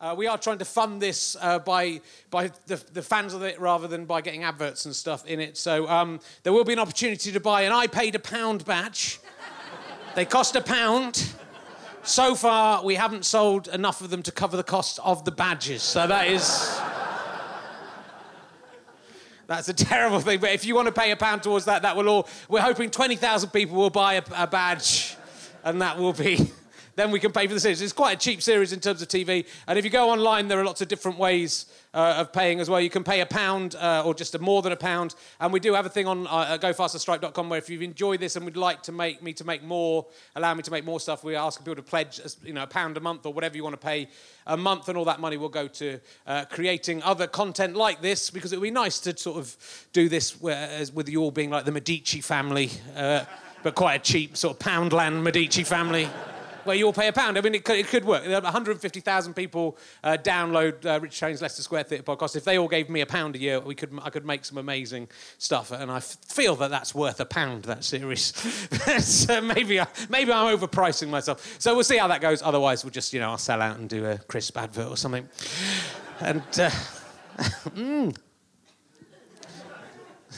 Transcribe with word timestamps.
Uh, 0.00 0.14
we 0.16 0.28
are 0.28 0.38
trying 0.38 0.58
to 0.58 0.64
fund 0.64 1.02
this 1.02 1.36
uh, 1.40 1.58
by, 1.58 2.00
by 2.30 2.48
the, 2.66 2.76
the 2.92 3.02
fans 3.02 3.34
of 3.34 3.42
it 3.42 3.58
rather 3.60 3.88
than 3.88 4.04
by 4.04 4.20
getting 4.20 4.44
adverts 4.44 4.84
and 4.84 4.94
stuff 4.94 5.26
in 5.26 5.40
it. 5.40 5.56
So 5.56 5.88
um, 5.88 6.20
there 6.44 6.52
will 6.52 6.62
be 6.62 6.72
an 6.72 6.78
opportunity 6.78 7.32
to 7.32 7.40
buy 7.40 7.62
an 7.62 7.72
I 7.72 7.88
paid 7.88 8.14
a 8.14 8.20
pound 8.20 8.64
badge. 8.64 9.18
they 10.14 10.24
cost 10.24 10.54
a 10.54 10.60
pound. 10.60 11.34
So 12.04 12.36
far, 12.36 12.84
we 12.84 12.94
haven't 12.94 13.24
sold 13.24 13.66
enough 13.66 14.00
of 14.00 14.10
them 14.10 14.22
to 14.22 14.30
cover 14.30 14.56
the 14.56 14.62
cost 14.62 15.00
of 15.02 15.24
the 15.24 15.32
badges. 15.32 15.82
So 15.82 16.06
that 16.06 16.28
is. 16.28 16.80
That's 19.48 19.68
a 19.68 19.74
terrible 19.74 20.20
thing. 20.20 20.38
But 20.38 20.52
if 20.52 20.64
you 20.64 20.76
want 20.76 20.86
to 20.86 20.92
pay 20.92 21.10
a 21.10 21.16
pound 21.16 21.42
towards 21.42 21.64
that, 21.64 21.82
that 21.82 21.96
will 21.96 22.08
all. 22.08 22.28
We're 22.48 22.62
hoping 22.62 22.90
20,000 22.90 23.50
people 23.50 23.76
will 23.76 23.90
buy 23.90 24.14
a, 24.14 24.22
a 24.36 24.46
badge, 24.46 25.16
and 25.64 25.82
that 25.82 25.98
will 25.98 26.12
be 26.12 26.52
then 26.98 27.12
we 27.12 27.20
can 27.20 27.30
pay 27.30 27.46
for 27.46 27.54
the 27.54 27.60
series. 27.60 27.80
It's 27.80 27.92
quite 27.92 28.16
a 28.16 28.18
cheap 28.18 28.42
series 28.42 28.72
in 28.72 28.80
terms 28.80 29.00
of 29.02 29.08
TV. 29.08 29.46
And 29.68 29.78
if 29.78 29.84
you 29.84 29.90
go 29.90 30.10
online, 30.10 30.48
there 30.48 30.58
are 30.58 30.64
lots 30.64 30.80
of 30.80 30.88
different 30.88 31.16
ways 31.16 31.66
uh, 31.94 32.16
of 32.18 32.32
paying 32.32 32.58
as 32.58 32.68
well. 32.68 32.80
You 32.80 32.90
can 32.90 33.04
pay 33.04 33.20
a 33.20 33.26
pound 33.26 33.76
uh, 33.76 34.02
or 34.04 34.14
just 34.14 34.34
a 34.34 34.38
more 34.40 34.62
than 34.62 34.72
a 34.72 34.76
pound. 34.76 35.14
And 35.38 35.52
we 35.52 35.60
do 35.60 35.74
have 35.74 35.86
a 35.86 35.88
thing 35.88 36.08
on 36.08 36.26
uh, 36.26 36.58
gofasterstripe.com 36.60 37.48
where 37.48 37.58
if 37.58 37.70
you've 37.70 37.82
enjoyed 37.82 38.18
this 38.18 38.34
and 38.34 38.44
would 38.44 38.56
like 38.56 38.82
to 38.82 38.92
make 38.92 39.22
me 39.22 39.32
to 39.34 39.44
make 39.44 39.62
more, 39.62 40.06
allow 40.34 40.52
me 40.54 40.62
to 40.64 40.72
make 40.72 40.84
more 40.84 40.98
stuff, 40.98 41.22
we're 41.22 41.38
asking 41.38 41.64
people 41.64 41.76
to 41.76 41.88
pledge 41.88 42.20
you 42.42 42.52
know, 42.52 42.64
a 42.64 42.66
pound 42.66 42.96
a 42.96 43.00
month 43.00 43.26
or 43.26 43.32
whatever 43.32 43.56
you 43.56 43.62
want 43.62 43.80
to 43.80 43.86
pay 43.86 44.08
a 44.48 44.56
month. 44.56 44.88
And 44.88 44.98
all 44.98 45.04
that 45.04 45.20
money 45.20 45.36
will 45.36 45.48
go 45.48 45.68
to 45.68 46.00
uh, 46.26 46.46
creating 46.46 47.04
other 47.04 47.28
content 47.28 47.76
like 47.76 48.02
this 48.02 48.28
because 48.28 48.52
it 48.52 48.56
would 48.56 48.66
be 48.66 48.72
nice 48.72 48.98
to 49.00 49.16
sort 49.16 49.38
of 49.38 49.86
do 49.92 50.08
this 50.08 50.40
with 50.40 51.08
you 51.08 51.22
all 51.22 51.30
being 51.30 51.50
like 51.50 51.64
the 51.64 51.72
Medici 51.72 52.20
family, 52.20 52.72
uh, 52.96 53.24
but 53.62 53.76
quite 53.76 53.94
a 53.94 54.02
cheap 54.02 54.36
sort 54.36 54.56
of 54.56 54.66
Poundland 54.66 55.22
Medici 55.22 55.62
family 55.62 56.08
where 56.68 56.76
you 56.76 56.86
all 56.86 56.92
pay 56.92 57.08
a 57.08 57.12
pound. 57.12 57.36
I 57.36 57.40
mean, 57.40 57.54
it 57.54 57.64
could, 57.64 57.76
it 57.76 57.88
could 57.88 58.04
work. 58.04 58.24
150,000 58.24 59.34
people 59.34 59.76
uh, 60.04 60.16
download 60.20 60.84
uh, 60.86 61.00
Rich 61.00 61.18
Herring's 61.18 61.42
Leicester 61.42 61.62
Square 61.62 61.84
Theatre 61.84 62.04
podcast. 62.04 62.36
If 62.36 62.44
they 62.44 62.58
all 62.58 62.68
gave 62.68 62.88
me 62.88 63.00
a 63.00 63.06
pound 63.06 63.34
a 63.34 63.38
year, 63.38 63.58
we 63.58 63.74
could, 63.74 63.98
I 64.02 64.10
could 64.10 64.24
make 64.24 64.44
some 64.44 64.58
amazing 64.58 65.08
stuff. 65.38 65.72
And 65.72 65.90
I 65.90 65.96
f- 65.96 66.18
feel 66.26 66.54
that 66.56 66.70
that's 66.70 66.94
worth 66.94 67.18
a 67.20 67.24
pound, 67.24 67.64
that 67.64 67.82
series. 67.82 68.36
so 69.04 69.40
maybe, 69.40 69.80
I, 69.80 69.86
maybe 70.08 70.32
I'm 70.32 70.56
overpricing 70.56 71.08
myself. 71.08 71.56
So 71.58 71.74
we'll 71.74 71.84
see 71.84 71.96
how 71.96 72.08
that 72.08 72.20
goes. 72.20 72.42
Otherwise, 72.42 72.84
we'll 72.84 72.92
just, 72.92 73.12
you 73.12 73.20
know, 73.20 73.30
I'll 73.30 73.38
sell 73.38 73.60
out 73.60 73.78
and 73.78 73.88
do 73.88 74.06
a 74.06 74.18
crisp 74.18 74.56
advert 74.56 74.88
or 74.88 74.96
something. 74.96 75.28
And, 76.20 76.42
uh, 76.58 76.70
mm. 77.74 78.16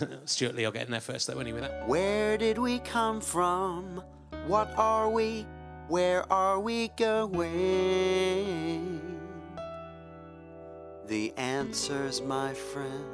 Stewart 0.25 0.55
Lee 0.55 0.65
will 0.65 0.73
get 0.73 0.87
in 0.87 0.93
there 0.93 1.01
first, 1.01 1.27
though, 1.27 1.39
anyway. 1.39 1.69
Where 1.87 2.39
did 2.39 2.59
we 2.59 2.79
come 2.81 3.21
from? 3.21 4.03
What 4.47 4.73
are 4.77 5.11
we? 5.11 5.47
Where 5.91 6.25
are 6.33 6.59
we 6.61 6.89
going? 6.97 7.51
The 11.09 11.35
answers, 11.37 12.23
my 12.23 12.55
friend, 12.55 13.05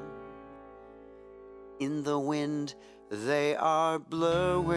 in 1.80 2.02
the 2.02 2.19
wind 2.19 2.74
they 3.10 3.56
are 3.56 3.98
blowing. 3.98 4.77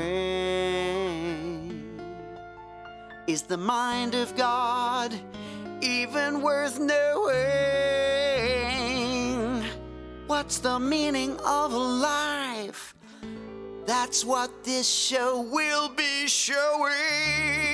Is 3.28 3.42
the 3.42 3.58
mind 3.58 4.16
of 4.16 4.34
God 4.38 5.14
even 5.82 6.42
worth 6.42 6.80
knowing? 6.80 7.36
What's 10.28 10.60
the 10.60 10.80
meaning 10.80 11.38
of 11.46 11.74
life? 11.74 12.96
That's 13.86 14.24
what 14.24 14.64
this 14.64 14.88
show 14.88 15.42
will 15.42 15.90
be 15.90 16.28
showing. 16.28 17.69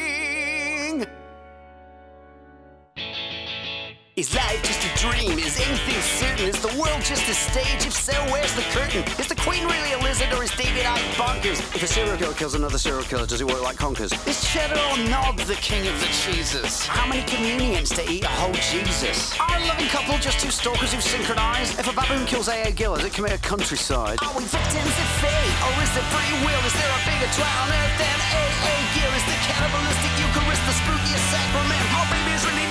Is 4.16 4.34
life 4.34 4.64
just 4.64 4.80
a 4.80 4.92
dream? 4.96 5.38
Is 5.38 5.60
anything 5.60 6.00
certain? 6.00 6.48
Is 6.48 6.56
the 6.64 6.72
world 6.80 7.04
just 7.04 7.28
a 7.28 7.36
stage? 7.36 7.84
If 7.84 7.92
so, 7.92 8.16
where's 8.32 8.56
the 8.56 8.64
curtain? 8.72 9.04
Is 9.20 9.28
the 9.28 9.36
queen 9.36 9.68
really 9.68 9.92
a 9.92 10.00
lizard 10.00 10.32
or 10.32 10.40
is 10.40 10.56
David 10.56 10.88
Icke 10.88 11.20
bonkers? 11.20 11.60
If 11.76 11.84
a 11.84 11.88
serial 11.88 12.16
killer 12.16 12.34
kills 12.34 12.56
another 12.56 12.78
serial 12.78 13.04
killer, 13.04 13.28
does 13.28 13.40
he 13.40 13.44
work 13.44 13.62
like 13.62 13.76
conkers? 13.76 14.16
Is 14.24 14.40
cheddar 14.48 14.80
or 14.80 14.96
knob 15.12 15.36
the 15.52 15.60
king 15.60 15.86
of 15.92 16.00
the 16.00 16.08
cheeses? 16.16 16.88
How 16.88 17.06
many 17.12 17.28
communions 17.28 17.90
to 17.92 18.10
eat 18.10 18.24
a 18.24 18.32
whole 18.40 18.56
Jesus? 18.56 19.36
Are 19.36 19.52
a 19.52 19.68
loving 19.68 19.92
couple 19.92 20.16
just 20.24 20.40
two 20.40 20.50
stalkers 20.50 20.94
who 20.96 21.02
synchronize? 21.02 21.78
If 21.78 21.92
a 21.92 21.94
baboon 21.94 22.26
kills 22.26 22.48
A.A. 22.48 22.72
Gill, 22.72 22.96
does 22.96 23.04
it 23.04 23.12
commit 23.12 23.36
a 23.36 23.42
countryside? 23.44 24.24
Are 24.24 24.32
we 24.32 24.48
victims 24.48 24.96
of 24.96 25.10
fate 25.20 25.56
or 25.68 25.76
is 25.84 25.92
it 25.92 26.08
free 26.16 26.34
will? 26.40 26.64
Is 26.64 26.72
there 26.72 26.88
a 26.88 27.02
bigger 27.04 27.28
twat 27.36 27.52
on 27.52 27.68
earth 27.68 27.96
than 28.00 28.18
A.A. 28.32 28.76
Gill? 28.96 29.12
Is 29.12 29.28
the 29.28 29.36
cannibalistic 29.44 30.14
Eucharist 30.24 30.64
the 30.64 30.76
spookiest 30.80 31.26
sacrament? 31.36 31.84
Babies 32.06 32.46
really 32.46 32.56
nothing 32.60 32.65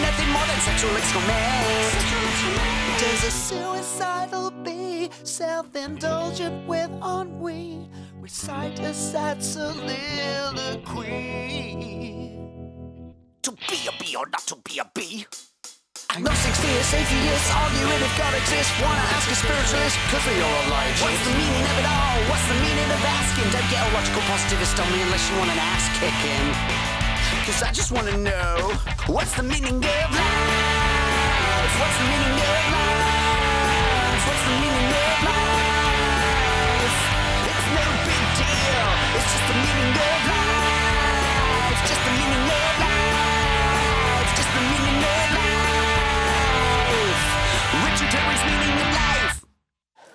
more 0.45 0.53
than 0.53 0.61
sexual 0.61 0.97
excrement? 0.97 1.95
Does 2.99 3.25
a 3.25 3.31
suicidal 3.31 4.51
bee 4.51 5.11
self-indulgent 5.23 6.67
with 6.67 6.91
ennui 7.03 7.89
recite 8.21 8.79
a 8.81 8.93
sad 8.95 9.43
soliloquy? 9.43 9.95
To 13.43 13.51
be 13.53 13.89
a 13.89 13.93
bee 14.03 14.17
or 14.17 14.27
not 14.27 14.47
to 14.49 14.57
be 14.65 14.79
a 14.79 14.91
bee? 14.95 15.27
Agnostics, 16.11 16.61
theists, 16.61 16.95
atheists, 16.95 17.51
arguing 17.51 18.03
if 18.07 18.19
God 18.19 18.35
exists. 18.35 18.73
Wanna 18.81 19.07
ask 19.17 19.31
a 19.31 19.35
spiritualist, 19.35 19.99
cause 20.11 20.25
we 20.29 20.41
all 20.41 20.65
lie. 20.71 20.93
What's 21.03 21.25
the 21.27 21.35
meaning 21.35 21.65
of 21.73 21.77
it 21.81 21.87
all? 21.89 22.19
What's 22.31 22.47
the 22.49 22.59
meaning 22.63 22.91
of 22.97 23.03
asking? 23.03 23.51
Don't 23.51 23.69
get 23.71 23.83
a 23.83 23.91
logical 23.95 24.23
positivist 24.31 24.79
on 24.79 24.93
me 24.93 25.03
unless 25.03 25.29
you 25.29 25.37
want 25.39 25.51
an 25.51 25.59
ass 25.59 25.89
kicking. 25.99 26.94
Cause 27.45 27.63
I 27.63 27.71
just 27.73 27.93
wanna 27.93 28.17
know, 28.17 28.73
what's 29.07 29.37
the 29.37 29.43
meaning 29.43 29.77
of 29.77 29.85
life? 29.85 30.15
What's 31.79 31.99
the 31.99 32.05
meaning 32.05 32.33
of 32.33 32.73
life? 32.73 32.84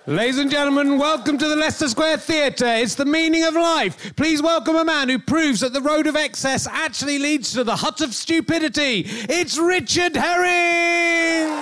Ladies 0.06 0.38
and 0.38 0.50
gentlemen, 0.50 0.96
welcome 0.96 1.36
to 1.36 1.46
the 1.46 1.54
Leicester 1.54 1.86
Square 1.86 2.16
Theatre. 2.16 2.64
It's 2.64 2.94
the 2.94 3.04
meaning 3.04 3.44
of 3.44 3.52
life. 3.52 4.16
Please 4.16 4.40
welcome 4.40 4.76
a 4.76 4.84
man 4.84 5.10
who 5.10 5.18
proves 5.18 5.60
that 5.60 5.74
the 5.74 5.80
road 5.82 6.06
of 6.06 6.16
excess 6.16 6.66
actually 6.66 7.18
leads 7.18 7.52
to 7.52 7.64
the 7.64 7.76
hut 7.76 8.00
of 8.00 8.14
stupidity. 8.14 9.04
It's 9.28 9.58
Richard 9.58 10.16
Herring! 10.16 11.54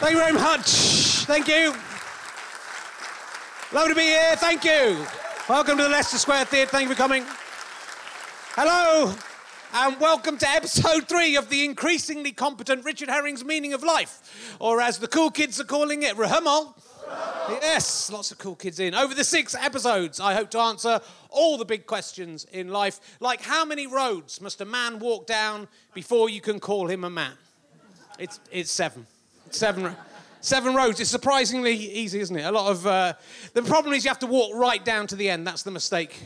Thank 0.00 0.12
you 0.12 0.18
very 0.18 0.32
much. 0.32 0.70
Thank 1.26 1.46
you. 1.46 1.74
Lovely 3.70 3.90
to 3.90 3.94
be 3.94 4.06
here. 4.06 4.34
Thank 4.36 4.64
you. 4.64 5.04
Welcome 5.46 5.76
to 5.76 5.82
the 5.82 5.90
Leicester 5.90 6.16
Square 6.16 6.46
Theatre. 6.46 6.70
Thank 6.70 6.88
you 6.88 6.94
for 6.94 6.98
coming. 6.98 7.26
Hello 8.56 9.14
and 9.72 10.00
welcome 10.00 10.36
to 10.36 10.48
episode 10.48 11.08
three 11.08 11.36
of 11.36 11.48
the 11.48 11.64
increasingly 11.64 12.32
competent 12.32 12.84
Richard 12.84 13.08
Herring's 13.08 13.44
Meaning 13.44 13.72
of 13.72 13.82
Life, 13.82 14.56
or 14.58 14.80
as 14.80 14.98
the 14.98 15.06
cool 15.06 15.30
kids 15.30 15.60
are 15.60 15.64
calling 15.64 16.02
it, 16.02 16.16
Rahmal. 16.16 16.74
Yes, 17.48 18.10
lots 18.10 18.30
of 18.30 18.38
cool 18.38 18.56
kids 18.56 18.80
in. 18.80 18.94
Over 18.94 19.14
the 19.14 19.24
six 19.24 19.54
episodes, 19.54 20.20
I 20.20 20.34
hope 20.34 20.50
to 20.50 20.58
answer 20.58 21.00
all 21.28 21.56
the 21.56 21.64
big 21.64 21.86
questions 21.86 22.46
in 22.52 22.68
life, 22.68 23.00
like 23.20 23.42
how 23.42 23.64
many 23.64 23.86
roads 23.86 24.40
must 24.40 24.60
a 24.60 24.64
man 24.64 24.98
walk 24.98 25.26
down 25.26 25.68
before 25.94 26.28
you 26.28 26.40
can 26.40 26.58
call 26.58 26.88
him 26.88 27.04
a 27.04 27.10
man? 27.10 27.32
It's, 28.18 28.40
it's 28.50 28.70
seven. 28.70 29.06
Seven. 29.50 29.94
Seven 30.40 30.74
roads. 30.74 31.00
It's 31.00 31.10
surprisingly 31.10 31.74
easy, 31.74 32.20
isn't 32.20 32.36
it? 32.36 32.42
A 32.42 32.52
lot 32.52 32.70
of. 32.70 32.86
Uh, 32.86 33.12
the 33.52 33.62
problem 33.62 33.94
is 33.94 34.04
you 34.04 34.10
have 34.10 34.18
to 34.20 34.26
walk 34.26 34.54
right 34.54 34.82
down 34.84 35.06
to 35.08 35.16
the 35.16 35.28
end. 35.28 35.46
That's 35.46 35.62
the 35.62 35.70
mistake 35.70 36.18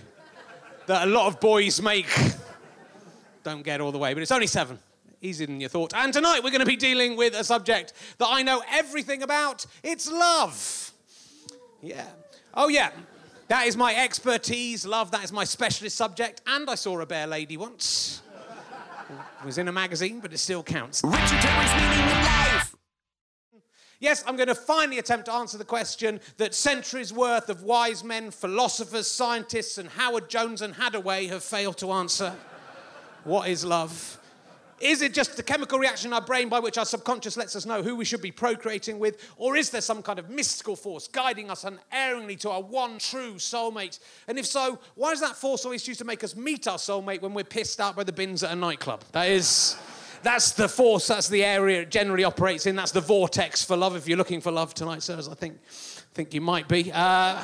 that 0.86 1.08
a 1.08 1.10
lot 1.10 1.26
of 1.26 1.40
boys 1.40 1.82
make 1.82 2.06
don't 3.44 3.62
get 3.62 3.80
all 3.80 3.92
the 3.92 3.98
way, 3.98 4.14
but 4.14 4.22
it's 4.22 4.32
only 4.32 4.46
seven. 4.46 4.78
Easier 5.20 5.46
than 5.46 5.60
you 5.60 5.68
thought. 5.68 5.94
And 5.94 6.12
tonight 6.12 6.40
we're 6.42 6.50
going 6.50 6.60
to 6.60 6.66
be 6.66 6.76
dealing 6.76 7.16
with 7.16 7.34
a 7.34 7.44
subject 7.44 7.92
that 8.18 8.28
I 8.28 8.42
know 8.42 8.62
everything 8.70 9.22
about. 9.22 9.64
It's 9.82 10.10
love. 10.10 10.92
Yeah. 11.80 12.06
Oh, 12.52 12.68
yeah. 12.68 12.90
That 13.48 13.66
is 13.66 13.76
my 13.76 13.94
expertise, 13.94 14.84
love. 14.84 15.10
That 15.12 15.24
is 15.24 15.32
my 15.32 15.44
specialist 15.44 15.96
subject. 15.96 16.42
And 16.46 16.68
I 16.68 16.74
saw 16.74 17.00
a 17.00 17.06
bear 17.06 17.26
lady 17.26 17.56
once. 17.56 18.22
It 19.08 19.46
was 19.46 19.58
in 19.58 19.68
a 19.68 19.72
magazine, 19.72 20.20
but 20.20 20.32
it 20.32 20.38
still 20.38 20.62
counts. 20.62 21.02
Richard 21.04 21.20
Herring's 21.20 21.74
meaning 21.74 22.04
of 22.06 22.24
life. 22.24 22.74
Yes, 24.00 24.24
I'm 24.26 24.36
going 24.36 24.48
to 24.48 24.54
finally 24.54 24.98
attempt 24.98 25.26
to 25.26 25.32
answer 25.32 25.56
the 25.56 25.64
question 25.64 26.20
that 26.36 26.54
centuries 26.54 27.12
worth 27.12 27.48
of 27.48 27.62
wise 27.62 28.04
men, 28.04 28.30
philosophers, 28.30 29.06
scientists, 29.06 29.78
and 29.78 29.88
Howard 29.88 30.28
Jones 30.28 30.60
and 30.60 30.74
Haddaway 30.74 31.28
have 31.28 31.42
failed 31.42 31.78
to 31.78 31.92
answer. 31.92 32.34
What 33.24 33.48
is 33.48 33.64
love? 33.64 34.20
Is 34.80 35.02
it 35.02 35.14
just 35.14 35.36
the 35.36 35.42
chemical 35.42 35.78
reaction 35.78 36.10
in 36.10 36.12
our 36.12 36.20
brain 36.20 36.48
by 36.48 36.58
which 36.58 36.76
our 36.76 36.84
subconscious 36.84 37.36
lets 37.36 37.56
us 37.56 37.64
know 37.64 37.82
who 37.82 37.96
we 37.96 38.04
should 38.04 38.20
be 38.20 38.32
procreating 38.32 38.98
with? 38.98 39.16
Or 39.36 39.56
is 39.56 39.70
there 39.70 39.80
some 39.80 40.02
kind 40.02 40.18
of 40.18 40.28
mystical 40.28 40.76
force 40.76 41.08
guiding 41.08 41.48
us 41.48 41.64
unerringly 41.64 42.36
to 42.36 42.50
our 42.50 42.60
one 42.60 42.98
true 42.98 43.34
soulmate? 43.34 43.98
And 44.28 44.38
if 44.38 44.44
so, 44.44 44.78
why 44.94 45.12
is 45.12 45.20
that 45.20 45.36
force 45.36 45.64
always 45.64 45.86
used 45.88 46.00
to 46.00 46.04
make 46.04 46.22
us 46.22 46.36
meet 46.36 46.66
our 46.66 46.76
soulmate 46.76 47.22
when 47.22 47.34
we're 47.34 47.44
pissed 47.44 47.80
out 47.80 47.96
by 47.96 48.04
the 48.04 48.12
bins 48.12 48.42
at 48.42 48.50
a 48.50 48.56
nightclub? 48.56 49.04
That 49.12 49.30
is. 49.30 49.76
That's 50.22 50.52
the 50.52 50.68
force, 50.68 51.06
that's 51.06 51.28
the 51.28 51.44
area 51.44 51.82
it 51.82 51.90
generally 51.90 52.24
operates 52.24 52.64
in. 52.64 52.76
That's 52.76 52.92
the 52.92 53.02
vortex 53.02 53.62
for 53.62 53.76
love. 53.76 53.94
If 53.94 54.08
you're 54.08 54.16
looking 54.16 54.40
for 54.40 54.50
love 54.50 54.72
tonight, 54.72 55.02
sirs, 55.02 55.28
I 55.28 55.34
think, 55.34 55.62
think 56.14 56.32
you 56.32 56.40
might 56.40 56.66
be. 56.66 56.90
Uh, 56.92 57.42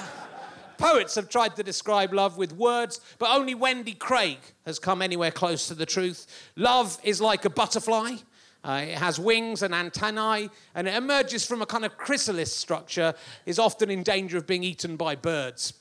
Poets 0.81 1.15
have 1.15 1.29
tried 1.29 1.55
to 1.57 1.63
describe 1.63 2.15
love 2.15 2.39
with 2.39 2.55
words, 2.55 3.03
but 3.19 3.29
only 3.31 3.55
Wendy 3.55 3.93
Craig 3.93 4.39
has 4.65 4.79
come 4.79 5.03
anywhere 5.03 5.31
close 5.31 5.69
to 5.69 5.75
the 5.75 5.85
truth. 5.85 6.27
Love 6.57 6.99
is 7.05 7.21
like 7.21 7.45
a 7.45 7.51
butterfly. 7.51 8.17
Uh, 8.65 8.85
it 8.89 8.97
has 8.97 9.19
wings 9.19 9.63
and 9.63 9.75
antennae, 9.75 10.49
and 10.75 10.89
it 10.89 10.95
emerges 10.95 11.47
from 11.47 11.61
a 11.61 11.67
kind 11.67 11.85
of 11.85 11.99
chrysalis 11.99 12.55
structure, 12.55 13.13
is 13.45 13.59
often 13.59 13.91
in 13.91 14.03
danger 14.03 14.39
of 14.39 14.47
being 14.47 14.65
eaten 14.65 14.97
by 14.97 15.15
birds. 15.15 15.75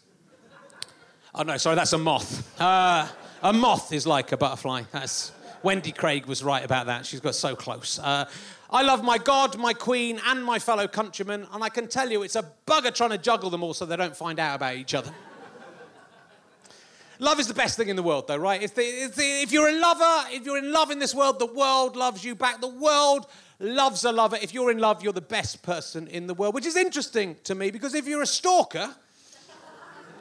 Oh, 1.34 1.44
no, 1.44 1.56
sorry, 1.56 1.78
that's 1.78 1.94
a 1.94 1.98
moth. 1.98 2.60
Uh, 2.60 3.08
a 3.42 3.54
moth 3.54 3.94
is 3.94 4.06
like 4.06 4.34
a 4.34 4.38
butterfly. 4.38 4.84
That's, 4.92 5.32
Wendy 5.64 5.92
Craig 5.92 6.26
was 6.26 6.44
right 6.44 6.64
about 6.64 6.86
that. 6.86 7.06
She's 7.06 7.20
got 7.20 7.36
so 7.36 7.56
close. 7.56 8.00
Uh, 8.00 8.30
I 8.70 8.84
love 8.84 9.04
my 9.04 9.18
God, 9.18 9.58
my 9.58 9.74
Queen, 9.74 10.20
and 10.28 10.44
my 10.44 10.60
fellow 10.60 10.88
countrymen, 10.88 11.48
and 11.52 11.64
I 11.64 11.70
can 11.70 11.88
tell 11.88 12.10
you 12.10 12.24
it's 12.24 12.36
a 12.36 12.46
bugger 12.66 12.94
trying 12.94 13.10
to 13.10 13.18
juggle 13.18 13.50
them 13.50 13.64
all 13.64 13.74
so 13.74 13.86
they 13.86 13.98
don't 13.98 14.16
find 14.16 14.40
out 14.40 14.56
about 14.56 14.76
each 14.76 14.94
other. 14.94 15.12
love 17.20 17.40
is 17.40 17.48
the 17.48 17.54
best 17.54 17.78
thing 17.78 17.90
in 17.90 17.96
the 17.96 18.04
world, 18.04 18.28
though, 18.28 18.38
right? 18.38 18.62
The, 18.62 19.12
the, 19.16 19.42
if 19.42 19.52
you're 19.52 19.70
a 19.70 19.80
lover, 19.80 20.28
if 20.30 20.46
you're 20.46 20.60
in 20.60 20.72
love 20.72 20.92
in 20.92 21.00
this 21.00 21.14
world, 21.14 21.40
the 21.40 21.48
world 21.48 21.96
loves 21.96 22.24
you 22.24 22.36
back. 22.36 22.62
The 22.62 22.68
world 22.68 23.28
loves 23.60 24.06
a 24.06 24.12
lover. 24.12 24.38
If 24.42 24.54
you're 24.54 24.72
in 24.72 24.78
love, 24.78 25.04
you're 25.04 25.14
the 25.14 25.22
best 25.22 25.62
person 25.64 26.08
in 26.08 26.28
the 26.28 26.34
world, 26.34 26.54
which 26.54 26.66
is 26.66 26.76
interesting 26.78 27.36
to 27.44 27.56
me 27.56 27.72
because 27.72 27.96
if 27.96 28.08
you're 28.08 28.22
a 28.22 28.28
stalker, 28.28 28.96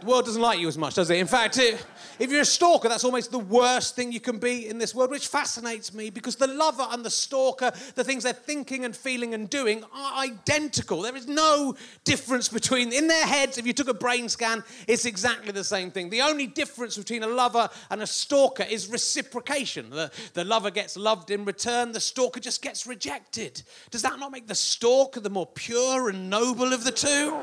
the 0.01 0.07
world 0.07 0.25
doesn't 0.25 0.41
like 0.41 0.59
you 0.59 0.69
as 0.69 0.79
much, 0.79 0.95
does 0.95 1.11
it? 1.11 1.19
In 1.19 1.27
fact, 1.27 1.59
it, 1.59 1.85
if 2.19 2.31
you're 2.31 2.43
a 2.43 2.45
stalker, 2.45 2.89
that's 2.89 3.05
almost 3.05 3.31
the 3.31 3.39
worst 3.39 3.97
thing 3.97 4.13
you 4.13 4.21
can 4.21 4.39
be 4.39 4.69
in 4.69 4.79
this 4.79 4.95
world, 4.95 5.11
which 5.11 5.29
fascinates 5.29 5.93
me 5.95 6.11
because 6.11 6.37
the 6.37 6.47
lover 6.47 6.87
and 6.91 7.05
the 7.05 7.11
stalker, 7.11 7.73
the 7.95 8.05
things 8.05 8.25
they're 8.25 8.33
thinking 8.33 8.85
and 8.85 8.97
feeling 8.97 9.35
and 9.35 9.51
doing, 9.51 9.85
are 9.95 10.23
identical. 10.23 11.03
There 11.03 11.17
is 11.17 11.27
no 11.27 11.77
difference 12.05 12.49
between, 12.49 12.93
in 12.93 13.09
their 13.09 13.27
heads, 13.27 13.59
if 13.59 13.67
you 13.67 13.73
took 13.73 13.89
a 13.89 13.95
brain 13.95 14.29
scan, 14.29 14.63
it's 14.87 15.05
exactly 15.05 15.53
the 15.53 15.65
same 15.65 15.91
thing. 15.91 16.11
The 16.11 16.23
only 16.23 16.47
difference 16.47 16.97
between 16.97 17.23
a 17.23 17.29
lover 17.29 17.69
and 17.91 18.03
a 18.03 18.07
stalker 18.07 18.65
is 18.65 18.89
reciprocation. 18.89 19.91
The, 19.91 20.11
the 20.35 20.45
lover 20.45 20.71
gets 20.71 20.97
loved 20.97 21.31
in 21.31 21.45
return, 21.45 21.93
the 21.93 22.01
stalker 22.01 22.41
just 22.41 22.63
gets 22.63 22.87
rejected. 22.87 23.63
Does 23.91 24.03
that 24.03 24.19
not 24.19 24.33
make 24.33 24.47
the 24.47 24.55
stalker 24.55 25.21
the 25.21 25.31
more 25.31 25.47
pure 25.47 26.09
and 26.09 26.31
noble 26.31 26.73
of 26.73 26.85
the 26.85 26.93
two? 26.93 27.39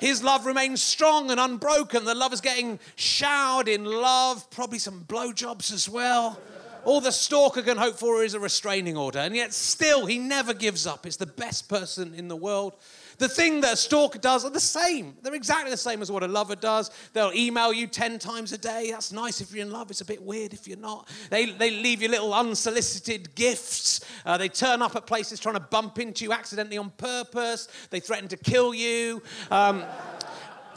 His 0.00 0.22
love 0.22 0.46
remains 0.46 0.82
strong 0.82 1.30
and 1.30 1.40
unbroken. 1.40 2.04
The 2.04 2.14
lover's 2.14 2.40
getting 2.40 2.78
showered 2.96 3.68
in 3.68 3.84
love, 3.84 4.48
probably 4.50 4.78
some 4.78 5.04
blowjobs 5.04 5.72
as 5.72 5.88
well. 5.88 6.40
All 6.84 7.00
the 7.00 7.12
stalker 7.12 7.62
can 7.62 7.76
hope 7.76 7.98
for 7.98 8.22
is 8.22 8.34
a 8.34 8.40
restraining 8.40 8.96
order, 8.96 9.18
and 9.18 9.34
yet 9.34 9.52
still 9.52 10.06
he 10.06 10.18
never 10.18 10.54
gives 10.54 10.86
up. 10.86 11.06
It's 11.06 11.16
the 11.16 11.26
best 11.26 11.68
person 11.68 12.14
in 12.14 12.28
the 12.28 12.36
world. 12.36 12.74
The 13.18 13.28
thing 13.28 13.60
that 13.62 13.74
a 13.74 13.76
stalker 13.76 14.18
does 14.18 14.44
are 14.44 14.50
the 14.50 14.60
same. 14.60 15.16
They're 15.22 15.34
exactly 15.34 15.70
the 15.70 15.76
same 15.76 16.02
as 16.02 16.10
what 16.10 16.22
a 16.22 16.28
lover 16.28 16.54
does. 16.54 16.90
They'll 17.12 17.32
email 17.32 17.72
you 17.72 17.88
10 17.88 18.18
times 18.18 18.52
a 18.52 18.58
day. 18.58 18.90
That's 18.92 19.12
nice 19.12 19.40
if 19.40 19.52
you're 19.52 19.66
in 19.66 19.72
love. 19.72 19.90
It's 19.90 20.00
a 20.00 20.04
bit 20.04 20.22
weird 20.22 20.52
if 20.52 20.68
you're 20.68 20.78
not. 20.78 21.08
They, 21.28 21.46
they 21.46 21.70
leave 21.70 22.00
you 22.00 22.08
little 22.08 22.32
unsolicited 22.32 23.34
gifts. 23.34 24.00
Uh, 24.24 24.38
they 24.38 24.48
turn 24.48 24.82
up 24.82 24.94
at 24.94 25.06
places 25.06 25.40
trying 25.40 25.56
to 25.56 25.60
bump 25.60 25.98
into 25.98 26.24
you 26.24 26.32
accidentally 26.32 26.78
on 26.78 26.90
purpose. 26.90 27.68
They 27.90 28.00
threaten 28.00 28.28
to 28.28 28.36
kill 28.36 28.72
you. 28.72 29.20
Um, 29.50 29.84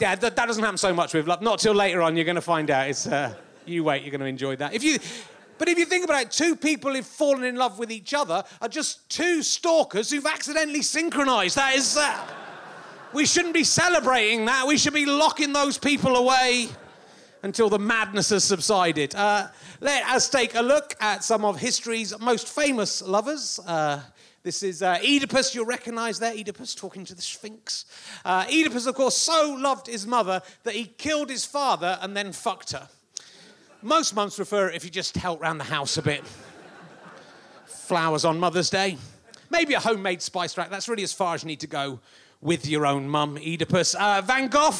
yeah, 0.00 0.16
that, 0.16 0.34
doesn't 0.34 0.62
happen 0.62 0.78
so 0.78 0.92
much 0.92 1.14
with 1.14 1.28
love. 1.28 1.42
Not 1.42 1.60
till 1.60 1.74
later 1.74 2.02
on, 2.02 2.16
you're 2.16 2.24
going 2.24 2.34
to 2.34 2.40
find 2.40 2.70
out. 2.72 2.88
It's, 2.88 3.06
uh, 3.06 3.34
you 3.66 3.84
wait, 3.84 4.02
you're 4.02 4.10
going 4.10 4.20
to 4.20 4.26
enjoy 4.26 4.56
that. 4.56 4.74
If 4.74 4.82
you, 4.82 4.98
but 5.62 5.68
if 5.68 5.78
you 5.78 5.86
think 5.86 6.04
about 6.04 6.22
it, 6.22 6.32
two 6.32 6.56
people 6.56 6.92
who've 6.92 7.06
fallen 7.06 7.44
in 7.44 7.54
love 7.54 7.78
with 7.78 7.92
each 7.92 8.14
other 8.14 8.42
are 8.60 8.68
just 8.68 9.08
two 9.08 9.44
stalkers 9.44 10.10
who've 10.10 10.26
accidentally 10.26 10.82
synchronized. 10.82 11.54
That 11.54 11.76
is. 11.76 11.96
Uh, 11.96 12.18
we 13.12 13.24
shouldn't 13.26 13.54
be 13.54 13.62
celebrating 13.62 14.46
that. 14.46 14.66
We 14.66 14.76
should 14.76 14.92
be 14.92 15.06
locking 15.06 15.52
those 15.52 15.78
people 15.78 16.16
away 16.16 16.66
until 17.44 17.68
the 17.68 17.78
madness 17.78 18.30
has 18.30 18.42
subsided. 18.42 19.14
Uh, 19.14 19.46
let 19.80 20.04
us 20.08 20.28
take 20.28 20.56
a 20.56 20.62
look 20.62 20.96
at 20.98 21.22
some 21.22 21.44
of 21.44 21.60
history's 21.60 22.18
most 22.18 22.48
famous 22.48 23.00
lovers. 23.00 23.60
Uh, 23.64 24.00
this 24.42 24.64
is 24.64 24.82
uh, 24.82 24.98
Oedipus, 25.00 25.54
you'll 25.54 25.64
recognize 25.64 26.18
there, 26.18 26.32
Oedipus 26.32 26.74
talking 26.74 27.04
to 27.04 27.14
the 27.14 27.22
Sphinx. 27.22 27.84
Uh, 28.24 28.46
Oedipus, 28.48 28.86
of 28.86 28.96
course, 28.96 29.16
so 29.16 29.56
loved 29.56 29.86
his 29.86 30.08
mother 30.08 30.42
that 30.64 30.74
he 30.74 30.86
killed 30.86 31.30
his 31.30 31.44
father 31.44 32.00
and 32.02 32.16
then 32.16 32.32
fucked 32.32 32.72
her. 32.72 32.88
Most 33.84 34.14
mums 34.14 34.36
prefer 34.36 34.68
it 34.68 34.76
if 34.76 34.84
you 34.84 34.90
just 34.90 35.16
help 35.16 35.42
around 35.42 35.58
the 35.58 35.64
house 35.64 35.96
a 35.96 36.02
bit. 36.02 36.22
Flowers 37.66 38.24
on 38.24 38.38
Mother's 38.38 38.70
Day. 38.70 38.96
Maybe 39.50 39.74
a 39.74 39.80
homemade 39.80 40.22
spice 40.22 40.56
rack. 40.56 40.70
That's 40.70 40.88
really 40.88 41.02
as 41.02 41.12
far 41.12 41.34
as 41.34 41.42
you 41.42 41.48
need 41.48 41.58
to 41.60 41.66
go 41.66 41.98
with 42.40 42.64
your 42.64 42.86
own 42.86 43.08
mum, 43.08 43.36
Oedipus. 43.36 43.96
Uh, 43.96 44.22
Van 44.24 44.46
Gogh. 44.46 44.72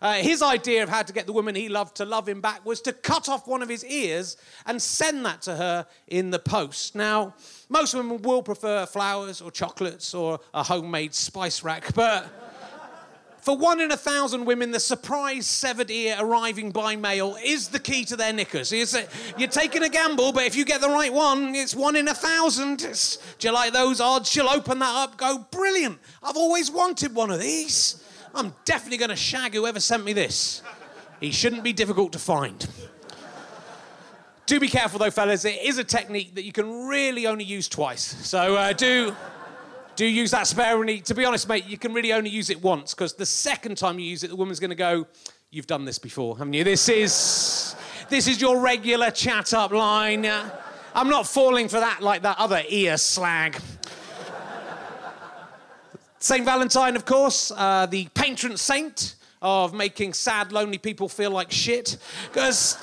Uh, 0.00 0.14
his 0.14 0.40
idea 0.40 0.82
of 0.82 0.88
how 0.88 1.02
to 1.02 1.12
get 1.12 1.26
the 1.26 1.32
woman 1.32 1.54
he 1.54 1.68
loved 1.68 1.96
to 1.96 2.06
love 2.06 2.26
him 2.26 2.40
back 2.40 2.64
was 2.64 2.80
to 2.80 2.92
cut 2.92 3.28
off 3.28 3.46
one 3.46 3.62
of 3.62 3.68
his 3.68 3.84
ears 3.84 4.38
and 4.64 4.80
send 4.80 5.26
that 5.26 5.42
to 5.42 5.54
her 5.54 5.86
in 6.06 6.30
the 6.30 6.38
post. 6.38 6.94
Now, 6.94 7.34
most 7.68 7.94
women 7.94 8.22
will 8.22 8.42
prefer 8.42 8.86
flowers 8.86 9.42
or 9.42 9.50
chocolates 9.50 10.14
or 10.14 10.40
a 10.54 10.62
homemade 10.62 11.14
spice 11.14 11.62
rack, 11.62 11.92
but 11.94 12.47
for 13.48 13.56
one 13.56 13.80
in 13.80 13.90
a 13.90 13.96
thousand 13.96 14.44
women, 14.44 14.72
the 14.72 14.78
surprise 14.78 15.46
severed 15.46 15.90
ear 15.90 16.16
arriving 16.18 16.70
by 16.70 16.94
mail 16.94 17.34
is 17.42 17.68
the 17.68 17.78
key 17.78 18.04
to 18.04 18.14
their 18.14 18.30
knickers. 18.30 18.70
You're 19.38 19.48
taking 19.48 19.82
a 19.82 19.88
gamble, 19.88 20.34
but 20.34 20.44
if 20.44 20.54
you 20.54 20.66
get 20.66 20.82
the 20.82 20.88
right 20.90 21.10
one, 21.10 21.54
it's 21.54 21.74
one 21.74 21.96
in 21.96 22.08
a 22.08 22.14
thousand. 22.14 22.82
It's, 22.82 23.16
do 23.38 23.48
you 23.48 23.54
like 23.54 23.72
those 23.72 24.02
odds? 24.02 24.30
She'll 24.30 24.50
open 24.50 24.80
that 24.80 24.94
up, 24.94 25.16
go, 25.16 25.46
brilliant. 25.50 25.98
I've 26.22 26.36
always 26.36 26.70
wanted 26.70 27.14
one 27.14 27.30
of 27.30 27.40
these. 27.40 28.04
I'm 28.34 28.52
definitely 28.66 28.98
going 28.98 29.08
to 29.08 29.16
shag 29.16 29.54
whoever 29.54 29.80
sent 29.80 30.04
me 30.04 30.12
this. 30.12 30.60
He 31.18 31.30
shouldn't 31.30 31.64
be 31.64 31.72
difficult 31.72 32.12
to 32.12 32.18
find. 32.18 32.68
do 34.44 34.60
be 34.60 34.68
careful 34.68 34.98
though, 34.98 35.10
fellas. 35.10 35.46
It 35.46 35.62
is 35.62 35.78
a 35.78 35.84
technique 35.84 36.34
that 36.34 36.44
you 36.44 36.52
can 36.52 36.86
really 36.86 37.26
only 37.26 37.44
use 37.44 37.66
twice. 37.66 38.02
So 38.28 38.56
uh, 38.56 38.74
do 38.74 39.16
do 39.98 40.06
use 40.06 40.30
that 40.30 40.46
sparingly. 40.46 41.00
To 41.00 41.14
be 41.14 41.24
honest, 41.24 41.48
mate, 41.48 41.66
you 41.66 41.76
can 41.76 41.92
really 41.92 42.12
only 42.12 42.30
use 42.30 42.50
it 42.50 42.62
once 42.62 42.94
because 42.94 43.14
the 43.14 43.26
second 43.26 43.76
time 43.76 43.98
you 43.98 44.06
use 44.06 44.22
it, 44.22 44.28
the 44.28 44.36
woman's 44.36 44.60
going 44.60 44.70
to 44.70 44.76
go, 44.76 45.08
"You've 45.50 45.66
done 45.66 45.84
this 45.84 45.98
before, 45.98 46.38
haven't 46.38 46.52
you? 46.52 46.62
This 46.62 46.88
is 46.88 47.74
this 48.08 48.28
is 48.28 48.40
your 48.40 48.60
regular 48.60 49.10
chat 49.10 49.52
up 49.52 49.72
line." 49.72 50.24
I'm 50.94 51.08
not 51.08 51.26
falling 51.26 51.68
for 51.68 51.80
that 51.80 52.00
like 52.00 52.22
that 52.22 52.38
other 52.38 52.62
ear 52.68 52.96
slag. 52.96 53.60
Saint 56.20 56.44
Valentine, 56.44 56.94
of 56.94 57.04
course, 57.04 57.50
uh, 57.50 57.86
the 57.86 58.06
patron 58.14 58.56
saint 58.56 59.16
of 59.42 59.74
making 59.74 60.12
sad, 60.12 60.52
lonely 60.52 60.78
people 60.78 61.08
feel 61.08 61.32
like 61.32 61.50
shit. 61.50 61.96
Because 62.28 62.78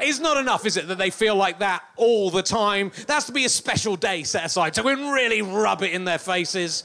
it's 0.00 0.20
not 0.20 0.36
enough, 0.36 0.66
is 0.66 0.76
it, 0.76 0.88
that 0.88 0.98
they 0.98 1.10
feel 1.10 1.36
like 1.36 1.58
that 1.60 1.82
all 1.96 2.30
the 2.30 2.42
time? 2.42 2.90
There 3.06 3.14
has 3.14 3.26
to 3.26 3.32
be 3.32 3.44
a 3.44 3.48
special 3.48 3.96
day 3.96 4.22
set 4.22 4.44
aside 4.44 4.74
so 4.74 4.82
we 4.82 4.94
can 4.94 5.10
really 5.10 5.42
rub 5.42 5.82
it 5.82 5.92
in 5.92 6.04
their 6.04 6.18
faces. 6.18 6.84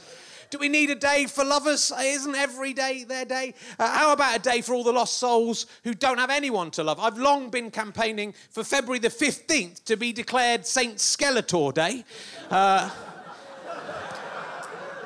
Do 0.50 0.58
we 0.58 0.68
need 0.68 0.90
a 0.90 0.94
day 0.94 1.26
for 1.26 1.44
lovers? 1.44 1.92
Isn't 1.98 2.34
every 2.34 2.72
day 2.72 3.04
their 3.04 3.24
day? 3.24 3.54
Uh, 3.78 3.88
how 3.88 4.12
about 4.12 4.36
a 4.36 4.38
day 4.38 4.60
for 4.60 4.74
all 4.74 4.84
the 4.84 4.92
lost 4.92 5.18
souls 5.18 5.66
who 5.82 5.92
don't 5.92 6.18
have 6.18 6.30
anyone 6.30 6.70
to 6.72 6.84
love? 6.84 7.00
I've 7.00 7.18
long 7.18 7.50
been 7.50 7.70
campaigning 7.70 8.32
for 8.50 8.62
February 8.62 9.00
the 9.00 9.08
15th 9.08 9.82
to 9.84 9.96
be 9.96 10.12
declared 10.12 10.64
Saint 10.64 10.96
Skeletor 10.96 11.74
Day. 11.74 12.04
Uh, 12.48 12.90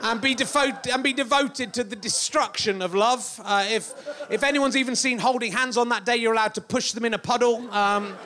and 0.02 0.20
be, 0.20 0.34
devoted, 0.34 0.90
and 0.90 1.02
be 1.02 1.12
devoted 1.12 1.74
to 1.74 1.84
the 1.84 1.96
destruction 1.96 2.82
of 2.82 2.94
love. 2.94 3.40
Uh, 3.44 3.66
if, 3.68 3.92
if 4.30 4.42
anyone's 4.42 4.76
even 4.76 4.96
seen 4.96 5.18
holding 5.18 5.52
hands 5.52 5.76
on 5.76 5.88
that 5.90 6.04
day, 6.04 6.16
you're 6.16 6.32
allowed 6.32 6.54
to 6.54 6.60
push 6.60 6.92
them 6.92 7.04
in 7.04 7.14
a 7.14 7.18
puddle. 7.18 7.70
Um, 7.70 8.16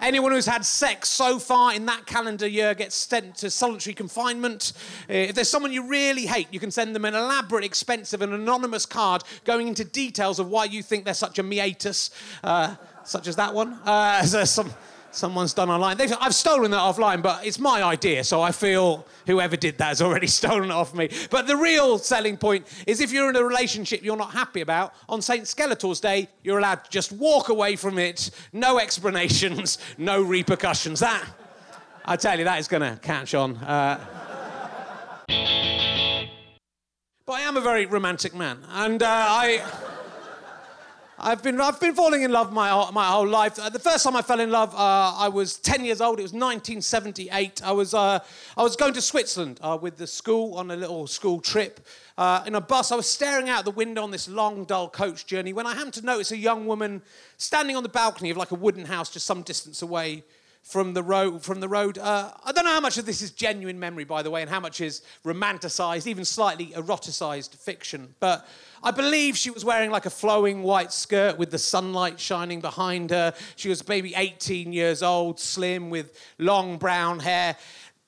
anyone 0.00 0.32
who's 0.32 0.46
had 0.46 0.64
sex 0.64 1.08
so 1.08 1.38
far 1.38 1.74
in 1.74 1.86
that 1.86 2.06
calendar 2.06 2.46
year 2.46 2.74
gets 2.74 2.94
sent 2.94 3.36
to 3.36 3.50
solitary 3.50 3.94
confinement. 3.94 4.72
Uh, 5.08 5.14
if 5.14 5.34
there's 5.34 5.48
someone 5.48 5.72
you 5.72 5.86
really 5.88 6.26
hate, 6.26 6.48
you 6.50 6.60
can 6.60 6.70
send 6.70 6.94
them 6.94 7.04
an 7.04 7.14
elaborate, 7.14 7.64
expensive, 7.64 8.22
and 8.22 8.32
anonymous 8.32 8.86
card 8.86 9.22
going 9.44 9.68
into 9.68 9.84
details 9.84 10.38
of 10.38 10.48
why 10.48 10.64
you 10.64 10.82
think 10.82 11.04
they're 11.04 11.14
such 11.14 11.38
a 11.38 11.42
meatus, 11.42 12.10
uh, 12.42 12.74
such 13.04 13.26
as 13.26 13.36
that 13.36 13.54
one. 13.54 13.72
Uh, 13.84 14.22
some, 14.44 14.70
someone's 15.14 15.54
done 15.54 15.70
online. 15.70 15.96
They've, 15.96 16.12
I've 16.20 16.34
stolen 16.34 16.70
that 16.72 16.78
offline, 16.78 17.22
but 17.22 17.46
it's 17.46 17.58
my 17.58 17.82
idea, 17.82 18.24
so 18.24 18.42
I 18.42 18.52
feel 18.52 19.06
whoever 19.26 19.56
did 19.56 19.78
that 19.78 19.88
has 19.88 20.02
already 20.02 20.26
stolen 20.40 20.70
it 20.70 20.72
off 20.72 20.94
me. 20.94 21.08
But 21.30 21.46
the 21.46 21.56
real 21.56 21.98
selling 21.98 22.36
point 22.36 22.66
is 22.86 23.00
if 23.00 23.12
you're 23.12 23.30
in 23.30 23.36
a 23.36 23.44
relationship 23.44 24.02
you're 24.02 24.16
not 24.16 24.32
happy 24.32 24.60
about, 24.60 24.94
on 25.08 25.22
St. 25.22 25.44
Skeletor's 25.44 26.00
Day, 26.00 26.28
you're 26.42 26.58
allowed 26.58 26.84
to 26.84 26.90
just 26.90 27.12
walk 27.12 27.48
away 27.48 27.76
from 27.76 27.98
it, 27.98 28.30
no 28.52 28.78
explanations, 28.78 29.78
no 29.98 30.22
repercussions. 30.22 31.00
That, 31.00 31.24
I 32.04 32.16
tell 32.16 32.38
you, 32.38 32.44
that 32.44 32.58
is 32.58 32.68
going 32.68 32.82
to 32.82 32.98
catch 33.00 33.34
on. 33.34 33.56
Uh, 33.56 34.00
but 37.26 37.32
I 37.32 37.40
am 37.40 37.56
a 37.56 37.60
very 37.60 37.86
romantic 37.86 38.34
man, 38.34 38.58
and 38.68 39.02
uh, 39.02 39.06
I. 39.08 39.83
I've 41.26 41.42
been, 41.42 41.58
I've 41.58 41.80
been 41.80 41.94
falling 41.94 42.22
in 42.22 42.32
love 42.32 42.52
my, 42.52 42.90
my 42.90 43.06
whole 43.06 43.26
life. 43.26 43.58
Uh, 43.58 43.70
the 43.70 43.78
first 43.78 44.04
time 44.04 44.14
I 44.14 44.20
fell 44.20 44.40
in 44.40 44.50
love, 44.50 44.74
uh, 44.74 45.14
I 45.16 45.30
was 45.30 45.56
10 45.56 45.82
years 45.82 46.02
old. 46.02 46.18
It 46.18 46.22
was 46.22 46.34
1978. 46.34 47.62
I 47.64 47.72
was, 47.72 47.94
uh, 47.94 48.18
I 48.58 48.62
was 48.62 48.76
going 48.76 48.92
to 48.92 49.00
Switzerland 49.00 49.58
uh, 49.62 49.78
with 49.80 49.96
the 49.96 50.06
school 50.06 50.52
on 50.52 50.70
a 50.70 50.76
little 50.76 51.06
school 51.06 51.40
trip. 51.40 51.80
Uh, 52.18 52.44
in 52.46 52.54
a 52.54 52.60
bus, 52.60 52.92
I 52.92 52.96
was 52.96 53.08
staring 53.08 53.48
out 53.48 53.64
the 53.64 53.70
window 53.70 54.02
on 54.02 54.10
this 54.10 54.28
long, 54.28 54.66
dull 54.66 54.90
coach 54.90 55.24
journey 55.24 55.54
when 55.54 55.66
I 55.66 55.72
happened 55.72 55.94
to 55.94 56.04
notice 56.04 56.30
a 56.30 56.36
young 56.36 56.66
woman 56.66 57.00
standing 57.38 57.74
on 57.74 57.84
the 57.84 57.88
balcony 57.88 58.28
of 58.28 58.36
like 58.36 58.50
a 58.50 58.56
wooden 58.56 58.84
house 58.84 59.08
just 59.10 59.24
some 59.24 59.40
distance 59.40 59.80
away 59.80 60.24
from 60.64 60.92
the 60.92 61.02
road. 61.02 61.42
From 61.42 61.60
the 61.60 61.68
road. 61.68 61.96
Uh, 61.96 62.32
I 62.44 62.52
don't 62.52 62.64
know 62.64 62.70
how 62.70 62.80
much 62.80 62.98
of 62.98 63.06
this 63.06 63.22
is 63.22 63.30
genuine 63.30 63.78
memory, 63.78 64.04
by 64.04 64.22
the 64.22 64.30
way, 64.30 64.42
and 64.42 64.50
how 64.50 64.60
much 64.60 64.82
is 64.82 65.00
romanticized, 65.24 66.06
even 66.06 66.26
slightly 66.26 66.68
eroticized 66.68 67.54
fiction. 67.56 68.14
But 68.20 68.46
I 68.84 68.90
believe 68.90 69.34
she 69.34 69.48
was 69.48 69.64
wearing 69.64 69.90
like 69.90 70.04
a 70.04 70.10
flowing 70.10 70.62
white 70.62 70.92
skirt 70.92 71.38
with 71.38 71.50
the 71.50 71.58
sunlight 71.58 72.20
shining 72.20 72.60
behind 72.60 73.08
her. 73.08 73.32
She 73.56 73.70
was 73.70 73.88
maybe 73.88 74.12
18 74.14 74.74
years 74.74 75.02
old, 75.02 75.40
slim, 75.40 75.88
with 75.88 76.20
long 76.38 76.76
brown 76.76 77.20
hair. 77.20 77.56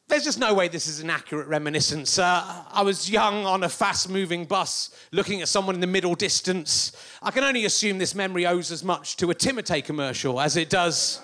There's 0.08 0.24
just 0.24 0.38
no 0.38 0.52
way 0.52 0.68
this 0.68 0.86
is 0.86 1.00
an 1.00 1.08
accurate 1.08 1.48
reminiscence. 1.48 2.18
Uh, 2.18 2.62
I 2.70 2.82
was 2.82 3.10
young 3.10 3.46
on 3.46 3.64
a 3.64 3.70
fast 3.70 4.10
moving 4.10 4.44
bus 4.44 4.90
looking 5.12 5.40
at 5.40 5.48
someone 5.48 5.74
in 5.74 5.80
the 5.80 5.86
middle 5.86 6.14
distance. 6.14 6.92
I 7.22 7.30
can 7.30 7.42
only 7.42 7.64
assume 7.64 7.96
this 7.96 8.14
memory 8.14 8.46
owes 8.46 8.70
as 8.70 8.84
much 8.84 9.16
to 9.16 9.30
a 9.30 9.34
Timotei 9.34 9.82
commercial 9.82 10.38
as 10.38 10.58
it 10.58 10.68
does 10.68 11.22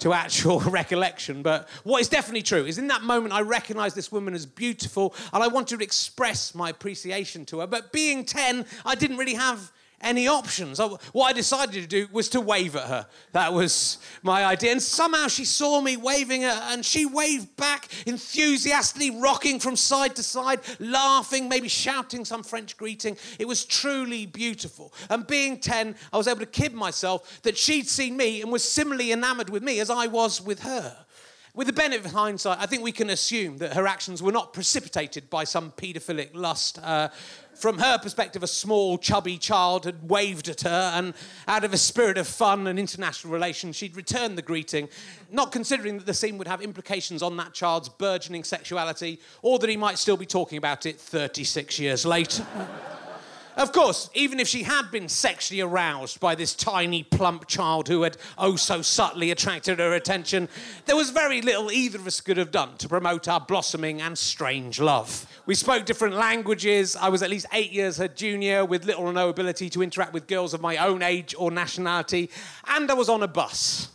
to 0.00 0.12
actual 0.12 0.60
recollection. 0.80 1.42
But 1.42 1.68
what 1.84 2.00
is 2.00 2.08
definitely 2.08 2.42
true 2.42 2.64
is 2.66 2.78
in 2.78 2.88
that 2.88 3.02
moment, 3.02 3.34
I 3.34 3.40
recognized 3.40 3.96
this 3.96 4.10
woman 4.10 4.34
as 4.34 4.46
beautiful 4.46 5.14
and 5.32 5.42
I 5.42 5.48
wanted 5.48 5.78
to 5.78 5.84
express 5.84 6.54
my 6.54 6.70
appreciation 6.70 7.44
to 7.46 7.60
her. 7.60 7.66
But 7.66 7.92
being 7.92 8.24
10, 8.24 8.66
I 8.84 8.94
didn't 8.94 9.16
really 9.16 9.34
have 9.34 9.72
any 10.00 10.28
options. 10.28 10.78
What 10.78 11.26
I 11.26 11.32
decided 11.32 11.80
to 11.80 11.86
do 11.86 12.08
was 12.12 12.28
to 12.30 12.40
wave 12.40 12.76
at 12.76 12.86
her. 12.86 13.06
That 13.32 13.52
was 13.52 13.98
my 14.22 14.44
idea. 14.44 14.72
And 14.72 14.82
somehow 14.82 15.28
she 15.28 15.44
saw 15.44 15.80
me 15.80 15.96
waving 15.96 16.44
at 16.44 16.54
her 16.54 16.72
and 16.72 16.84
she 16.84 17.06
waved 17.06 17.56
back 17.56 17.88
enthusiastically, 18.06 19.10
rocking 19.10 19.58
from 19.58 19.76
side 19.76 20.14
to 20.16 20.22
side, 20.22 20.60
laughing, 20.78 21.48
maybe 21.48 21.68
shouting 21.68 22.24
some 22.24 22.42
French 22.42 22.76
greeting. 22.76 23.16
It 23.38 23.48
was 23.48 23.64
truly 23.64 24.26
beautiful. 24.26 24.92
And 25.08 25.26
being 25.26 25.58
10, 25.58 25.94
I 26.12 26.16
was 26.16 26.28
able 26.28 26.40
to 26.40 26.46
kid 26.46 26.74
myself 26.74 27.40
that 27.42 27.56
she'd 27.56 27.88
seen 27.88 28.16
me 28.16 28.42
and 28.42 28.52
was 28.52 28.62
similarly 28.62 29.12
enamored 29.12 29.48
with 29.48 29.62
me 29.62 29.80
as 29.80 29.88
I 29.90 30.06
was 30.06 30.40
with 30.40 30.60
her. 30.60 31.03
With 31.56 31.68
the 31.68 31.72
benefit 31.72 32.06
of 32.06 32.10
hindsight, 32.10 32.58
I 32.60 32.66
think 32.66 32.82
we 32.82 32.90
can 32.90 33.10
assume 33.10 33.58
that 33.58 33.74
her 33.74 33.86
actions 33.86 34.20
were 34.20 34.32
not 34.32 34.52
precipitated 34.52 35.30
by 35.30 35.44
some 35.44 35.70
paedophilic 35.70 36.30
lust. 36.34 36.80
Uh, 36.82 37.10
from 37.54 37.78
her 37.78 37.96
perspective, 37.96 38.42
a 38.42 38.48
small, 38.48 38.98
chubby 38.98 39.38
child 39.38 39.84
had 39.84 40.10
waved 40.10 40.48
at 40.48 40.62
her, 40.62 40.90
and 40.96 41.14
out 41.46 41.62
of 41.62 41.72
a 41.72 41.76
spirit 41.76 42.18
of 42.18 42.26
fun 42.26 42.66
and 42.66 42.76
international 42.76 43.32
relations, 43.32 43.76
she'd 43.76 43.94
returned 43.94 44.36
the 44.36 44.42
greeting, 44.42 44.88
not 45.30 45.52
considering 45.52 45.96
that 45.98 46.06
the 46.06 46.14
scene 46.14 46.38
would 46.38 46.48
have 46.48 46.60
implications 46.60 47.22
on 47.22 47.36
that 47.36 47.52
child's 47.52 47.88
burgeoning 47.88 48.42
sexuality, 48.42 49.20
or 49.40 49.60
that 49.60 49.70
he 49.70 49.76
might 49.76 49.98
still 49.98 50.16
be 50.16 50.26
talking 50.26 50.58
about 50.58 50.86
it 50.86 50.98
36 50.98 51.78
years 51.78 52.04
later. 52.04 52.44
Of 53.56 53.70
course, 53.70 54.10
even 54.14 54.40
if 54.40 54.48
she 54.48 54.64
had 54.64 54.90
been 54.90 55.08
sexually 55.08 55.60
aroused 55.60 56.18
by 56.18 56.34
this 56.34 56.54
tiny, 56.54 57.04
plump 57.04 57.46
child 57.46 57.86
who 57.86 58.02
had 58.02 58.16
oh 58.36 58.56
so 58.56 58.82
subtly 58.82 59.30
attracted 59.30 59.78
her 59.78 59.92
attention, 59.94 60.48
there 60.86 60.96
was 60.96 61.10
very 61.10 61.40
little 61.40 61.70
either 61.70 61.98
of 61.98 62.06
us 62.06 62.20
could 62.20 62.36
have 62.36 62.50
done 62.50 62.76
to 62.78 62.88
promote 62.88 63.28
our 63.28 63.40
blossoming 63.40 64.02
and 64.02 64.18
strange 64.18 64.80
love. 64.80 65.26
We 65.46 65.54
spoke 65.54 65.86
different 65.86 66.16
languages. 66.16 66.96
I 66.96 67.10
was 67.10 67.22
at 67.22 67.30
least 67.30 67.46
eight 67.52 67.70
years 67.70 67.98
her 67.98 68.08
junior, 68.08 68.64
with 68.64 68.86
little 68.86 69.04
or 69.04 69.12
no 69.12 69.28
ability 69.28 69.70
to 69.70 69.82
interact 69.82 70.12
with 70.12 70.26
girls 70.26 70.52
of 70.52 70.60
my 70.60 70.76
own 70.78 71.02
age 71.02 71.32
or 71.38 71.52
nationality, 71.52 72.30
and 72.66 72.90
I 72.90 72.94
was 72.94 73.08
on 73.08 73.22
a 73.22 73.28
bus 73.28 73.88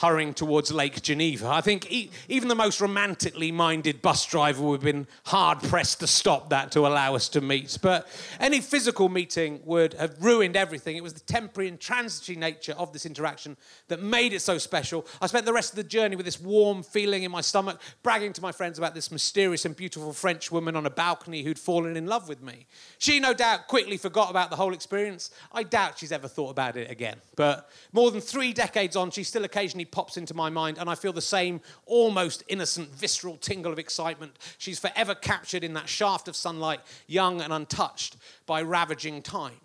hurrying 0.00 0.32
towards 0.32 0.72
Lake 0.72 1.02
Geneva. 1.02 1.46
I 1.48 1.60
think 1.60 1.92
e- 1.92 2.10
even 2.28 2.48
the 2.48 2.54
most 2.54 2.80
romantically 2.80 3.52
minded 3.52 4.00
bus 4.00 4.24
driver 4.24 4.62
would 4.62 4.82
have 4.82 4.92
been 4.92 5.06
hard 5.26 5.62
pressed 5.62 6.00
to 6.00 6.06
stop 6.06 6.48
that 6.50 6.72
to 6.72 6.86
allow 6.86 7.14
us 7.14 7.28
to 7.30 7.42
meet. 7.42 7.76
But 7.82 8.08
any 8.40 8.62
physical 8.62 9.10
meeting 9.10 9.60
would 9.64 9.92
have 9.94 10.16
ruined 10.22 10.56
everything. 10.56 10.96
It 10.96 11.02
was 11.02 11.12
the 11.12 11.20
temporary 11.20 11.68
and 11.68 11.78
transitory 11.78 12.36
nature 12.36 12.72
of 12.78 12.94
this 12.94 13.04
interaction 13.04 13.58
that 13.88 14.02
made 14.02 14.32
it 14.32 14.40
so 14.40 14.56
special. 14.56 15.06
I 15.20 15.26
spent 15.26 15.44
the 15.44 15.52
rest 15.52 15.72
of 15.72 15.76
the 15.76 15.84
journey 15.84 16.16
with 16.16 16.24
this 16.24 16.40
warm 16.40 16.82
feeling 16.82 17.22
in 17.24 17.30
my 17.30 17.42
stomach, 17.42 17.78
bragging 18.02 18.32
to 18.32 18.42
my 18.42 18.52
friends 18.52 18.78
about 18.78 18.94
this 18.94 19.10
mysterious 19.10 19.66
and 19.66 19.76
beautiful 19.76 20.14
French 20.14 20.50
woman 20.50 20.76
on 20.76 20.86
a 20.86 20.90
balcony 20.90 21.42
who'd 21.42 21.58
fallen 21.58 21.96
in 21.98 22.06
love 22.06 22.26
with 22.26 22.42
me. 22.42 22.66
She, 22.98 23.20
no 23.20 23.34
doubt, 23.34 23.68
quickly 23.68 23.98
forgot 23.98 24.30
about 24.30 24.48
the 24.48 24.56
whole 24.56 24.72
experience. 24.72 25.30
I 25.52 25.62
doubt 25.62 25.98
she's 25.98 26.12
ever 26.12 26.26
thought 26.26 26.50
about 26.50 26.78
it 26.78 26.90
again. 26.90 27.20
But 27.36 27.68
more 27.92 28.10
than 28.10 28.22
three 28.22 28.54
decades 28.54 28.96
on, 28.96 29.10
she 29.10 29.24
still 29.24 29.44
occasionally 29.44 29.89
pops 29.90 30.16
into 30.16 30.34
my 30.34 30.50
mind, 30.50 30.78
and 30.78 30.88
I 30.88 30.94
feel 30.94 31.12
the 31.12 31.20
same 31.20 31.60
almost 31.86 32.42
innocent, 32.48 32.90
visceral 32.90 33.36
tingle 33.36 33.72
of 33.72 33.78
excitement. 33.78 34.36
She's 34.58 34.78
forever 34.78 35.14
captured 35.14 35.64
in 35.64 35.74
that 35.74 35.88
shaft 35.88 36.28
of 36.28 36.36
sunlight, 36.36 36.80
young 37.06 37.40
and 37.40 37.52
untouched 37.52 38.16
by 38.46 38.62
ravaging 38.62 39.22
time. 39.22 39.60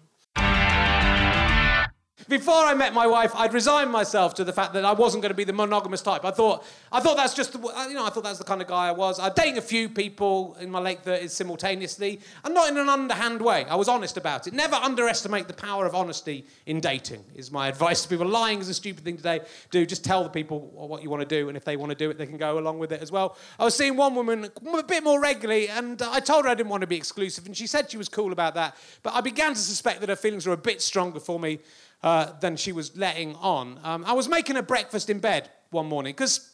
Before 2.29 2.55
I 2.55 2.73
met 2.73 2.93
my 2.93 3.05
wife, 3.05 3.35
I'd 3.35 3.53
resigned 3.53 3.91
myself 3.91 4.33
to 4.35 4.45
the 4.45 4.53
fact 4.53 4.73
that 4.73 4.85
I 4.85 4.93
wasn't 4.93 5.21
going 5.21 5.31
to 5.31 5.35
be 5.35 5.43
the 5.43 5.53
monogamous 5.53 6.01
type. 6.01 6.23
I 6.23 6.31
thought, 6.31 6.65
I 6.91 6.99
thought 7.01 7.17
that's 7.17 7.35
just, 7.35 7.51
the, 7.51 7.59
you 7.59 7.93
know, 7.93 8.05
I 8.05 8.09
thought 8.09 8.23
that's 8.23 8.39
the 8.39 8.45
kind 8.45 8.61
of 8.61 8.67
guy 8.67 8.87
I 8.87 8.93
was. 8.93 9.19
I'd 9.19 9.35
dating 9.35 9.57
a 9.57 9.61
few 9.61 9.89
people 9.89 10.55
in 10.59 10.71
my 10.71 10.79
late 10.79 11.03
30s 11.03 11.31
simultaneously, 11.31 12.21
and 12.43 12.53
not 12.53 12.69
in 12.69 12.77
an 12.77 12.87
underhand 12.87 13.41
way. 13.41 13.65
I 13.65 13.75
was 13.75 13.89
honest 13.89 14.15
about 14.15 14.47
it. 14.47 14.53
Never 14.53 14.75
underestimate 14.75 15.47
the 15.47 15.53
power 15.53 15.85
of 15.85 15.93
honesty 15.93 16.45
in 16.65 16.79
dating, 16.79 17.23
is 17.35 17.51
my 17.51 17.67
advice 17.67 18.01
to 18.03 18.07
people. 18.07 18.25
Lying 18.25 18.59
is 18.59 18.69
a 18.69 18.73
stupid 18.73 19.03
thing 19.03 19.17
to 19.17 19.45
do. 19.69 19.85
Just 19.85 20.03
tell 20.05 20.23
the 20.23 20.29
people 20.29 20.61
what 20.73 21.03
you 21.03 21.09
want 21.09 21.21
to 21.21 21.27
do, 21.27 21.49
and 21.49 21.57
if 21.57 21.65
they 21.65 21.75
want 21.75 21.91
to 21.91 21.97
do 21.97 22.09
it, 22.09 22.17
they 22.17 22.25
can 22.25 22.37
go 22.37 22.57
along 22.57 22.79
with 22.79 22.93
it 22.93 23.01
as 23.01 23.11
well. 23.11 23.37
I 23.59 23.65
was 23.65 23.75
seeing 23.75 23.97
one 23.97 24.15
woman 24.15 24.49
a 24.65 24.83
bit 24.83 25.03
more 25.03 25.19
regularly, 25.19 25.67
and 25.67 26.01
I 26.01 26.21
told 26.21 26.45
her 26.45 26.51
I 26.51 26.55
didn't 26.55 26.69
want 26.69 26.81
to 26.81 26.87
be 26.87 26.95
exclusive, 26.95 27.45
and 27.45 27.55
she 27.55 27.67
said 27.67 27.91
she 27.91 27.97
was 27.97 28.09
cool 28.09 28.31
about 28.31 28.55
that. 28.55 28.75
But 29.03 29.13
I 29.13 29.21
began 29.21 29.53
to 29.53 29.59
suspect 29.59 29.99
that 29.99 30.09
her 30.09 30.15
feelings 30.15 30.47
were 30.47 30.53
a 30.53 30.57
bit 30.57 30.81
stronger 30.81 31.19
for 31.19 31.39
me 31.39 31.59
uh, 32.03 32.31
than 32.39 32.55
she 32.55 32.71
was 32.71 32.95
letting 32.95 33.35
on. 33.35 33.79
Um, 33.83 34.05
I 34.05 34.13
was 34.13 34.27
making 34.27 34.55
her 34.55 34.61
breakfast 34.61 35.09
in 35.09 35.19
bed 35.19 35.49
one 35.71 35.87
morning 35.87 36.13
because 36.13 36.53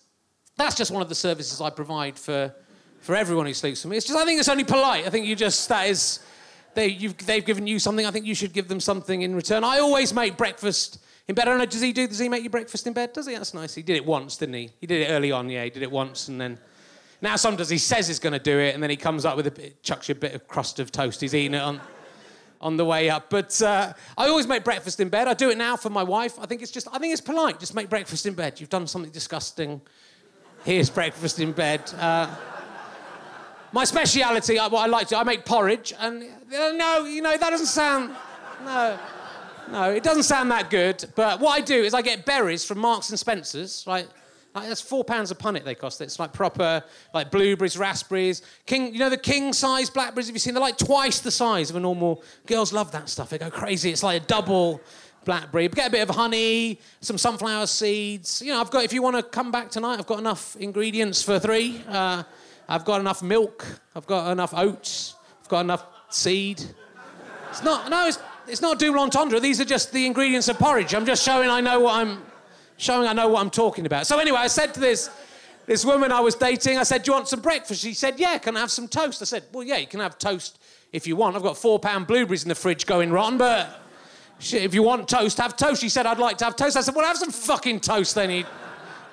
that's 0.58 0.76
just 0.76 0.92
one 0.92 1.02
of 1.02 1.10
the 1.10 1.16
services 1.16 1.62
I 1.62 1.70
provide 1.70 2.18
for, 2.18 2.54
for 3.00 3.16
everyone 3.16 3.46
who 3.46 3.54
sleeps 3.54 3.84
with 3.84 3.92
me. 3.92 3.98
It's 3.98 4.06
just, 4.06 4.18
I 4.18 4.26
think 4.26 4.40
it's 4.40 4.50
only 4.50 4.64
polite. 4.64 5.06
I 5.06 5.10
think 5.10 5.26
you 5.26 5.36
just, 5.36 5.68
that 5.70 5.88
is, 5.88 6.20
they, 6.74 6.96
they've 6.96 7.46
given 7.46 7.68
you 7.68 7.80
something. 7.80 8.06
I 8.06 8.12
think 8.12 8.26
you 8.26 8.36
should 8.36 8.54
give 8.54 8.68
them 8.68 8.80
something 8.80 9.22
in 9.22 9.36
return. 9.36 9.64
I 9.64 9.80
always 9.80 10.14
make 10.14 10.38
breakfast 10.38 11.00
in 11.28 11.36
bed. 11.36 11.48
I 11.48 11.52
don't 11.52 11.60
know, 11.60 11.66
does 11.66 11.82
he 11.82 11.92
do, 11.94 12.08
does 12.08 12.20
he 12.20 12.30
make 12.30 12.44
you 12.44 12.50
breakfast 12.50 12.88
in 12.88 12.94
bed? 12.94 13.14
Does 13.14 13.28
he? 13.28 13.34
That's 13.34 13.54
nice. 13.54 13.76
He 13.76 13.82
did 13.82 13.96
it 13.96 14.06
once, 14.06 14.38
didn't 14.38 14.56
he? 14.56 14.70
He 14.80 14.88
did 14.88 15.02
it 15.02 15.12
early 15.12 15.32
on, 15.32 15.50
yeah. 15.50 15.64
He 15.64 15.70
did 15.70 15.84
it 15.84 15.92
once 15.92 16.28
and 16.28 16.40
then. 16.40 16.58
Now 17.22 17.36
sometimes 17.36 17.70
he 17.70 17.78
says 17.78 18.08
he's 18.08 18.20
going 18.20 18.34
to 18.34 18.40
do 18.40 18.58
it 18.58 18.74
and 18.74 18.82
then 18.82 18.90
he 18.90 18.96
comes 18.96 19.26
up 19.26 19.38
with 19.38 19.48
a 19.48 19.52
bit, 19.52 19.84
chucks 19.84 20.10
you 20.10 20.14
a 20.14 20.16
bit 20.16 20.34
of 20.34 20.48
crust 20.48 20.80
of 20.80 20.92
toast. 20.92 21.22
He's 21.22 21.36
eating 21.36 21.54
it 21.54 21.62
on 21.62 21.80
on 22.62 22.78
the 22.78 22.86
way 22.86 23.10
up. 23.10 23.30
But 23.30 23.62
uh, 23.62 23.94
I 24.18 24.28
always 24.28 24.48
make 24.48 24.64
breakfast 24.64 25.00
in 25.00 25.10
bed. 25.10 25.28
I 25.28 25.34
do 25.34 25.50
it 25.50 25.58
now 25.58 25.76
for 25.76 25.90
my 25.90 26.04
wife. 26.04 26.40
I 26.40 26.46
think 26.46 26.62
it's 26.62 26.72
just, 26.72 26.88
I 26.92 27.00
think 27.00 27.12
it's 27.12 27.22
polite. 27.22 27.60
Just 27.60 27.76
make 27.76 27.90
breakfast 27.90 28.26
in 28.26 28.34
bed. 28.34 28.60
You've 28.60 28.70
done 28.70 28.88
something 28.88 29.12
disgusting. 29.12 29.82
Here's 30.64 30.90
breakfast 30.90 31.40
in 31.40 31.52
bed. 31.52 31.82
Uh, 31.98 32.34
my 33.72 33.84
speciality, 33.84 34.58
what 34.58 34.76
I 34.76 34.86
like 34.88 35.08
to, 35.08 35.18
I 35.18 35.24
make 35.24 35.46
porridge, 35.46 35.94
and 35.98 36.24
uh, 36.24 36.72
no, 36.74 37.06
you 37.06 37.22
know 37.22 37.38
that 37.38 37.50
doesn't 37.50 37.68
sound, 37.68 38.14
no, 38.66 39.00
no, 39.72 39.92
it 39.92 40.04
doesn't 40.04 40.24
sound 40.24 40.52
that 40.52 40.70
good. 40.70 41.06
But 41.16 41.40
what 41.40 41.52
I 41.52 41.62
do 41.62 41.82
is 41.82 41.94
I 41.94 42.02
get 42.02 42.26
berries 42.26 42.66
from 42.66 42.80
Marks 42.80 43.10
and 43.10 43.18
Spencers, 43.18 43.86
right? 43.88 44.10
Like, 44.54 44.68
that's 44.68 44.82
four 44.82 45.04
pounds 45.06 45.32
a 45.32 45.36
punnet 45.36 45.64
they 45.64 45.76
cost. 45.76 46.02
It's 46.02 46.20
like 46.20 46.34
proper, 46.34 46.84
like 47.14 47.32
blueberries, 47.32 47.78
raspberries. 47.78 48.42
King, 48.66 48.94
you 48.94 49.00
know 49.00 49.10
the 49.10 49.18
king 49.18 49.54
size 49.54 49.90
blackberries. 49.90 50.28
Have 50.28 50.36
you 50.36 50.40
seen? 50.40 50.54
They're 50.54 50.62
like 50.62 50.78
twice 50.78 51.22
the 51.22 51.32
size 51.32 51.70
of 51.70 51.78
a 51.78 51.80
normal. 51.80 52.22
Girls 52.46 52.74
love 52.74 52.92
that 52.92 53.08
stuff. 53.08 53.30
They 53.30 53.38
go 53.38 53.50
crazy. 53.50 53.92
It's 53.92 54.04
like 54.04 54.24
a 54.24 54.26
double 54.26 54.82
blackberry. 55.24 55.70
Get 55.70 55.88
a 55.88 55.92
bit 55.92 56.10
of 56.10 56.14
honey, 56.14 56.80
some 57.00 57.18
sunflower 57.18 57.68
seeds. 57.68 58.42
You 58.42 58.52
know, 58.52 58.60
I've 58.60 58.72
got. 58.72 58.84
If 58.84 58.92
you 58.92 59.02
want 59.02 59.16
to 59.16 59.24
come 59.24 59.52
back 59.52 59.72
tonight, 59.72 60.00
I've 60.00 60.08
got 60.08 60.20
enough 60.20 60.58
ingredients 60.58 61.24
for 61.24 61.40
three. 61.40 61.82
Uh, 61.88 62.24
I've 62.68 62.84
got 62.84 63.00
enough 63.00 63.24
milk. 63.24 63.66
I've 63.96 64.08
got 64.08 64.32
enough 64.32 64.54
oats. 64.54 65.16
I've 65.42 65.50
got 65.50 65.62
enough 65.62 65.86
seed. 66.10 66.62
It's 67.50 67.64
not. 67.64 67.90
No, 67.90 68.08
it's. 68.08 68.20
It's 68.48 68.62
not 68.62 68.80
double 68.80 69.00
entendre. 69.00 69.40
These 69.40 69.62
are 69.62 69.66
just 69.66 69.94
the 69.94 70.06
ingredients 70.06 70.50
of 70.50 70.58
porridge. 70.58 70.96
I'm 70.96 71.06
just 71.06 71.24
showing 71.24 71.50
I 71.50 71.62
know 71.62 71.80
what 71.80 71.96
I'm 71.96 72.24
showing 72.82 73.08
I 73.08 73.14
know 73.14 73.28
what 73.28 73.42
I'm 73.42 73.52
talking 73.52 73.86
about. 73.86 74.08
So 74.08 74.18
anyway, 74.18 74.40
I 74.40 74.48
said 74.48 74.74
to 74.74 74.80
this, 74.80 75.10
this 75.68 75.86
woman 75.86 76.12
I 76.12 76.20
was 76.20 76.34
dating, 76.34 76.80
I 76.80 76.84
said, 76.84 77.04
do 77.04 77.12
you 77.12 77.16
want 77.16 77.28
some 77.28 77.40
breakfast? 77.40 77.82
She 77.82 77.94
said, 77.94 78.20
yeah, 78.20 78.40
can 78.40 78.58
I 78.58 78.62
have 78.62 78.72
some 78.72 78.88
toast? 78.88 79.22
I 79.22 79.26
said, 79.26 79.44
well, 79.54 79.64
yeah, 79.64 79.78
you 79.78 79.86
can 79.86 80.00
have 80.00 80.18
toast 80.18 80.60
if 80.92 81.06
you 81.06 81.16
want. 81.16 81.36
I've 81.36 81.44
got 81.44 81.58
four 81.58 81.80
pound 81.80 82.08
blueberries 82.08 82.42
in 82.42 82.50
the 82.50 82.56
fridge 82.56 82.88
going 82.88 83.12
rotten, 83.12 83.38
but 83.38 83.82
if 84.40 84.74
you 84.74 84.82
want 84.82 85.08
toast, 85.08 85.38
have 85.38 85.56
toast. 85.56 85.80
She 85.80 85.90
said, 85.90 86.08
I'd 86.08 86.18
like 86.18 86.40
to 86.40 86.46
have 86.46 86.56
toast. 86.56 86.76
I 86.76 86.82
said, 86.82 86.96
well, 86.96 87.06
have 87.06 87.18
some 87.18 87.32
fucking 87.32 87.82
toast 87.82 88.16
then. 88.16 88.32
He 88.32 88.46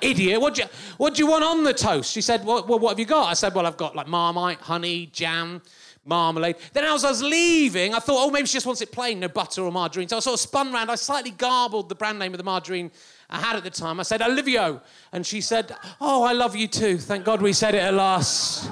idiot. 0.00 0.40
What 0.40 0.54
do 0.54 0.62
you, 0.62 0.68
what 0.96 1.14
do 1.14 1.22
you 1.22 1.26
want 1.26 1.44
on 1.44 1.64
the 1.64 1.74
toast? 1.74 2.12
She 2.12 2.22
said, 2.22 2.44
well, 2.46 2.64
well, 2.66 2.78
what 2.78 2.90
have 2.90 2.98
you 2.98 3.04
got? 3.04 3.26
I 3.26 3.34
said, 3.34 3.54
well, 3.54 3.66
I've 3.66 3.76
got 3.76 3.94
like 3.94 4.06
marmite, 4.06 4.60
honey, 4.60 5.06
jam, 5.12 5.60
marmalade. 6.06 6.56
Then 6.72 6.84
as 6.84 7.04
I 7.04 7.10
was 7.10 7.22
leaving, 7.22 7.94
I 7.94 7.98
thought, 7.98 8.26
oh, 8.26 8.30
maybe 8.30 8.46
she 8.46 8.54
just 8.54 8.66
wants 8.66 8.80
it 8.80 8.92
plain, 8.92 9.20
no 9.20 9.28
butter 9.28 9.62
or 9.62 9.72
margarine. 9.72 10.08
So 10.08 10.16
I 10.16 10.20
sort 10.20 10.34
of 10.34 10.40
spun 10.40 10.72
round. 10.72 10.90
I 10.90 10.94
slightly 10.94 11.32
garbled 11.32 11.88
the 11.88 11.94
brand 11.94 12.18
name 12.18 12.32
of 12.32 12.38
the 12.38 12.44
margarine 12.44 12.90
I 13.30 13.38
had 13.38 13.56
at 13.56 13.64
the 13.64 13.70
time. 13.70 14.00
I 14.00 14.04
said, 14.04 14.20
Olivio. 14.20 14.80
And 15.12 15.26
she 15.26 15.40
said, 15.40 15.74
oh, 16.00 16.22
I 16.22 16.32
love 16.32 16.56
you 16.56 16.66
too. 16.66 16.98
Thank 16.98 17.24
God 17.24 17.42
we 17.42 17.52
said 17.52 17.74
it 17.74 17.82
at 17.82 17.94
last. 17.94 18.70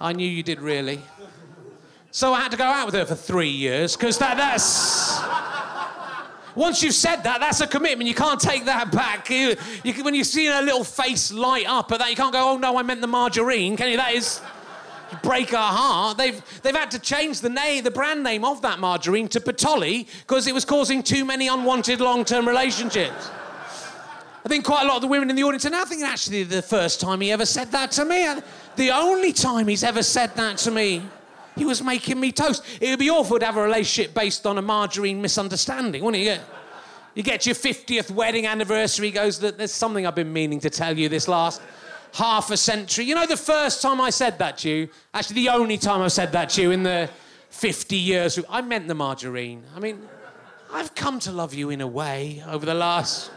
I 0.00 0.12
knew 0.12 0.28
you 0.28 0.42
did 0.42 0.60
really. 0.60 1.00
So 2.10 2.32
I 2.32 2.40
had 2.40 2.50
to 2.50 2.56
go 2.56 2.64
out 2.64 2.86
with 2.86 2.94
her 2.94 3.04
for 3.04 3.14
three 3.14 3.50
years 3.50 3.96
because 3.96 4.18
that, 4.18 4.36
that's. 4.36 5.20
Once 6.54 6.82
you've 6.82 6.94
said 6.94 7.22
that, 7.22 7.38
that's 7.40 7.60
a 7.60 7.66
commitment. 7.66 8.08
You 8.08 8.14
can't 8.14 8.40
take 8.40 8.64
that 8.64 8.90
back. 8.90 9.30
You, 9.30 9.54
you, 9.84 10.02
when 10.02 10.14
you 10.14 10.24
see 10.24 10.46
her 10.46 10.60
little 10.60 10.84
face 10.84 11.32
light 11.32 11.68
up 11.68 11.92
at 11.92 12.00
that, 12.00 12.10
you 12.10 12.16
can't 12.16 12.32
go, 12.32 12.54
oh 12.54 12.58
no, 12.58 12.76
I 12.76 12.82
meant 12.82 13.00
the 13.00 13.06
margarine. 13.06 13.76
Can 13.76 13.90
you? 13.90 13.96
That 13.96 14.14
is 14.14 14.40
break 15.22 15.54
our 15.54 15.72
heart. 15.72 16.18
They've, 16.18 16.42
they've 16.62 16.74
had 16.74 16.90
to 16.90 16.98
change 16.98 17.40
the 17.40 17.48
name, 17.48 17.84
the 17.84 17.90
brand 17.90 18.22
name 18.22 18.44
of 18.44 18.62
that 18.62 18.78
margarine 18.78 19.28
to 19.28 19.40
Bertolli 19.40 20.08
because 20.20 20.46
it 20.46 20.54
was 20.54 20.64
causing 20.64 21.02
too 21.02 21.24
many 21.24 21.48
unwanted 21.48 22.00
long-term 22.00 22.46
relationships. 22.46 23.30
I 24.44 24.48
think 24.48 24.64
quite 24.64 24.84
a 24.84 24.86
lot 24.86 24.96
of 24.96 25.02
the 25.02 25.08
women 25.08 25.30
in 25.30 25.36
the 25.36 25.42
audience 25.42 25.66
are 25.66 25.70
now 25.70 25.84
thinking, 25.84 26.06
actually, 26.06 26.44
the 26.44 26.62
first 26.62 27.00
time 27.00 27.20
he 27.20 27.32
ever 27.32 27.44
said 27.44 27.70
that 27.72 27.90
to 27.92 28.04
me, 28.04 28.24
uh, 28.24 28.40
the 28.76 28.90
only 28.90 29.32
time 29.32 29.68
he's 29.68 29.82
ever 29.82 30.02
said 30.02 30.34
that 30.36 30.58
to 30.58 30.70
me, 30.70 31.02
he 31.56 31.64
was 31.64 31.82
making 31.82 32.20
me 32.20 32.30
toast. 32.30 32.64
It 32.80 32.90
would 32.90 33.00
be 33.00 33.10
awful 33.10 33.38
to 33.38 33.44
have 33.44 33.56
a 33.56 33.62
relationship 33.62 34.14
based 34.14 34.46
on 34.46 34.58
a 34.58 34.62
margarine 34.62 35.20
misunderstanding, 35.20 36.04
wouldn't 36.04 36.22
it? 36.22 36.40
You 37.14 37.24
get 37.24 37.46
your 37.46 37.56
50th 37.56 38.12
wedding 38.12 38.46
anniversary, 38.46 39.10
goes, 39.10 39.40
there's 39.40 39.72
something 39.72 40.06
I've 40.06 40.14
been 40.14 40.32
meaning 40.32 40.60
to 40.60 40.70
tell 40.70 40.96
you 40.96 41.08
this 41.08 41.26
last 41.26 41.60
half 42.14 42.50
a 42.52 42.56
century. 42.56 43.06
You 43.06 43.16
know, 43.16 43.26
the 43.26 43.36
first 43.36 43.82
time 43.82 44.00
I 44.00 44.10
said 44.10 44.38
that 44.38 44.58
to 44.58 44.70
you, 44.70 44.88
actually, 45.12 45.42
the 45.42 45.48
only 45.48 45.78
time 45.78 46.00
I've 46.00 46.12
said 46.12 46.30
that 46.32 46.50
to 46.50 46.62
you 46.62 46.70
in 46.70 46.84
the 46.84 47.10
50 47.50 47.96
years, 47.96 48.38
I 48.48 48.60
meant 48.60 48.86
the 48.86 48.94
margarine. 48.94 49.64
I 49.74 49.80
mean, 49.80 50.08
I've 50.72 50.94
come 50.94 51.18
to 51.20 51.32
love 51.32 51.54
you 51.54 51.70
in 51.70 51.80
a 51.80 51.86
way 51.86 52.42
over 52.46 52.64
the 52.64 52.74
last 52.74 53.32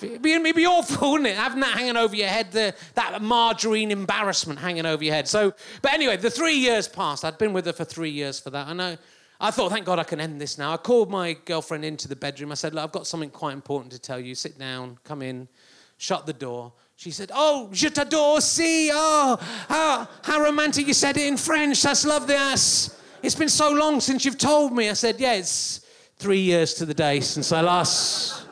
It'd 0.00 0.22
be, 0.22 0.66
awful, 0.66 1.12
wouldn't 1.12 1.28
it? 1.28 1.36
Having 1.36 1.60
that 1.60 1.76
hanging 1.76 1.96
over 1.96 2.14
your 2.14 2.28
head, 2.28 2.52
the, 2.52 2.74
that 2.94 3.22
margarine 3.22 3.90
embarrassment 3.90 4.58
hanging 4.58 4.84
over 4.84 5.02
your 5.02 5.14
head. 5.14 5.26
So, 5.26 5.54
but 5.80 5.92
anyway, 5.94 6.16
the 6.16 6.30
three 6.30 6.56
years 6.56 6.86
passed. 6.86 7.24
I'd 7.24 7.38
been 7.38 7.52
with 7.52 7.66
her 7.66 7.72
for 7.72 7.84
three 7.84 8.10
years 8.10 8.38
for 8.38 8.50
that. 8.50 8.68
I 8.68 8.72
know. 8.72 8.96
I 9.38 9.50
thought, 9.50 9.70
thank 9.70 9.84
God 9.84 9.98
I 9.98 10.04
can 10.04 10.20
end 10.20 10.40
this 10.40 10.56
now. 10.56 10.72
I 10.72 10.76
called 10.78 11.10
my 11.10 11.34
girlfriend 11.44 11.84
into 11.84 12.08
the 12.08 12.16
bedroom. 12.16 12.52
I 12.52 12.54
said, 12.54 12.74
Look, 12.74 12.84
I've 12.84 12.92
got 12.92 13.06
something 13.06 13.30
quite 13.30 13.52
important 13.52 13.92
to 13.92 13.98
tell 13.98 14.18
you. 14.18 14.34
Sit 14.34 14.58
down, 14.58 14.98
come 15.04 15.20
in, 15.20 15.46
shut 15.98 16.24
the 16.24 16.32
door. 16.32 16.72
She 16.96 17.10
said, 17.10 17.30
Oh, 17.34 17.68
je 17.72 17.90
t'adore, 17.90 18.40
si. 18.40 18.90
Oh, 18.92 19.38
how, 19.68 20.08
how 20.22 20.42
romantic 20.42 20.86
you 20.86 20.94
said 20.94 21.18
it 21.18 21.26
in 21.26 21.36
French. 21.36 21.82
That's 21.82 22.06
lovely. 22.06 22.34
That's, 22.34 22.98
it's 23.22 23.34
been 23.34 23.50
so 23.50 23.70
long 23.70 24.00
since 24.00 24.24
you've 24.24 24.38
told 24.38 24.72
me. 24.72 24.88
I 24.88 24.94
said, 24.94 25.20
Yeah, 25.20 25.34
it's 25.34 25.86
three 26.16 26.40
years 26.40 26.72
to 26.74 26.86
the 26.86 26.94
day 26.94 27.20
since 27.20 27.52
I 27.52 27.60
last 27.60 28.45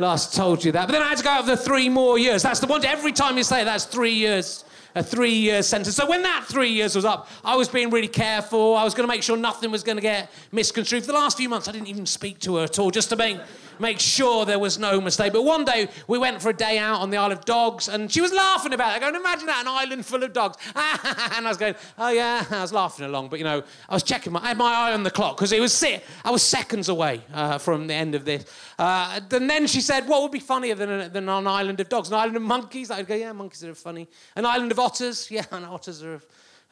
last 0.00 0.34
told 0.34 0.64
you 0.64 0.72
that. 0.72 0.86
But 0.86 0.92
then 0.92 1.02
I 1.02 1.08
had 1.08 1.18
to 1.18 1.24
go 1.24 1.38
over 1.38 1.50
the 1.50 1.56
three 1.56 1.88
more 1.88 2.18
years. 2.18 2.42
That's 2.42 2.60
the 2.60 2.66
one. 2.66 2.84
Every 2.84 3.12
time 3.12 3.36
you 3.36 3.42
say 3.42 3.62
it, 3.62 3.64
that's 3.64 3.84
three 3.84 4.14
years 4.14 4.64
a 4.94 5.02
three 5.02 5.34
year 5.34 5.62
sentence. 5.62 5.96
So 5.96 6.06
when 6.06 6.22
that 6.22 6.46
three 6.48 6.70
years 6.70 6.96
was 6.96 7.04
up, 7.04 7.28
I 7.44 7.56
was 7.56 7.68
being 7.68 7.90
really 7.90 8.08
careful. 8.08 8.76
I 8.76 8.84
was 8.84 8.94
going 8.94 9.08
to 9.08 9.12
make 9.12 9.22
sure 9.22 9.36
nothing 9.36 9.70
was 9.70 9.82
going 9.82 9.96
to 9.96 10.02
get 10.02 10.30
misconstrued. 10.52 11.04
For 11.04 11.12
the 11.12 11.18
last 11.18 11.36
few 11.36 11.48
months, 11.48 11.68
I 11.68 11.72
didn't 11.72 11.88
even 11.88 12.06
speak 12.06 12.38
to 12.40 12.56
her 12.56 12.64
at 12.64 12.78
all, 12.78 12.90
just 12.90 13.08
to 13.10 13.16
make 13.16 13.38
make 13.80 13.98
sure 13.98 14.44
there 14.44 14.58
was 14.58 14.78
no 14.78 15.00
mistake. 15.00 15.32
But 15.32 15.42
one 15.42 15.64
day 15.64 15.88
we 16.06 16.18
went 16.18 16.40
for 16.42 16.50
a 16.50 16.52
day 16.52 16.78
out 16.78 17.00
on 17.00 17.10
the 17.10 17.16
Isle 17.16 17.32
of 17.32 17.44
Dogs, 17.44 17.88
and 17.88 18.10
she 18.12 18.20
was 18.20 18.32
laughing 18.32 18.72
about 18.72 18.92
it. 18.92 18.96
I 18.96 18.98
going, 19.00 19.14
imagine 19.14 19.46
that, 19.46 19.62
an 19.62 19.68
island 19.68 20.06
full 20.06 20.22
of 20.22 20.32
dogs. 20.32 20.56
and 20.74 21.46
I 21.46 21.48
was 21.48 21.56
going, 21.56 21.74
oh 21.98 22.10
yeah, 22.10 22.44
I 22.50 22.62
was 22.62 22.72
laughing 22.72 23.06
along. 23.06 23.28
But 23.28 23.38
you 23.38 23.44
know, 23.44 23.62
I 23.88 23.94
was 23.94 24.02
checking 24.02 24.32
my, 24.32 24.40
I 24.42 24.48
had 24.48 24.58
my 24.58 24.72
eye 24.72 24.92
on 24.92 25.02
the 25.02 25.10
clock 25.10 25.36
because 25.36 25.52
it 25.52 25.60
was 25.60 25.72
sit, 25.72 26.04
I 26.24 26.30
was 26.30 26.42
seconds 26.42 26.88
away 26.88 27.22
uh, 27.32 27.58
from 27.58 27.86
the 27.86 27.94
end 27.94 28.14
of 28.14 28.24
this. 28.24 28.44
Uh, 28.78 29.20
and 29.30 29.48
then 29.50 29.66
she 29.66 29.80
said, 29.80 30.06
what 30.06 30.22
would 30.22 30.32
be 30.32 30.40
funnier 30.40 30.74
than, 30.74 31.12
than 31.12 31.28
an 31.28 31.46
island 31.46 31.80
of 31.80 31.88
dogs? 31.88 32.08
An 32.08 32.14
island 32.14 32.36
of 32.36 32.42
monkeys? 32.42 32.90
I'd 32.90 33.06
go, 33.06 33.14
yeah, 33.14 33.32
monkeys 33.32 33.64
are 33.64 33.74
funny. 33.74 34.08
An 34.36 34.44
island 34.44 34.72
of 34.72 34.78
otters? 34.78 35.28
Yeah, 35.40 35.44
and 35.52 35.64
otters 35.64 36.02
are 36.02 36.20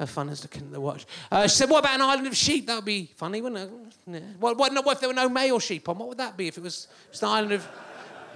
are 0.00 0.06
fun 0.06 0.28
as 0.28 0.42
looking 0.42 0.62
at 0.62 0.72
the 0.72 0.80
watch. 0.80 1.06
Uh, 1.30 1.42
she 1.42 1.56
said, 1.56 1.70
What 1.70 1.80
about 1.80 1.94
an 1.96 2.02
island 2.02 2.26
of 2.26 2.36
sheep? 2.36 2.66
That 2.66 2.76
would 2.76 2.84
be 2.84 3.10
funny, 3.16 3.42
wouldn't 3.42 3.60
it? 3.60 3.70
Yeah. 4.06 4.20
What, 4.38 4.56
what, 4.56 4.72
what, 4.84 4.94
if 4.94 5.00
there 5.00 5.08
were 5.08 5.14
no 5.14 5.28
male 5.28 5.58
sheep 5.58 5.88
on? 5.88 5.98
What 5.98 6.08
would 6.08 6.18
that 6.18 6.36
be 6.36 6.48
if 6.48 6.56
it 6.56 6.62
was 6.62 6.88
just 7.10 7.22
an 7.22 7.28
island 7.30 7.52
of. 7.52 7.68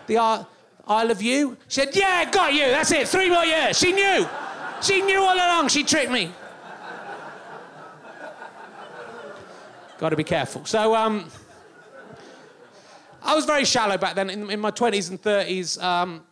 the 0.07 0.18
uh, 0.18 0.44
Isle 0.87 1.11
of 1.12 1.22
Ewe? 1.22 1.57
She 1.68 1.81
said, 1.81 1.94
Yeah, 1.94 2.31
got 2.31 2.53
you. 2.53 2.66
That's 2.66 2.90
it. 2.90 3.09
Three 3.09 3.31
more 3.31 3.44
years. 3.44 3.79
She 3.79 3.92
knew. 3.92 4.27
She 4.81 5.01
knew 5.03 5.22
all 5.22 5.35
along. 5.35 5.68
She 5.68 5.85
tricked 5.85 6.11
me. 6.11 6.33
Got 9.98 10.09
to 10.09 10.16
be 10.16 10.25
careful. 10.25 10.64
So, 10.64 10.96
um, 10.96 11.31
I 13.22 13.37
was 13.37 13.44
very 13.44 13.64
shallow 13.64 13.96
back 13.96 14.16
then. 14.16 14.31
In, 14.31 14.51
in 14.51 14.59
my 14.59 14.72
20s 14.72 15.11
and 15.11 15.22
30s, 15.22 15.81
um, 15.81 16.25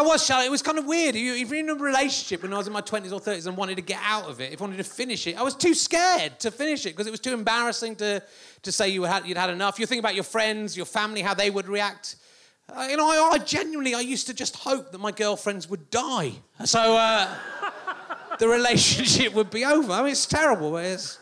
I 0.00 0.02
was 0.02 0.24
shallow. 0.24 0.42
It 0.42 0.50
was 0.50 0.62
kind 0.62 0.78
of 0.78 0.86
weird. 0.86 1.14
If 1.14 1.50
you're 1.50 1.58
in 1.58 1.68
a 1.68 1.74
relationship 1.74 2.42
when 2.42 2.54
I 2.54 2.56
was 2.56 2.66
in 2.66 2.72
my 2.72 2.80
20s 2.80 3.12
or 3.12 3.20
30s 3.20 3.46
and 3.46 3.54
wanted 3.54 3.76
to 3.76 3.82
get 3.82 4.00
out 4.02 4.30
of 4.30 4.40
it, 4.40 4.50
if 4.50 4.62
I 4.62 4.64
wanted 4.64 4.78
to 4.78 4.84
finish 4.84 5.26
it, 5.26 5.36
I 5.36 5.42
was 5.42 5.54
too 5.54 5.74
scared 5.74 6.40
to 6.40 6.50
finish 6.50 6.86
it 6.86 6.96
because 6.96 7.06
it 7.06 7.10
was 7.10 7.20
too 7.20 7.34
embarrassing 7.34 7.96
to, 7.96 8.22
to 8.62 8.72
say 8.72 8.88
you 8.88 9.02
had, 9.02 9.26
you'd 9.26 9.36
had 9.36 9.50
enough. 9.50 9.78
You 9.78 9.84
think 9.84 9.98
about 9.98 10.14
your 10.14 10.24
friends, 10.24 10.74
your 10.74 10.86
family, 10.86 11.20
how 11.20 11.34
they 11.34 11.50
would 11.50 11.68
react. 11.68 12.16
Uh, 12.74 12.86
you 12.88 12.96
know, 12.96 13.10
I, 13.10 13.32
I, 13.34 13.38
genuinely, 13.40 13.94
I 13.94 14.00
used 14.00 14.26
to 14.28 14.32
just 14.32 14.56
hope 14.56 14.90
that 14.90 14.98
my 14.98 15.12
girlfriends 15.12 15.68
would 15.68 15.90
die. 15.90 16.32
So 16.64 16.96
uh, 16.96 17.36
the 18.38 18.48
relationship 18.48 19.34
would 19.34 19.50
be 19.50 19.66
over. 19.66 19.92
I 19.92 19.98
mean, 20.00 20.12
it's 20.12 20.24
terrible. 20.24 20.78
It's 20.78 21.18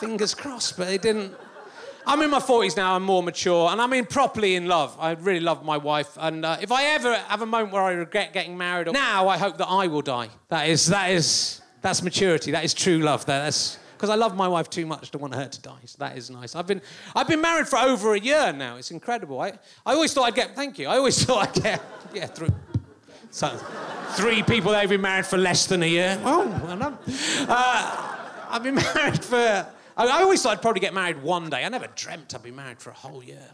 fingers 0.00 0.34
crossed, 0.34 0.78
but 0.78 0.88
it 0.88 1.02
didn't. 1.02 1.34
I'm 2.06 2.20
in 2.22 2.30
my 2.30 2.40
40s 2.40 2.76
now, 2.76 2.96
I'm 2.96 3.04
more 3.04 3.22
mature, 3.22 3.70
and 3.70 3.80
I'm 3.80 4.04
properly 4.06 4.56
in 4.56 4.66
love. 4.66 4.96
I 4.98 5.12
really 5.12 5.40
love 5.40 5.64
my 5.64 5.76
wife, 5.76 6.16
and 6.20 6.44
uh, 6.44 6.56
if 6.60 6.72
I 6.72 6.84
ever 6.84 7.14
have 7.14 7.42
a 7.42 7.46
moment 7.46 7.72
where 7.72 7.82
I 7.82 7.92
regret 7.92 8.32
getting 8.32 8.58
married, 8.58 8.92
now 8.92 9.28
I 9.28 9.38
hope 9.38 9.58
that 9.58 9.68
I 9.68 9.86
will 9.86 10.02
die. 10.02 10.28
That 10.48 10.68
is, 10.68 10.86
that 10.86 11.10
is, 11.10 11.60
that's 11.80 12.02
maturity. 12.02 12.50
That 12.50 12.64
is 12.64 12.74
true 12.74 12.98
love. 12.98 13.24
That's 13.26 13.78
because 14.02 14.10
I 14.10 14.16
love 14.16 14.34
my 14.34 14.48
wife 14.48 14.68
too 14.68 14.84
much 14.84 15.12
to 15.12 15.18
want 15.18 15.32
her 15.36 15.46
to 15.46 15.60
die. 15.60 15.78
So 15.84 15.96
that 16.00 16.18
is 16.18 16.28
nice. 16.28 16.56
I've 16.56 16.66
been, 16.66 16.82
I've 17.14 17.28
been 17.28 17.40
married 17.40 17.68
for 17.68 17.78
over 17.78 18.14
a 18.14 18.18
year 18.18 18.52
now. 18.52 18.76
It's 18.76 18.90
incredible. 18.90 19.40
I, 19.40 19.52
I 19.86 19.94
always 19.94 20.12
thought 20.12 20.24
I'd 20.24 20.34
get, 20.34 20.56
thank 20.56 20.80
you. 20.80 20.88
I 20.88 20.96
always 20.96 21.24
thought 21.24 21.56
I'd 21.56 21.62
get, 21.62 21.82
yeah, 22.12 22.26
through. 22.26 22.48
So, 23.30 23.48
three 24.14 24.42
people 24.42 24.72
that 24.72 24.80
have 24.80 24.90
been 24.90 25.00
married 25.00 25.24
for 25.24 25.38
less 25.38 25.66
than 25.66 25.84
a 25.84 25.86
year. 25.86 26.20
Oh, 26.24 26.48
well 26.64 26.76
done. 26.76 26.98
Uh, 27.48 28.16
I've 28.50 28.64
been 28.64 28.74
married 28.94 29.24
for 29.24 29.66
I, 29.96 30.06
I, 30.06 30.22
always 30.22 30.42
thought 30.42 30.52
I'd 30.52 30.62
probably 30.62 30.80
get 30.80 30.94
married 30.94 31.22
one 31.22 31.50
day. 31.50 31.64
I 31.64 31.68
never 31.68 31.88
dreamt 31.94 32.34
I'd 32.34 32.42
be 32.42 32.50
married 32.50 32.80
for 32.80 32.90
a 32.90 32.94
whole 32.94 33.22
year. 33.22 33.48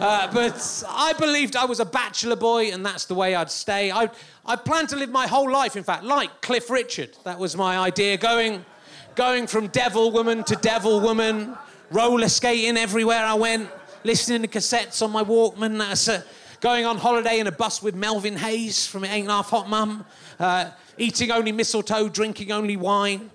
Uh, 0.00 0.32
but 0.32 0.84
I 0.88 1.12
believed 1.14 1.56
I 1.56 1.64
was 1.64 1.80
a 1.80 1.84
bachelor 1.84 2.36
boy 2.36 2.72
and 2.72 2.84
that's 2.84 3.06
the 3.06 3.14
way 3.14 3.34
I'd 3.34 3.50
stay. 3.50 3.90
I, 3.90 4.10
I 4.44 4.56
planned 4.56 4.88
to 4.90 4.96
live 4.96 5.10
my 5.10 5.26
whole 5.26 5.50
life, 5.50 5.76
in 5.76 5.82
fact, 5.84 6.04
like 6.04 6.40
Cliff 6.42 6.70
Richard. 6.70 7.16
That 7.24 7.38
was 7.38 7.56
my 7.56 7.78
idea, 7.78 8.16
going, 8.16 8.64
going 9.14 9.46
from 9.46 9.68
devil 9.68 10.10
woman 10.10 10.44
to 10.44 10.56
devil 10.56 11.00
woman, 11.00 11.56
roller 11.90 12.28
skating 12.28 12.76
everywhere 12.76 13.24
I 13.24 13.34
went, 13.34 13.68
listening 14.04 14.42
to 14.42 14.48
cassettes 14.48 15.02
on 15.02 15.10
my 15.12 15.22
Walkman. 15.22 15.78
That's, 15.78 16.08
uh, 16.08 16.22
going 16.60 16.86
on 16.86 16.96
holiday 16.96 17.38
in 17.38 17.46
a 17.46 17.52
bus 17.52 17.82
with 17.82 17.94
Melvin 17.94 18.36
Hayes 18.36 18.86
from 18.86 19.04
Ain't 19.04 19.28
Half 19.28 19.50
Hot 19.50 19.68
Mum, 19.68 20.04
uh, 20.38 20.70
eating 20.98 21.30
only 21.30 21.52
mistletoe, 21.52 22.08
drinking 22.08 22.50
only 22.50 22.76
wine. 22.76 23.30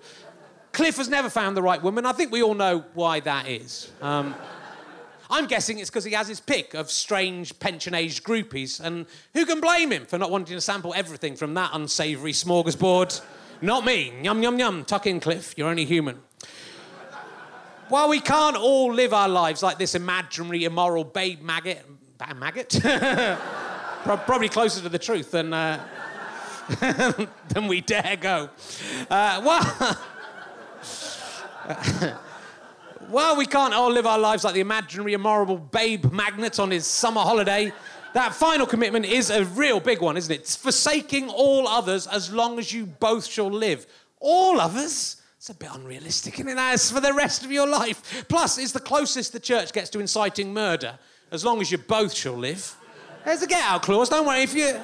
Cliff 0.72 0.98
has 0.98 1.10
never 1.10 1.30
found 1.30 1.58
the 1.58 1.62
right 1.62 1.82
woman. 1.82 2.06
I 2.06 2.14
think 2.14 2.32
we 2.32 2.42
all 2.42 2.54
know 2.54 2.86
why 2.94 3.20
that 3.22 3.48
is. 3.48 3.92
Um, 4.02 4.36
I'm 5.30 5.48
guessing 5.48 5.80
it's 5.80 5.90
because 5.90 6.04
he 6.04 6.14
has 6.14 6.28
his 6.28 6.40
pick 6.40 6.74
of 6.74 6.92
strange 6.92 7.58
pension 7.60 7.94
aged 7.94 8.24
groupies, 8.24 8.80
and 8.80 9.06
who 9.34 9.46
can 9.46 9.62
blame 9.62 9.92
him 9.92 10.06
for 10.06 10.18
not 10.18 10.30
wanting 10.30 10.56
to 10.56 10.62
sample 10.62 10.94
everything 10.94 11.36
from 11.36 11.54
that 11.54 11.72
unsavoury 11.74 12.34
smorgasbord? 12.34 13.22
Not 13.62 13.86
me. 13.86 14.14
Yum, 14.24 14.42
yum, 14.42 14.60
yum. 14.60 14.84
Tuck 14.84 15.08
in, 15.08 15.20
Cliff. 15.20 15.54
You're 15.56 15.70
only 15.70 15.86
human. 15.86 16.20
While 17.88 18.10
we 18.10 18.20
can't 18.20 18.56
all 18.56 18.94
live 18.94 19.14
our 19.14 19.30
lives 19.30 19.62
like 19.62 19.78
this 19.78 19.96
imaginary, 19.96 20.64
immoral 20.64 21.04
babe 21.04 21.42
maggot, 21.42 21.86
maggot? 22.36 22.80
Probably 24.04 24.50
closer 24.50 24.82
to 24.82 24.90
the 24.90 24.98
truth 24.98 25.32
than, 25.32 25.54
uh, 25.54 25.86
than 27.50 27.68
we 27.68 27.82
dare 27.82 28.18
go. 28.20 28.50
Uh, 29.10 29.42
well, 29.46 29.98
well, 33.10 33.38
we 33.38 33.46
can't 33.46 33.74
all 33.74 33.92
live 33.92 34.06
our 34.06 34.20
lives 34.20 34.44
like 34.44 34.54
the 34.54 34.60
imaginary, 34.60 35.14
immoral 35.14 35.58
babe 35.58 36.12
magnet 36.12 36.60
on 36.60 36.72
his 36.72 36.86
summer 36.86 37.22
holiday. 37.22 37.72
That 38.14 38.34
final 38.34 38.66
commitment 38.66 39.06
is 39.06 39.30
a 39.30 39.46
real 39.46 39.80
big 39.80 40.02
one, 40.02 40.18
isn't 40.18 40.32
it? 40.32 40.42
It's 40.42 40.56
forsaking 40.56 41.30
all 41.30 41.68
others 41.68 42.08
as 42.08 42.32
long 42.32 42.60
as 42.60 42.74
you 42.74 42.86
both 42.86 43.26
shall 43.26 43.50
live. 43.50 43.86
All 44.20 44.60
others? 44.60 45.22
It's 45.38 45.50
a 45.50 45.54
bit 45.54 45.70
unrealistic, 45.74 46.36
isn't 46.36 46.50
it? 46.50 46.56
That's 46.56 46.92
for 46.92 47.00
the 47.00 47.14
rest 47.14 47.44
of 47.46 47.52
your 47.52 47.68
life. 47.68 48.26
Plus, 48.28 48.58
it's 48.58 48.74
the 48.74 48.80
closest 48.80 49.34
the 49.34 49.40
church 49.40 49.74
gets 49.74 49.90
to 49.92 50.00
inciting 50.00 50.54
murder, 50.54 51.00
as 51.32 51.44
long 51.46 51.62
as 51.62 51.72
you 51.72 51.78
both 51.78 52.14
shall 52.14 52.36
live. 52.36 52.76
There's 53.26 53.42
a 53.42 53.48
get 53.48 53.64
out 53.64 53.82
clause, 53.84 54.10
don't 54.10 54.28
worry. 54.28 54.44
If 54.44 54.54
you 54.54 54.80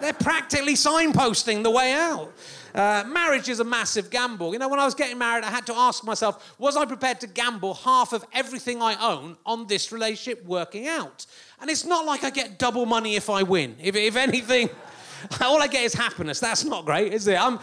They're 0.00 0.12
practically 0.12 0.74
signposting 0.74 1.62
the 1.62 1.70
way 1.70 1.92
out. 1.92 2.32
Uh, 2.74 3.04
marriage 3.06 3.48
is 3.48 3.60
a 3.60 3.64
massive 3.64 4.10
gamble. 4.10 4.52
You 4.52 4.58
know, 4.58 4.68
when 4.68 4.78
I 4.78 4.84
was 4.84 4.94
getting 4.94 5.18
married, 5.18 5.44
I 5.44 5.50
had 5.50 5.66
to 5.66 5.74
ask 5.74 6.04
myself, 6.04 6.54
was 6.58 6.76
I 6.76 6.84
prepared 6.84 7.20
to 7.20 7.26
gamble 7.26 7.74
half 7.74 8.12
of 8.12 8.24
everything 8.32 8.82
I 8.82 8.94
own 9.00 9.36
on 9.46 9.66
this 9.66 9.92
relationship 9.92 10.44
working 10.44 10.86
out? 10.86 11.26
And 11.60 11.70
it's 11.70 11.84
not 11.84 12.04
like 12.04 12.24
I 12.24 12.30
get 12.30 12.58
double 12.58 12.86
money 12.86 13.16
if 13.16 13.30
I 13.30 13.42
win. 13.42 13.76
If, 13.80 13.96
if 13.96 14.16
anything, 14.16 14.70
all 15.40 15.60
I 15.60 15.66
get 15.66 15.84
is 15.84 15.94
happiness. 15.94 16.40
That's 16.40 16.64
not 16.64 16.84
great, 16.84 17.12
is 17.12 17.26
it? 17.26 17.40
I'm, 17.40 17.58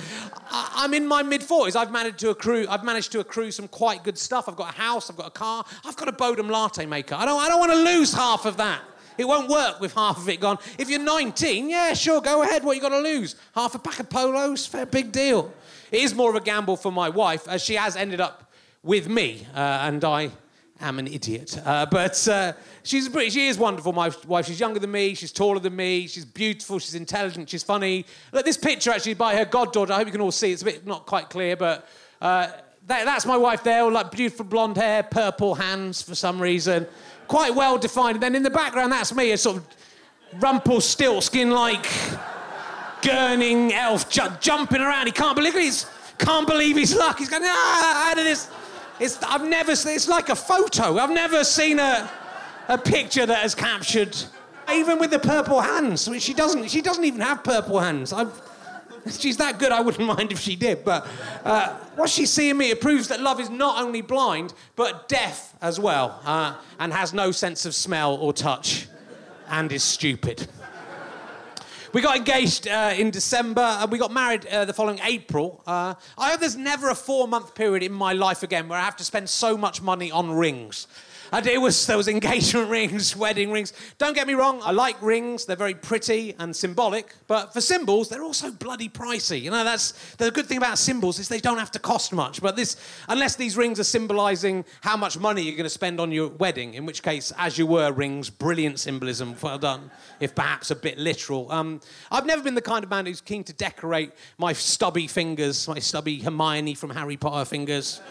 I'm 0.49 0.93
in 0.93 1.07
my 1.07 1.23
mid 1.23 1.41
40s. 1.41 1.75
I've 1.75 1.91
managed 1.91 2.19
to 2.19 2.29
accrue. 2.29 2.65
I've 2.69 2.83
managed 2.83 3.11
to 3.13 3.19
accrue 3.19 3.51
some 3.51 3.67
quite 3.67 4.03
good 4.03 4.17
stuff. 4.17 4.49
I've 4.49 4.55
got 4.55 4.73
a 4.73 4.77
house. 4.77 5.09
I've 5.09 5.17
got 5.17 5.27
a 5.27 5.31
car. 5.31 5.65
I've 5.85 5.95
got 5.95 6.09
a 6.09 6.13
Bodum 6.13 6.49
latte 6.49 6.85
maker. 6.85 7.15
I 7.15 7.25
don't. 7.25 7.39
I 7.39 7.47
don't 7.47 7.59
want 7.59 7.71
to 7.71 7.77
lose 7.77 8.13
half 8.13 8.45
of 8.45 8.57
that. 8.57 8.81
It 9.17 9.25
won't 9.25 9.49
work 9.49 9.79
with 9.79 9.93
half 9.93 10.17
of 10.17 10.29
it 10.29 10.39
gone. 10.39 10.57
If 10.77 10.89
you're 10.89 10.99
19, 10.99 11.69
yeah, 11.69 11.93
sure, 11.93 12.21
go 12.21 12.43
ahead. 12.43 12.63
What 12.63 12.75
you 12.75 12.81
got 12.81 12.89
to 12.89 12.99
lose? 12.99 13.35
Half 13.53 13.75
a 13.75 13.79
pack 13.79 13.99
of 13.99 14.09
polos? 14.09 14.65
Fair 14.65 14.85
big 14.85 15.11
deal. 15.11 15.53
It 15.91 16.01
is 16.01 16.13
more 16.13 16.29
of 16.29 16.35
a 16.35 16.41
gamble 16.41 16.77
for 16.77 16.91
my 16.91 17.09
wife, 17.09 17.47
as 17.47 17.63
she 17.63 17.75
has 17.75 17.95
ended 17.95 18.19
up 18.19 18.51
with 18.83 19.07
me, 19.07 19.47
uh, 19.55 19.59
and 19.59 20.03
I 20.03 20.31
am 20.81 20.99
an 20.99 21.07
idiot. 21.07 21.57
Uh, 21.63 21.85
but 21.85 22.27
uh, 22.27 22.53
she's 22.83 23.07
pretty, 23.09 23.29
she 23.29 23.47
is 23.47 23.57
wonderful, 23.57 23.93
my 23.93 24.11
wife. 24.27 24.45
She's 24.45 24.59
younger 24.59 24.79
than 24.79 24.91
me, 24.91 25.13
she's 25.15 25.31
taller 25.31 25.59
than 25.59 25.75
me, 25.75 26.07
she's 26.07 26.25
beautiful, 26.25 26.79
she's 26.79 26.95
intelligent, 26.95 27.49
she's 27.49 27.63
funny. 27.63 28.05
Look, 28.31 28.45
this 28.45 28.57
picture 28.57 28.91
actually 28.91 29.13
by 29.13 29.35
her 29.35 29.45
goddaughter, 29.45 29.93
I 29.93 29.97
hope 29.97 30.07
you 30.07 30.11
can 30.11 30.21
all 30.21 30.31
see, 30.31 30.51
it's 30.51 30.61
a 30.61 30.65
bit 30.65 30.85
not 30.85 31.05
quite 31.05 31.29
clear, 31.29 31.55
but 31.55 31.87
uh, 32.21 32.47
that, 32.87 33.05
that's 33.05 33.25
my 33.25 33.37
wife 33.37 33.63
there, 33.63 33.83
all 33.83 33.91
like 33.91 34.11
beautiful 34.11 34.45
blonde 34.45 34.77
hair, 34.77 35.03
purple 35.03 35.55
hands 35.55 36.01
for 36.01 36.15
some 36.15 36.41
reason 36.41 36.87
quite 37.27 37.53
well 37.53 37.77
defined. 37.77 38.15
And 38.15 38.23
then 38.23 38.35
in 38.35 38.43
the 38.43 38.49
background, 38.49 38.91
that's 38.91 39.13
me, 39.13 39.31
a 39.31 39.37
sort 39.37 39.57
of 39.57 39.67
Rumpelstiltskin 40.39 41.51
like 41.51 41.85
gurning 43.01 43.71
elf 43.71 44.09
ju- 44.09 44.21
jumping 44.39 44.81
around. 44.81 45.05
He 45.05 45.11
can't 45.11 45.35
believe 45.35 45.53
he's 45.53 45.85
can't 46.17 46.47
believe 46.47 46.77
his 46.77 46.95
luck. 46.95 47.19
He's 47.19 47.29
going, 47.29 47.43
ah, 47.45 48.11
out 48.11 48.17
of 48.17 48.23
this. 48.23 48.49
It's, 48.99 49.21
I've 49.23 49.45
never, 49.45 49.75
seen 49.75 49.95
it's 49.95 50.07
like 50.07 50.29
a 50.29 50.35
photo. 50.35 50.97
I've 50.97 51.09
never 51.09 51.43
seen 51.43 51.79
a, 51.79 52.09
a 52.69 52.77
picture 52.77 53.25
that 53.25 53.39
has 53.39 53.53
captured, 53.53 54.15
even 54.71 54.97
with 54.97 55.11
the 55.11 55.19
purple 55.19 55.59
hands. 55.59 56.09
Mean, 56.09 56.19
she 56.19 56.33
doesn't, 56.33 56.69
she 56.69 56.81
doesn't 56.81 57.03
even 57.03 57.19
have 57.21 57.43
purple 57.43 57.79
hands. 57.79 58.13
I've, 58.13 58.41
she's 59.19 59.37
that 59.37 59.59
good, 59.59 59.71
I 59.71 59.81
wouldn't 59.81 60.05
mind 60.17 60.31
if 60.31 60.39
she 60.39 60.55
did. 60.55 60.83
But 60.83 61.07
uh, 61.43 61.77
what 61.95 62.09
she's 62.09 62.31
seeing 62.31 62.57
me, 62.57 62.71
it 62.71 62.81
proves 62.81 63.07
that 63.09 63.21
love 63.21 63.39
is 63.39 63.49
not 63.49 63.81
only 63.81 64.01
blind, 64.01 64.53
but 64.75 65.07
deaf 65.07 65.53
as 65.61 65.79
well, 65.79 66.19
uh, 66.25 66.55
and 66.79 66.91
has 66.93 67.13
no 67.13 67.31
sense 67.31 67.65
of 67.65 67.75
smell 67.75 68.15
or 68.15 68.33
touch, 68.33 68.87
and 69.49 69.71
is 69.71 69.83
stupid. 69.83 70.47
We 71.95 72.01
got 72.01 72.17
engaged 72.17 72.67
uh, 72.67 72.93
in 72.97 73.09
December 73.09 73.61
and 73.61 73.89
we 73.89 73.97
got 73.97 74.11
married 74.11 74.45
uh, 74.47 74.65
the 74.65 74.73
following 74.73 74.99
April. 75.01 75.63
Uh, 75.65 75.93
I 76.17 76.31
hope 76.31 76.41
there's 76.41 76.57
never 76.57 76.89
a 76.89 76.95
four 76.95 77.25
month 77.25 77.55
period 77.55 77.83
in 77.83 77.93
my 77.93 78.11
life 78.11 78.43
again 78.43 78.67
where 78.67 78.77
I 78.77 78.83
have 78.83 78.97
to 78.97 79.05
spend 79.05 79.29
so 79.29 79.55
much 79.55 79.81
money 79.81 80.11
on 80.11 80.29
rings. 80.29 80.87
And 81.31 81.45
it 81.47 81.59
was, 81.59 81.87
there 81.87 81.97
was 81.97 82.07
engagement 82.07 82.69
rings, 82.69 83.15
wedding 83.15 83.51
rings. 83.51 83.73
Don't 83.97 84.13
get 84.13 84.27
me 84.27 84.33
wrong, 84.33 84.61
I 84.63 84.71
like 84.71 85.01
rings. 85.01 85.45
They're 85.45 85.55
very 85.55 85.73
pretty 85.73 86.35
and 86.39 86.55
symbolic. 86.55 87.13
But 87.27 87.53
for 87.53 87.61
symbols, 87.61 88.09
they're 88.09 88.23
also 88.23 88.51
bloody 88.51 88.89
pricey. 88.89 89.41
You 89.41 89.51
know, 89.51 89.63
that's 89.63 90.15
the 90.15 90.31
good 90.31 90.45
thing 90.45 90.57
about 90.57 90.77
symbols 90.77 91.19
is 91.19 91.29
they 91.29 91.39
don't 91.39 91.57
have 91.57 91.71
to 91.71 91.79
cost 91.79 92.13
much. 92.13 92.41
But 92.41 92.55
this, 92.55 92.77
unless 93.09 93.35
these 93.35 93.57
rings 93.57 93.79
are 93.79 93.85
symbolizing 93.85 94.65
how 94.81 94.97
much 94.97 95.17
money 95.17 95.41
you're 95.41 95.55
going 95.55 95.63
to 95.63 95.69
spend 95.69 95.99
on 95.99 96.11
your 96.11 96.29
wedding, 96.29 96.73
in 96.73 96.85
which 96.85 97.03
case, 97.03 97.31
as 97.37 97.57
you 97.57 97.65
were 97.65 97.91
rings, 97.91 98.29
brilliant 98.29 98.79
symbolism, 98.79 99.35
well 99.41 99.57
done, 99.57 99.91
if 100.19 100.35
perhaps 100.35 100.71
a 100.71 100.75
bit 100.75 100.97
literal. 100.97 101.51
Um, 101.51 101.81
I've 102.11 102.25
never 102.25 102.41
been 102.41 102.55
the 102.55 102.61
kind 102.61 102.83
of 102.83 102.89
man 102.89 103.05
who's 103.05 103.21
keen 103.21 103.43
to 103.45 103.53
decorate 103.53 104.11
my 104.37 104.53
stubby 104.53 105.07
fingers, 105.07 105.67
my 105.67 105.79
stubby 105.79 106.19
Hermione 106.19 106.75
from 106.75 106.89
Harry 106.91 107.17
Potter 107.17 107.45
fingers 107.45 108.01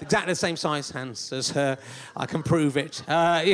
exactly 0.00 0.32
the 0.32 0.36
same 0.36 0.56
size 0.56 0.90
hands 0.90 1.32
as 1.32 1.50
her. 1.50 1.78
I 2.16 2.26
can 2.26 2.42
prove 2.42 2.76
it. 2.76 3.02
Uh, 3.08 3.44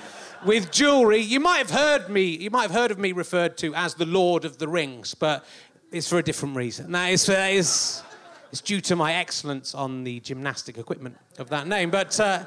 with 0.44 0.70
jewellery, 0.70 1.20
you 1.20 1.40
might 1.40 1.58
have 1.58 1.70
heard 1.70 2.08
me. 2.08 2.24
You 2.24 2.50
might 2.50 2.62
have 2.62 2.70
heard 2.70 2.90
of 2.90 2.98
me 2.98 3.12
referred 3.12 3.56
to 3.58 3.74
as 3.74 3.94
the 3.94 4.06
Lord 4.06 4.44
of 4.44 4.58
the 4.58 4.68
Rings, 4.68 5.14
but 5.14 5.44
it's 5.90 6.08
for 6.08 6.18
a 6.18 6.22
different 6.22 6.56
reason. 6.56 6.92
That 6.92 7.10
is, 7.10 7.28
uh, 7.28 7.48
is 7.50 8.02
it's 8.50 8.60
due 8.60 8.80
to 8.82 8.96
my 8.96 9.14
excellence 9.14 9.74
on 9.74 10.04
the 10.04 10.20
gymnastic 10.20 10.78
equipment 10.78 11.16
of 11.38 11.50
that 11.50 11.66
name. 11.66 11.90
But 11.90 12.18
uh, 12.18 12.44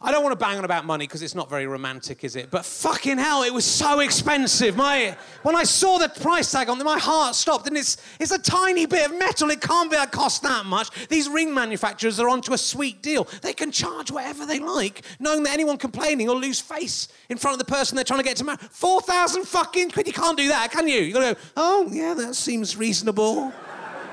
I 0.00 0.12
don't 0.12 0.22
want 0.22 0.38
to 0.38 0.44
bang 0.44 0.56
on 0.56 0.64
about 0.64 0.84
money 0.84 1.08
because 1.08 1.22
it's 1.22 1.34
not 1.34 1.50
very 1.50 1.66
romantic, 1.66 2.22
is 2.22 2.36
it? 2.36 2.52
But 2.52 2.64
fucking 2.64 3.18
hell, 3.18 3.42
it 3.42 3.52
was 3.52 3.64
so 3.64 3.98
expensive. 3.98 4.76
My 4.76 5.16
when 5.42 5.56
I 5.56 5.64
saw 5.64 5.98
the 5.98 6.08
price 6.08 6.52
tag 6.52 6.68
on 6.68 6.80
it, 6.80 6.84
my 6.84 7.00
heart 7.00 7.34
stopped. 7.34 7.66
And 7.66 7.76
it's 7.76 7.96
it's 8.20 8.30
a 8.30 8.38
tiny 8.38 8.86
bit 8.86 9.10
of 9.10 9.18
metal. 9.18 9.50
It 9.50 9.60
can't 9.60 9.90
be 9.90 9.96
that 9.96 10.12
cost 10.12 10.42
that 10.42 10.66
much. 10.66 11.08
These 11.08 11.28
ring 11.28 11.52
manufacturers 11.52 12.20
are 12.20 12.28
onto 12.28 12.52
a 12.52 12.58
sweet 12.58 13.02
deal. 13.02 13.24
They 13.42 13.52
can 13.52 13.72
charge 13.72 14.12
whatever 14.12 14.46
they 14.46 14.60
like, 14.60 15.02
knowing 15.18 15.42
that 15.42 15.52
anyone 15.52 15.78
complaining 15.78 16.28
will 16.28 16.38
lose 16.38 16.60
face 16.60 17.08
in 17.28 17.36
front 17.36 17.60
of 17.60 17.66
the 17.66 17.72
person 17.72 17.96
they're 17.96 18.04
trying 18.04 18.20
to 18.20 18.24
get 18.24 18.36
to 18.36 18.44
marry. 18.44 18.58
Four 18.70 19.00
thousand 19.00 19.48
fucking 19.48 19.90
quid. 19.90 20.06
You 20.06 20.12
can't 20.12 20.38
do 20.38 20.46
that, 20.46 20.70
can 20.70 20.86
you? 20.86 21.00
You 21.00 21.12
gotta 21.12 21.34
go. 21.34 21.40
Oh 21.56 21.88
yeah, 21.90 22.14
that 22.14 22.36
seems 22.36 22.76
reasonable 22.76 23.52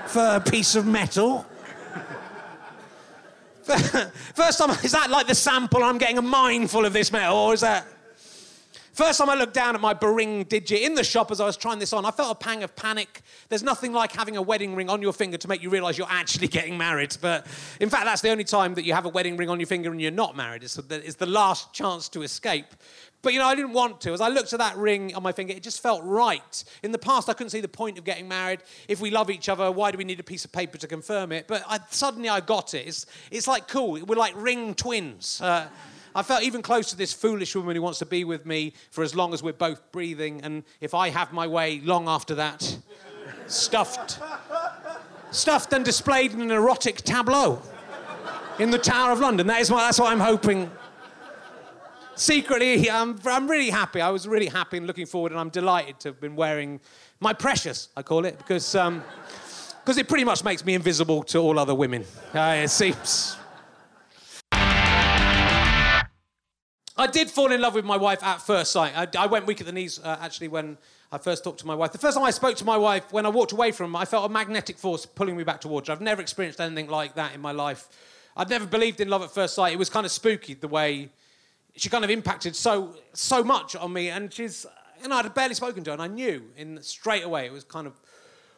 for 0.07 0.37
a 0.37 0.39
piece 0.39 0.73
of 0.73 0.87
metal. 0.87 1.45
First 4.36 4.60
time, 4.60 4.69
is 4.84 4.91
that 4.91 5.10
like 5.10 5.25
the 5.28 5.34
sample? 5.34 5.84
I'm 5.84 5.97
getting 5.97 6.19
a 6.19 6.21
mine 6.21 6.67
full 6.67 6.86
of 6.86 6.93
this 6.93 7.12
metal, 7.12 7.36
or 7.36 7.54
is 7.54 7.62
that? 7.62 7.88
First 8.95 9.19
time 9.19 9.29
I 9.29 9.36
looked 9.36 9.53
down 9.53 9.75
at 9.75 9.81
my 9.81 9.93
Bering 9.93 10.45
digit 10.45 10.81
in 10.81 10.95
the 10.95 11.03
shop 11.03 11.29
as 11.29 11.41
I 11.41 11.45
was 11.45 11.58
trying 11.58 11.79
this 11.79 11.91
on, 11.91 12.05
I 12.05 12.12
felt 12.12 12.31
a 12.31 12.36
pang 12.36 12.63
of 12.63 12.77
panic. 12.77 13.23
There's 13.49 13.62
nothing 13.62 13.91
like 13.91 14.13
having 14.13 14.38
a 14.38 14.41
wedding 14.41 14.73
ring 14.73 14.89
on 14.89 15.01
your 15.01 15.12
finger 15.12 15.36
to 15.38 15.49
make 15.49 15.62
you 15.62 15.69
realize 15.69 15.97
you're 15.97 16.08
actually 16.10 16.47
getting 16.60 16.77
married. 16.77 17.17
But 17.19 17.45
in 17.81 17.89
fact, 17.89 18.05
that's 18.05 18.21
the 18.21 18.29
only 18.29 18.45
time 18.45 18.73
that 18.75 18.86
you 18.86 18.93
have 18.93 19.03
a 19.03 19.10
wedding 19.10 19.36
ring 19.36 19.49
on 19.49 19.60
your 19.60 19.67
finger 19.67 19.91
and 19.91 19.99
you're 19.99 20.12
not 20.12 20.38
married. 20.38 20.63
It's 20.63 20.75
the, 20.75 21.05
it's 21.05 21.17
the 21.17 21.25
last 21.25 21.73
chance 21.73 22.08
to 22.08 22.21
escape. 22.21 22.67
But 23.21 23.34
you 23.34 23.39
know, 23.39 23.47
I 23.47 23.55
didn't 23.55 23.73
want 23.73 23.99
to. 24.01 24.13
As 24.13 24.21
I 24.21 24.29
looked 24.29 24.53
at 24.53 24.60
that 24.60 24.77
ring 24.77 25.13
on 25.13 25.21
my 25.21 25.34
finger, 25.34 25.51
it 25.51 25.62
just 25.62 25.84
felt 25.84 26.01
right. 26.05 26.63
In 26.81 26.93
the 26.93 26.97
past, 26.97 27.27
I 27.27 27.34
couldn't 27.34 27.49
see 27.49 27.60
the 27.60 27.67
point 27.67 27.97
of 27.97 28.05
getting 28.05 28.29
married. 28.29 28.63
If 28.88 29.01
we 29.01 29.12
love 29.12 29.29
each 29.29 29.49
other, 29.49 29.73
why 29.73 29.91
do 29.91 29.97
we 29.97 30.05
need 30.05 30.21
a 30.21 30.23
piece 30.23 30.45
of 30.45 30.53
paper 30.53 30.77
to 30.77 30.88
confirm 30.88 31.34
it? 31.34 31.49
But 31.49 31.65
I, 31.67 31.79
suddenly 31.89 32.29
I 32.29 32.39
got 32.39 32.73
it. 32.73 32.88
It's, 32.88 33.08
it's 33.29 33.45
like 33.45 33.67
cool. 33.67 33.99
We're 34.05 34.15
like 34.15 34.36
ring 34.38 34.73
twins. 34.73 35.41
Uh, 35.41 35.67
I 36.15 36.23
felt 36.23 36.43
even 36.43 36.62
close 36.62 36.89
to 36.91 36.97
this 36.97 37.13
foolish 37.13 37.56
woman 37.56 37.75
who 37.75 37.82
wants 37.82 37.99
to 37.99 38.06
be 38.06 38.23
with 38.23 38.45
me 38.45 38.73
for 38.89 39.04
as 39.04 39.13
long 39.13 39.34
as 39.34 39.43
we're 39.43 39.54
both 39.54 39.91
breathing. 39.91 40.41
And 40.43 40.63
if 40.80 40.93
I 40.93 41.10
have 41.10 41.34
my 41.34 41.45
way, 41.45 41.82
long 41.82 42.08
after 42.08 42.36
that, 42.36 42.78
stuffed, 43.47 44.19
stuffed 45.32 45.73
and 45.73 45.84
displayed 45.84 46.32
in 46.32 46.41
an 46.41 46.51
erotic 46.51 46.97
tableau 46.97 47.62
in 48.60 48.71
the 48.71 48.80
Tower 48.80 49.12
of 49.12 49.19
London. 49.19 49.45
That 49.47 49.60
is 49.60 49.69
what, 49.69 49.82
that's 49.82 49.99
what 49.99 50.12
I'm 50.12 50.21
hoping 50.21 50.71
secretly, 52.15 52.89
I'm, 52.89 53.19
I'm 53.25 53.49
really 53.49 53.69
happy. 53.69 54.01
I 54.01 54.10
was 54.10 54.28
really 54.28 54.47
happy 54.47 54.78
and 54.78 54.88
looking 54.88 55.06
forward, 55.06 55.32
and 55.32 55.39
I'm 55.39 55.49
delighted 55.49 55.99
to 56.01 56.10
have 56.10 56.19
been 56.19 56.36
wearing 56.36 56.80
my 57.19 57.34
precious, 57.34 57.89
I 57.95 58.01
call 58.01 58.25
it, 58.25 58.38
because 58.38 58.75
um, 58.75 59.04
cause 59.84 59.97
it 59.97 60.08
pretty 60.08 60.23
much 60.23 60.43
makes 60.43 60.65
me 60.65 60.73
invisible 60.73 61.23
to 61.23 61.39
all 61.39 61.60
other 61.60 61.75
women. 61.75 62.06
Uh, 62.34 62.62
it 62.63 62.69
seems. 62.69 63.38
I 66.97 67.08
did 67.08 67.29
fall 67.29 67.51
in 67.51 67.60
love 67.60 67.75
with 67.75 67.84
my 67.84 67.97
wife 67.97 68.23
at 68.23 68.41
first 68.41 68.71
sight. 68.71 68.93
I, 68.95 69.23
I 69.23 69.25
went 69.25 69.45
weak 69.45 69.60
at 69.60 69.67
the 69.67 69.73
knees, 69.73 69.99
uh, 69.99 70.17
actually, 70.21 70.47
when 70.47 70.77
I 71.12 71.17
first 71.17 71.43
talked 71.43 71.60
to 71.60 71.67
my 71.67 71.75
wife. 71.75 71.91
The 71.91 71.97
first 71.97 72.15
time 72.15 72.25
I 72.25 72.31
spoke 72.31 72.55
to 72.58 72.65
my 72.65 72.77
wife, 72.77 73.12
when 73.12 73.25
I 73.25 73.29
walked 73.29 73.51
away 73.51 73.71
from 73.71 73.93
her, 73.93 73.99
I 73.99 74.05
felt 74.05 74.29
a 74.29 74.34
magnetic 74.34 74.77
force 74.77 75.05
pulling 75.05 75.36
me 75.36 75.43
back 75.43 75.60
towards 75.60 75.88
her. 75.88 75.93
I've 75.93 76.01
never 76.01 76.21
experienced 76.21 76.62
anything 76.62 76.88
like 76.88 77.15
that 77.15 77.36
in 77.36 77.41
my 77.41 77.51
life. 77.51 77.89
I'd 78.38 78.49
never 78.49 78.65
believed 78.65 79.01
in 79.01 79.10
love 79.10 79.23
at 79.23 79.31
first 79.31 79.55
sight. 79.55 79.73
It 79.73 79.79
was 79.79 79.89
kind 79.89 80.05
of 80.05 80.12
spooky 80.12 80.53
the 80.53 80.67
way 80.67 81.10
she 81.75 81.89
kind 81.89 82.03
of 82.05 82.10
impacted 82.10 82.55
so 82.55 82.95
so 83.13 83.43
much 83.43 83.75
on 83.75 83.91
me, 83.91 84.10
and 84.10 84.34
she's 84.34 84.65
know 85.08 85.17
I'd 85.17 85.34
barely 85.34 85.55
spoken 85.55 85.84
to 85.86 85.91
her, 85.91 85.93
and 85.93 86.01
I 86.01 86.08
knew 86.08 86.43
in 86.58 86.81
straight 86.81 87.23
away 87.23 87.45
it 87.45 87.51
was 87.51 87.63
kind 87.63 87.88
of 87.88 87.93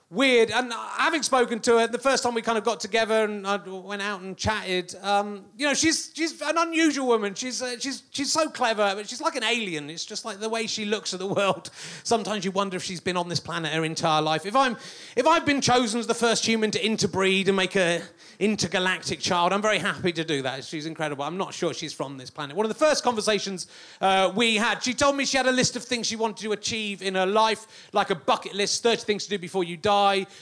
weird. 0.10 0.52
And 0.52 0.72
having 0.74 1.22
spoken 1.22 1.60
to 1.62 1.80
her, 1.80 1.88
the 1.88 1.98
first 1.98 2.24
time 2.24 2.34
we 2.34 2.42
kind 2.42 2.58
of 2.58 2.64
got 2.64 2.80
together 2.80 3.26
and 3.26 3.46
I 3.46 3.58
went 3.58 4.02
out 4.02 4.22
and 4.22 4.38
chatted, 4.38 4.96
um, 5.02 5.46
you 5.58 5.66
know, 5.66 5.74
she's 5.74 6.12
she's 6.14 6.42
an 6.42 6.58
unusual 6.58 7.08
woman. 7.08 7.34
She's 7.34 7.62
uh, 7.62 7.78
she's 7.80 8.04
she's 8.12 8.32
so 8.32 8.50
clever, 8.50 8.94
but 8.96 9.10
she's 9.10 9.22
like 9.22 9.36
an 9.36 9.44
alien. 9.44 9.90
It's 9.90 10.06
just 10.06 10.26
like 10.26 10.40
the 10.40 10.50
way 10.50 10.68
she 10.68 10.86
looks 10.86 11.14
at 11.14 11.20
the 11.20 11.28
world. 11.28 11.70
Sometimes 12.04 12.46
you 12.46 12.52
wonder 12.52 12.78
if 12.78 12.84
she's 12.84 13.02
been 13.02 13.18
on 13.18 13.28
this 13.28 13.40
planet 13.40 13.74
her 13.74 13.84
entire 13.84 14.22
life. 14.22 14.46
If 14.46 14.56
I'm 14.56 14.78
if 15.16 15.28
I've 15.28 15.46
been 15.46 15.62
chosen 15.62 16.00
as 16.00 16.08
the 16.08 16.14
first 16.14 16.46
human 16.46 16.72
to 16.72 16.86
interbreed 16.86 17.48
and 17.48 17.58
make 17.58 17.76
a 17.76 18.02
intergalactic 18.40 19.20
child, 19.20 19.52
I'm 19.52 19.62
very 19.62 19.80
happy 19.80 20.12
to 20.14 20.24
do 20.24 20.42
that. 20.44 20.64
She's 20.64 20.86
incredible. 20.86 21.24
I'm 21.24 21.38
not 21.38 21.54
sure 21.54 21.74
she's 21.74 21.94
from 21.94 22.18
this 22.18 22.30
planet. 22.30 22.56
One 22.56 22.66
of 22.66 22.70
the 22.70 22.86
first 22.86 23.04
conversations 23.04 23.68
uh, 24.00 24.32
we 24.36 24.56
had, 24.56 24.84
she 24.84 24.94
told 24.94 25.16
me 25.16 25.26
she 25.26 25.38
had 25.38 25.48
a 25.48 25.52
list 25.52 25.76
of 25.76 25.84
things 25.84 26.08
she 26.08 26.16
wanted 26.16 26.38
to 26.44 26.52
achieve 26.52 27.02
in 27.02 27.16
her 27.16 27.26
life, 27.26 27.90
like 27.94 28.12
a 28.12 28.16
bucket 28.16 28.54
list, 28.54 28.84
30 28.84 29.02
things 29.02 29.24
to 29.24 29.32
do 29.32 29.40
before 29.40 29.64
you 29.64 29.76
die 29.76 29.97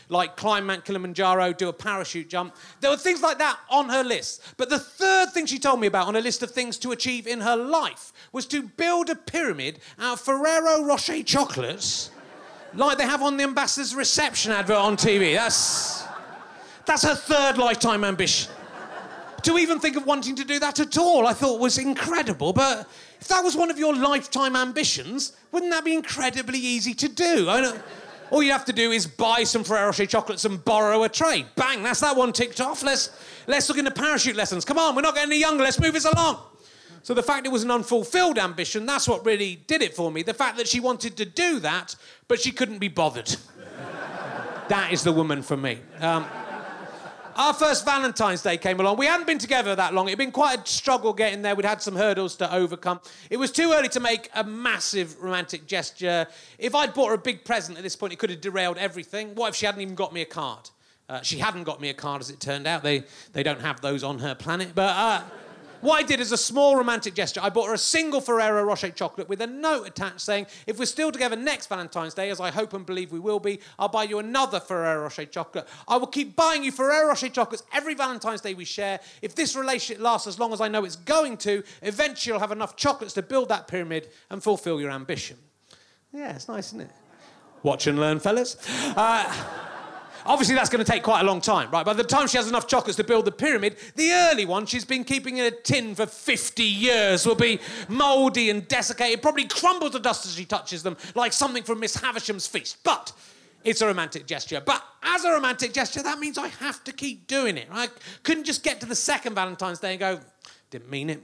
like 0.09 0.35
climb 0.35 0.65
Mount 0.65 0.85
Kilimanjaro, 0.85 1.53
do 1.53 1.69
a 1.69 1.73
parachute 1.73 2.29
jump. 2.29 2.55
There 2.81 2.89
were 2.89 2.97
things 2.97 3.21
like 3.21 3.37
that 3.39 3.57
on 3.69 3.89
her 3.89 4.03
list. 4.03 4.41
But 4.57 4.69
the 4.69 4.79
third 4.79 5.31
thing 5.31 5.45
she 5.45 5.59
told 5.59 5.79
me 5.79 5.87
about 5.87 6.07
on 6.07 6.15
a 6.15 6.21
list 6.21 6.43
of 6.43 6.51
things 6.51 6.77
to 6.79 6.91
achieve 6.91 7.27
in 7.27 7.41
her 7.41 7.55
life 7.55 8.13
was 8.31 8.45
to 8.47 8.63
build 8.63 9.09
a 9.09 9.15
pyramid 9.15 9.79
out 9.99 10.13
of 10.13 10.21
Ferrero 10.21 10.83
Rocher 10.83 11.23
chocolates 11.23 12.11
like 12.77 12.97
they 12.97 13.05
have 13.05 13.21
on 13.21 13.37
the 13.37 13.43
ambassador's 13.43 13.95
reception 13.95 14.51
advert 14.51 14.77
on 14.77 14.97
TV. 14.97 15.33
That's 15.33 16.03
that's 16.85 17.03
her 17.03 17.15
third 17.15 17.57
lifetime 17.57 18.03
ambition. 18.03 18.51
to 19.43 19.57
even 19.57 19.79
think 19.79 19.95
of 19.95 20.05
wanting 20.05 20.35
to 20.35 20.43
do 20.43 20.59
that 20.59 20.79
at 20.79 20.97
all, 20.97 21.27
I 21.27 21.33
thought 21.33 21.59
was 21.59 21.77
incredible. 21.77 22.53
But 22.53 22.87
if 23.19 23.27
that 23.27 23.43
was 23.43 23.55
one 23.55 23.71
of 23.71 23.79
your 23.79 23.95
lifetime 23.95 24.55
ambitions, 24.55 25.33
wouldn't 25.51 25.71
that 25.71 25.85
be 25.85 25.93
incredibly 25.93 26.59
easy 26.59 26.93
to 26.95 27.07
do? 27.07 27.45
All 28.31 28.41
you 28.41 28.51
have 28.51 28.65
to 28.65 28.73
do 28.73 28.91
is 28.91 29.05
buy 29.05 29.43
some 29.43 29.63
Ferrero 29.63 29.88
Rocher 29.88 30.05
chocolates 30.05 30.45
and 30.45 30.63
borrow 30.63 31.03
a 31.03 31.09
tray. 31.09 31.45
Bang, 31.55 31.83
that's 31.83 31.99
that 31.99 32.15
one 32.15 32.33
ticked 32.33 32.59
off. 32.59 32.83
Let's, 32.83 33.09
let's 33.47 33.69
look 33.69 33.77
into 33.77 33.91
parachute 33.91 34.35
lessons. 34.35 34.65
Come 34.65 34.77
on, 34.77 34.95
we're 34.95 35.01
not 35.01 35.15
getting 35.15 35.31
any 35.31 35.39
younger. 35.39 35.63
Let's 35.63 35.79
move 35.79 35.93
this 35.93 36.05
along. 36.05 36.39
So 37.03 37.13
the 37.13 37.21
fact 37.21 37.45
it 37.45 37.51
was 37.51 37.63
an 37.63 37.69
unfulfilled 37.69 38.39
ambition, 38.39 38.88
that's 38.88 39.07
what 39.07 39.23
really 39.25 39.57
did 39.67 39.83
it 39.83 39.95
for 39.95 40.11
me. 40.11 40.23
The 40.23 40.33
fact 40.33 40.57
that 40.57 40.67
she 40.67 40.79
wanted 40.79 41.15
to 41.17 41.25
do 41.25 41.59
that, 41.59 41.95
but 42.27 42.39
she 42.39 42.51
couldn't 42.51 42.79
be 42.79 42.88
bothered. 42.88 43.27
that 44.69 44.89
is 44.91 45.03
the 45.03 45.11
woman 45.11 45.43
for 45.43 45.55
me. 45.55 45.79
Um, 45.99 46.25
our 47.35 47.53
first 47.53 47.85
Valentine's 47.85 48.41
Day 48.41 48.57
came 48.57 48.79
along. 48.79 48.97
We 48.97 49.05
hadn't 49.05 49.27
been 49.27 49.37
together 49.37 49.75
that 49.75 49.93
long. 49.93 50.07
It'd 50.07 50.17
been 50.17 50.31
quite 50.31 50.59
a 50.59 50.69
struggle 50.69 51.13
getting 51.13 51.41
there. 51.41 51.55
We'd 51.55 51.65
had 51.65 51.81
some 51.81 51.95
hurdles 51.95 52.35
to 52.37 52.53
overcome. 52.53 53.01
It 53.29 53.37
was 53.37 53.51
too 53.51 53.73
early 53.73 53.89
to 53.89 53.99
make 53.99 54.29
a 54.33 54.43
massive 54.43 55.21
romantic 55.21 55.67
gesture. 55.67 56.27
If 56.57 56.73
I'd 56.73 56.93
bought 56.93 57.09
her 57.09 57.15
a 57.15 57.19
big 57.19 57.43
present 57.43 57.77
at 57.77 57.83
this 57.83 57.95
point, 57.95 58.13
it 58.13 58.19
could 58.19 58.29
have 58.29 58.41
derailed 58.41 58.77
everything. 58.77 59.35
What 59.35 59.49
if 59.49 59.55
she 59.55 59.65
hadn't 59.65 59.81
even 59.81 59.95
got 59.95 60.13
me 60.13 60.21
a 60.21 60.25
card? 60.25 60.69
Uh, 61.07 61.21
she 61.21 61.37
hadn't 61.37 61.65
got 61.65 61.79
me 61.79 61.89
a 61.89 61.93
card, 61.93 62.21
as 62.21 62.29
it 62.29 62.39
turned 62.39 62.65
out. 62.65 62.81
They, 62.81 63.03
they 63.33 63.43
don't 63.43 63.61
have 63.61 63.81
those 63.81 64.03
on 64.03 64.19
her 64.19 64.33
planet. 64.33 64.69
But 64.73 64.95
uh, 64.95 65.21
what 65.81 66.03
I 66.03 66.03
did 66.03 66.19
is 66.19 66.31
a 66.31 66.38
small 66.38 66.75
romantic 66.75 67.13
gesture. 67.13 67.39
I 67.43 67.49
bought 67.49 67.67
her 67.67 67.73
a 67.73 67.77
single 67.77 68.21
Ferrero 68.21 68.63
Rocher 68.63 68.89
chocolate 68.89 69.29
with 69.29 69.41
a 69.41 69.47
note 69.47 69.88
attached 69.88 70.21
saying, 70.21 70.47
if 70.67 70.79
we're 70.79 70.85
still 70.85 71.11
together 71.11 71.35
next 71.35 71.67
Valentine's 71.67 72.13
Day, 72.13 72.29
as 72.29 72.39
I 72.39 72.51
hope 72.51 72.73
and 72.73 72.85
believe 72.85 73.11
we 73.11 73.19
will 73.19 73.39
be, 73.39 73.59
I'll 73.77 73.88
buy 73.88 74.03
you 74.03 74.19
another 74.19 74.59
Ferrero 74.59 75.03
Rocher 75.03 75.25
chocolate. 75.25 75.67
I 75.88 75.97
will 75.97 76.07
keep 76.07 76.35
buying 76.35 76.63
you 76.63 76.71
Ferrero 76.71 77.09
Rocher 77.09 77.29
chocolates 77.29 77.63
every 77.73 77.93
Valentine's 77.93 78.41
Day 78.41 78.53
we 78.53 78.65
share. 78.65 78.99
If 79.21 79.35
this 79.35 79.55
relationship 79.55 80.03
lasts 80.03 80.27
as 80.27 80.39
long 80.39 80.53
as 80.53 80.61
I 80.61 80.67
know 80.67 80.85
it's 80.85 80.95
going 80.95 81.38
to, 81.38 81.63
eventually 81.81 82.33
you'll 82.33 82.39
have 82.39 82.51
enough 82.51 82.75
chocolates 82.75 83.13
to 83.15 83.21
build 83.21 83.49
that 83.49 83.67
pyramid 83.67 84.09
and 84.29 84.41
fulfill 84.41 84.79
your 84.79 84.91
ambition. 84.91 85.38
Yeah, 86.13 86.35
it's 86.35 86.47
nice, 86.47 86.67
isn't 86.67 86.81
it? 86.81 86.91
Watch 87.63 87.88
and 87.88 87.99
learn, 87.99 88.19
fellas. 88.19 88.57
Uh, 88.95 89.33
Obviously, 90.25 90.55
that's 90.55 90.69
going 90.69 90.83
to 90.83 90.91
take 90.91 91.03
quite 91.03 91.21
a 91.21 91.23
long 91.23 91.39
time, 91.39 91.69
right? 91.69 91.85
By 91.85 91.93
the 91.93 92.03
time 92.03 92.27
she 92.27 92.38
has 92.38 92.47
enough 92.47 92.67
chocolates 92.67 92.97
to 92.97 93.03
build 93.03 93.25
the 93.25 93.31
pyramid, 93.31 93.77
the 93.95 94.11
early 94.11 94.45
one 94.45 94.65
she's 94.65 94.85
been 94.85 95.03
keeping 95.03 95.38
in 95.38 95.45
a 95.45 95.51
tin 95.51 95.93
for 95.93 96.07
50 96.07 96.63
years 96.63 97.27
will 97.27 97.35
be 97.35 97.59
mouldy 97.88 98.49
and 98.49 98.67
desiccated, 98.67 99.21
probably 99.21 99.45
crumble 99.45 99.89
to 99.91 99.99
dust 99.99 100.25
as 100.25 100.35
she 100.35 100.45
touches 100.45 100.81
them, 100.81 100.97
like 101.13 101.31
something 101.31 101.63
from 101.63 101.79
Miss 101.79 101.95
Havisham's 101.97 102.47
feast. 102.47 102.77
But 102.83 103.13
it's 103.63 103.81
a 103.81 103.88
romantic 103.88 104.25
gesture. 104.25 104.61
But 104.65 104.83
as 105.03 105.25
a 105.25 105.31
romantic 105.31 105.73
gesture, 105.73 106.01
that 106.01 106.19
means 106.19 106.38
I 106.38 106.47
have 106.47 106.83
to 106.85 106.91
keep 106.91 107.27
doing 107.27 107.57
it. 107.57 107.67
I 107.71 107.89
couldn't 108.23 108.45
just 108.45 108.63
get 108.63 108.79
to 108.79 108.85
the 108.85 108.95
second 108.95 109.35
Valentine's 109.35 109.79
Day 109.79 109.91
and 109.91 109.99
go, 109.99 110.19
didn't 110.71 110.89
mean 110.89 111.09
it. 111.09 111.23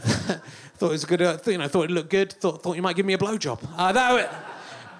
thought 0.00 0.86
it 0.86 0.92
was 0.92 1.04
a 1.04 1.06
good, 1.06 1.22
uh, 1.22 1.38
you 1.46 1.58
know, 1.58 1.68
thought 1.68 1.84
it 1.84 1.90
looked 1.90 2.10
good. 2.10 2.32
Thought, 2.32 2.62
thought 2.62 2.76
you 2.76 2.82
might 2.82 2.96
give 2.96 3.06
me 3.06 3.12
a 3.12 3.18
blowjob. 3.18 3.60
Uh, 3.76 3.92
that, 3.92 4.49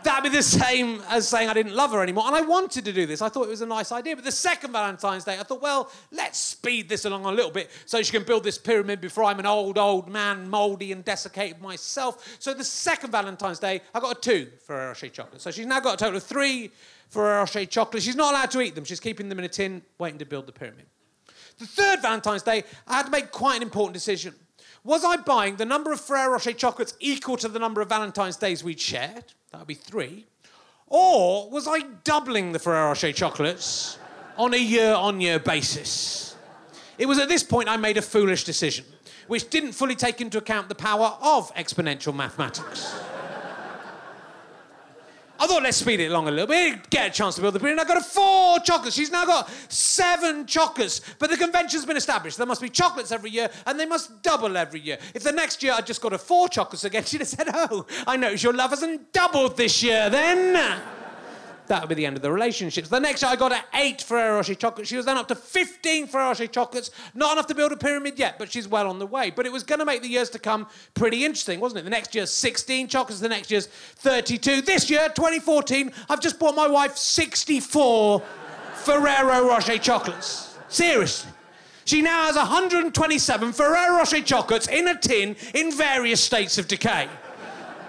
that'd 0.05 0.31
be 0.31 0.37
the 0.37 0.43
same 0.43 1.03
as 1.09 1.29
saying 1.29 1.49
I 1.49 1.55
didn't 1.55 1.75
love 1.75 1.93
her 1.93 2.03
anymore. 2.03 2.25
And 2.27 2.37
I 2.37 2.43
wanted 2.43 2.85
to 2.85 2.93
do 2.93 3.07
this. 3.07 3.23
I 3.23 3.29
thought 3.29 3.45
it 3.45 3.51
was 3.51 3.61
a 3.61 3.67
nice 3.67 3.93
idea. 3.93 4.17
But 4.17 4.25
the 4.25 4.33
second 4.33 4.73
Valentine's 4.73 5.25
Day, 5.25 5.39
I 5.39 5.43
thought, 5.43 5.63
well, 5.63 5.91
let's 6.11 6.39
speed 6.39 6.89
this 6.89 7.05
along 7.05 7.25
a 7.25 7.33
little 7.33 7.51
bit 7.51 7.71
so 7.87 8.03
she 8.03 8.13
can 8.13 8.25
build 8.25 8.45
this 8.45 8.59
pyramid 8.59 9.01
before 9.01 9.25
I'm 9.25 9.39
an 9.39 9.47
old, 9.47 9.79
old 9.79 10.09
man, 10.09 10.49
mouldy 10.49 10.93
and 10.93 11.05
desiccated 11.05 11.61
myself. 11.61 12.37
So 12.39 12.55
the 12.55 12.65
second 12.65 13.11
Valentine's 13.11 13.59
Day, 13.59 13.81
I 13.95 14.01
got 14.01 14.17
a 14.17 14.21
two 14.21 14.51
Ferrero 14.67 14.89
Rocher 14.89 15.09
chocolate. 15.09 15.41
So 15.41 15.51
she's 15.51 15.67
now 15.67 15.81
got 15.81 15.95
a 15.95 15.97
total 15.97 16.17
of 16.17 16.23
three 16.23 16.71
Ferrero 17.09 17.41
Rocher 17.41 17.67
chocolate. 17.67 18.03
She's 18.03 18.17
not 18.17 18.35
allowed 18.35 18.51
to 18.53 18.61
eat 18.61 18.75
them. 18.75 18.85
She's 18.85 19.01
keeping 19.01 19.29
them 19.29 19.39
in 19.39 19.45
a 19.45 19.49
tin, 19.49 19.83
waiting 19.99 20.19
to 20.19 20.27
build 20.27 20.47
the 20.47 20.53
pyramid. 20.53 20.87
The 21.59 21.67
third 21.67 22.01
Valentine's 22.01 22.43
Day, 22.43 22.65
I 22.89 22.97
had 22.97 23.07
to 23.07 23.13
make 23.13 23.31
quite 23.31 23.57
an 23.57 23.63
important 23.63 23.95
decision. 23.95 24.35
Was 24.83 25.05
I 25.05 25.17
buying 25.17 25.57
the 25.57 25.67
number 25.67 25.93
of 25.93 26.01
Ferrero 26.01 26.33
Rocher 26.33 26.53
chocolates 26.53 26.95
equal 27.01 27.37
to 27.39 27.49
the 27.49 27.59
number 27.59 27.83
of 27.83 27.89
Valentine's 27.89 28.37
Days 28.37 28.65
we'd 28.65 28.81
shared? 28.81 29.25
That 29.53 29.59
would 29.59 29.67
be 29.67 29.75
three. 29.75 30.27
Or 30.87 31.51
was 31.51 31.69
I 31.69 31.81
doubling 32.03 32.53
the 32.53 32.59
Ferrero 32.59 32.89
Rocher 32.89 33.13
chocolates 33.13 33.99
on 34.39 34.55
a 34.55 34.57
year 34.57 34.95
on 34.95 35.21
year 35.21 35.39
basis? 35.39 36.35
It 36.97 37.07
was 37.07 37.19
at 37.19 37.29
this 37.29 37.43
point 37.43 37.69
I 37.69 37.77
made 37.77 37.99
a 37.99 38.03
foolish 38.03 38.45
decision, 38.45 38.87
which 39.27 39.51
didn't 39.51 39.73
fully 39.73 39.95
take 39.95 40.21
into 40.21 40.39
account 40.39 40.69
the 40.69 40.75
power 40.75 41.17
of 41.21 41.55
exponential 41.55 42.15
mathematics. 42.15 42.95
I 45.41 45.47
thought 45.47 45.63
let's 45.63 45.79
speed 45.79 46.01
it 46.01 46.11
along 46.11 46.29
a 46.29 46.31
little 46.31 46.47
bit, 46.47 46.91
get 46.91 47.09
a 47.09 47.11
chance 47.11 47.37
to 47.37 47.41
build 47.41 47.55
the 47.55 47.61
pyramid. 47.61 47.83
I 47.83 47.89
got 47.89 47.97
a 47.97 48.05
four 48.05 48.61
chocolates. 48.61 48.95
She's 48.95 49.11
now 49.11 49.25
got 49.25 49.51
seven 49.71 50.45
chocolates. 50.45 51.01
But 51.19 51.31
the 51.31 51.39
convention's 51.39 51.87
been 51.87 51.97
established. 51.97 52.37
There 52.37 52.47
must 52.47 52.61
be 52.61 52.69
chocolates 52.69 53.11
every 53.11 53.31
year, 53.31 53.49
and 53.67 53.81
they 53.81 53.87
must 53.87 54.23
double 54.23 54.55
every 54.59 54.81
year. 54.81 54.99
If 55.15 55.23
the 55.23 55.33
next 55.33 55.63
year 55.63 55.73
I 55.73 55.81
just 55.81 56.03
got 56.03 56.13
a 56.13 56.19
four 56.19 56.51
chocolates 56.51 56.85
again, 56.85 57.05
she'd 57.07 57.23
have 57.23 57.29
said, 57.29 57.49
"Oh, 57.55 57.87
I 58.07 58.19
notice 58.19 58.43
your 58.43 58.53
love 58.53 58.69
hasn't 58.69 59.15
doubled 59.15 59.57
this 59.57 59.83
year, 59.83 60.11
then." 60.11 61.00
That 61.71 61.81
would 61.81 61.89
be 61.89 61.95
the 61.95 62.05
end 62.05 62.17
of 62.17 62.23
the 62.23 62.31
relationships. 62.31 62.89
The 62.89 62.99
next 62.99 63.23
year 63.23 63.31
I 63.31 63.37
got 63.37 63.53
her 63.53 63.63
eight 63.75 64.03
Ferrero 64.03 64.37
Rocher 64.37 64.57
chocolates. 64.57 64.91
She 64.91 64.97
was 64.97 65.07
then 65.07 65.17
up 65.17 65.29
to 65.29 65.37
15 65.37 66.09
Ferrero 66.09 66.29
Rocher 66.29 66.49
chocolates. 66.49 66.91
Not 67.15 67.33
enough 67.33 67.47
to 67.47 67.55
build 67.55 67.71
a 67.71 67.77
pyramid 67.77 68.19
yet, 68.19 68.39
but 68.39 68.51
she's 68.51 68.67
well 68.67 68.89
on 68.89 68.99
the 68.99 69.07
way. 69.07 69.31
But 69.31 69.47
it 69.47 69.53
was 69.53 69.63
going 69.63 69.79
to 69.79 69.85
make 69.85 70.03
the 70.03 70.09
years 70.09 70.31
to 70.31 70.41
come 70.41 70.67
pretty 70.95 71.25
interesting, 71.25 71.61
wasn't 71.61 71.81
it? 71.81 71.85
The 71.85 71.91
next 71.91 72.13
year's 72.13 72.33
16 72.33 72.89
chocolates, 72.89 73.21
the 73.21 73.29
next 73.29 73.53
year's 73.53 73.69
32. 73.69 74.63
This 74.63 74.91
year, 74.91 75.09
2014, 75.15 75.93
I've 76.09 76.21
just 76.21 76.41
bought 76.41 76.57
my 76.57 76.67
wife 76.67 76.97
64 76.97 78.21
Ferrero 78.75 79.49
Rocher 79.49 79.79
chocolates. 79.79 80.59
Seriously. 80.69 81.31
She 81.85 82.03
now 82.03 82.25
has 82.25 82.37
127 82.37 83.53
Ferrero 83.53 83.97
Rocher 83.97 84.23
chocolates 84.23 84.67
in 84.67 84.89
a 84.89 84.99
tin 84.99 85.37
in 85.55 85.73
various 85.73 86.21
states 86.21 86.59
of 86.59 86.67
decay. 86.67 87.09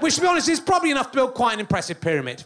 Which, 0.02 0.16
to 0.16 0.22
be 0.22 0.28
honest, 0.28 0.50
is 0.50 0.60
probably 0.60 0.92
enough 0.92 1.12
to 1.12 1.18
build 1.18 1.34
quite 1.34 1.56
an 1.56 1.60
impressive 1.60 2.00
pyramid. 2.00 2.44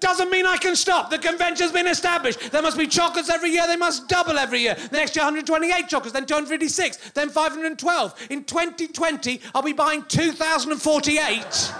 Doesn't 0.00 0.30
mean 0.30 0.46
I 0.46 0.56
can 0.56 0.74
stop. 0.74 1.10
The 1.10 1.18
convention's 1.18 1.72
been 1.72 1.86
established. 1.86 2.50
There 2.50 2.62
must 2.62 2.78
be 2.78 2.86
chocolates 2.86 3.28
every 3.28 3.50
year. 3.50 3.66
They 3.66 3.76
must 3.76 4.08
double 4.08 4.38
every 4.38 4.60
year. 4.60 4.74
The 4.74 4.96
next 4.96 5.14
year, 5.14 5.24
128 5.24 5.88
chocolates, 5.88 6.14
then 6.14 6.24
256, 6.24 7.10
then 7.10 7.28
512. 7.28 8.26
In 8.30 8.44
2020, 8.44 9.42
I'll 9.54 9.62
be 9.62 9.74
buying 9.74 10.02
2,048 10.04 11.72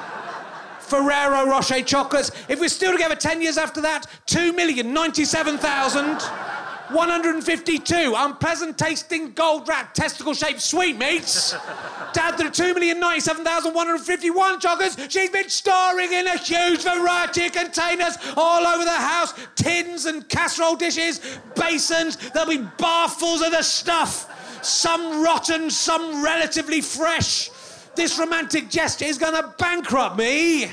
Ferrero 0.80 1.46
Rocher 1.46 1.82
chocolates. 1.82 2.30
If 2.48 2.60
we're 2.60 2.68
still 2.68 2.92
together 2.92 3.14
10 3.14 3.40
years 3.40 3.56
after 3.56 3.80
that, 3.80 4.04
2,097,000. 4.26 6.49
152 6.92 8.14
unpleasant 8.16 8.78
tasting 8.78 9.32
gold 9.32 9.68
rat 9.68 9.94
testicle 9.94 10.34
shaped 10.34 10.60
sweetmeats. 10.60 11.52
Dad, 12.12 12.30
add 12.30 12.38
to 12.38 12.44
the 12.44 12.50
2,097,151 12.50 14.60
chocolates 14.60 14.96
she's 15.08 15.30
been 15.30 15.48
storing 15.48 16.12
in 16.12 16.26
a 16.26 16.36
huge 16.36 16.82
variety 16.82 17.46
of 17.46 17.52
containers 17.52 18.18
all 18.36 18.66
over 18.66 18.84
the 18.84 18.90
house 18.90 19.32
tins 19.54 20.06
and 20.06 20.28
casserole 20.28 20.74
dishes, 20.76 21.20
basins. 21.54 22.16
There'll 22.30 22.48
be 22.48 22.58
barfuls 22.78 23.44
of 23.44 23.52
the 23.52 23.62
stuff. 23.62 24.26
Some 24.64 25.22
rotten, 25.22 25.70
some 25.70 26.20
relatively 26.22 26.80
fresh. 26.80 27.50
This 27.94 28.18
romantic 28.18 28.70
gesture 28.70 29.04
is 29.06 29.18
going 29.18 29.34
to 29.34 29.54
bankrupt 29.58 30.16
me. 30.16 30.70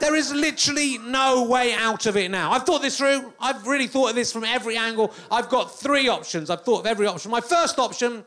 There 0.00 0.16
is 0.16 0.32
literally 0.32 0.98
no 0.98 1.44
way 1.44 1.74
out 1.74 2.06
of 2.06 2.16
it 2.16 2.30
now. 2.30 2.50
I've 2.50 2.64
thought 2.64 2.82
this 2.82 2.98
through. 2.98 3.32
I've 3.38 3.66
really 3.66 3.86
thought 3.86 4.10
of 4.10 4.16
this 4.16 4.32
from 4.32 4.44
every 4.44 4.76
angle. 4.76 5.12
I've 5.30 5.48
got 5.48 5.78
three 5.78 6.08
options. 6.08 6.50
I've 6.50 6.62
thought 6.62 6.80
of 6.80 6.86
every 6.86 7.06
option. 7.06 7.30
My 7.30 7.40
first 7.40 7.78
option, 7.78 8.24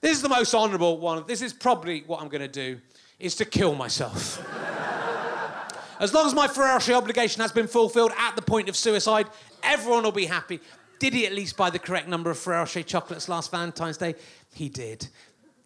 this 0.00 0.16
is 0.16 0.22
the 0.22 0.28
most 0.28 0.54
honourable 0.54 0.98
one. 0.98 1.24
This 1.26 1.42
is 1.42 1.52
probably 1.52 2.02
what 2.06 2.22
I'm 2.22 2.28
going 2.28 2.40
to 2.40 2.48
do, 2.48 2.80
is 3.18 3.34
to 3.36 3.44
kill 3.44 3.74
myself. 3.74 4.42
as 6.00 6.14
long 6.14 6.26
as 6.26 6.34
my 6.34 6.48
Ferrero 6.48 6.80
obligation 6.96 7.42
has 7.42 7.52
been 7.52 7.66
fulfilled 7.66 8.12
at 8.16 8.34
the 8.36 8.42
point 8.42 8.68
of 8.68 8.76
suicide, 8.76 9.26
everyone 9.62 10.04
will 10.04 10.12
be 10.12 10.26
happy. 10.26 10.60
Did 10.98 11.14
he 11.14 11.26
at 11.26 11.32
least 11.32 11.56
buy 11.56 11.70
the 11.70 11.78
correct 11.78 12.08
number 12.08 12.30
of 12.30 12.38
Ferrero 12.38 12.64
chocolates 12.64 13.28
last 13.28 13.50
Valentine's 13.50 13.98
Day? 13.98 14.14
He 14.52 14.68
did. 14.68 15.08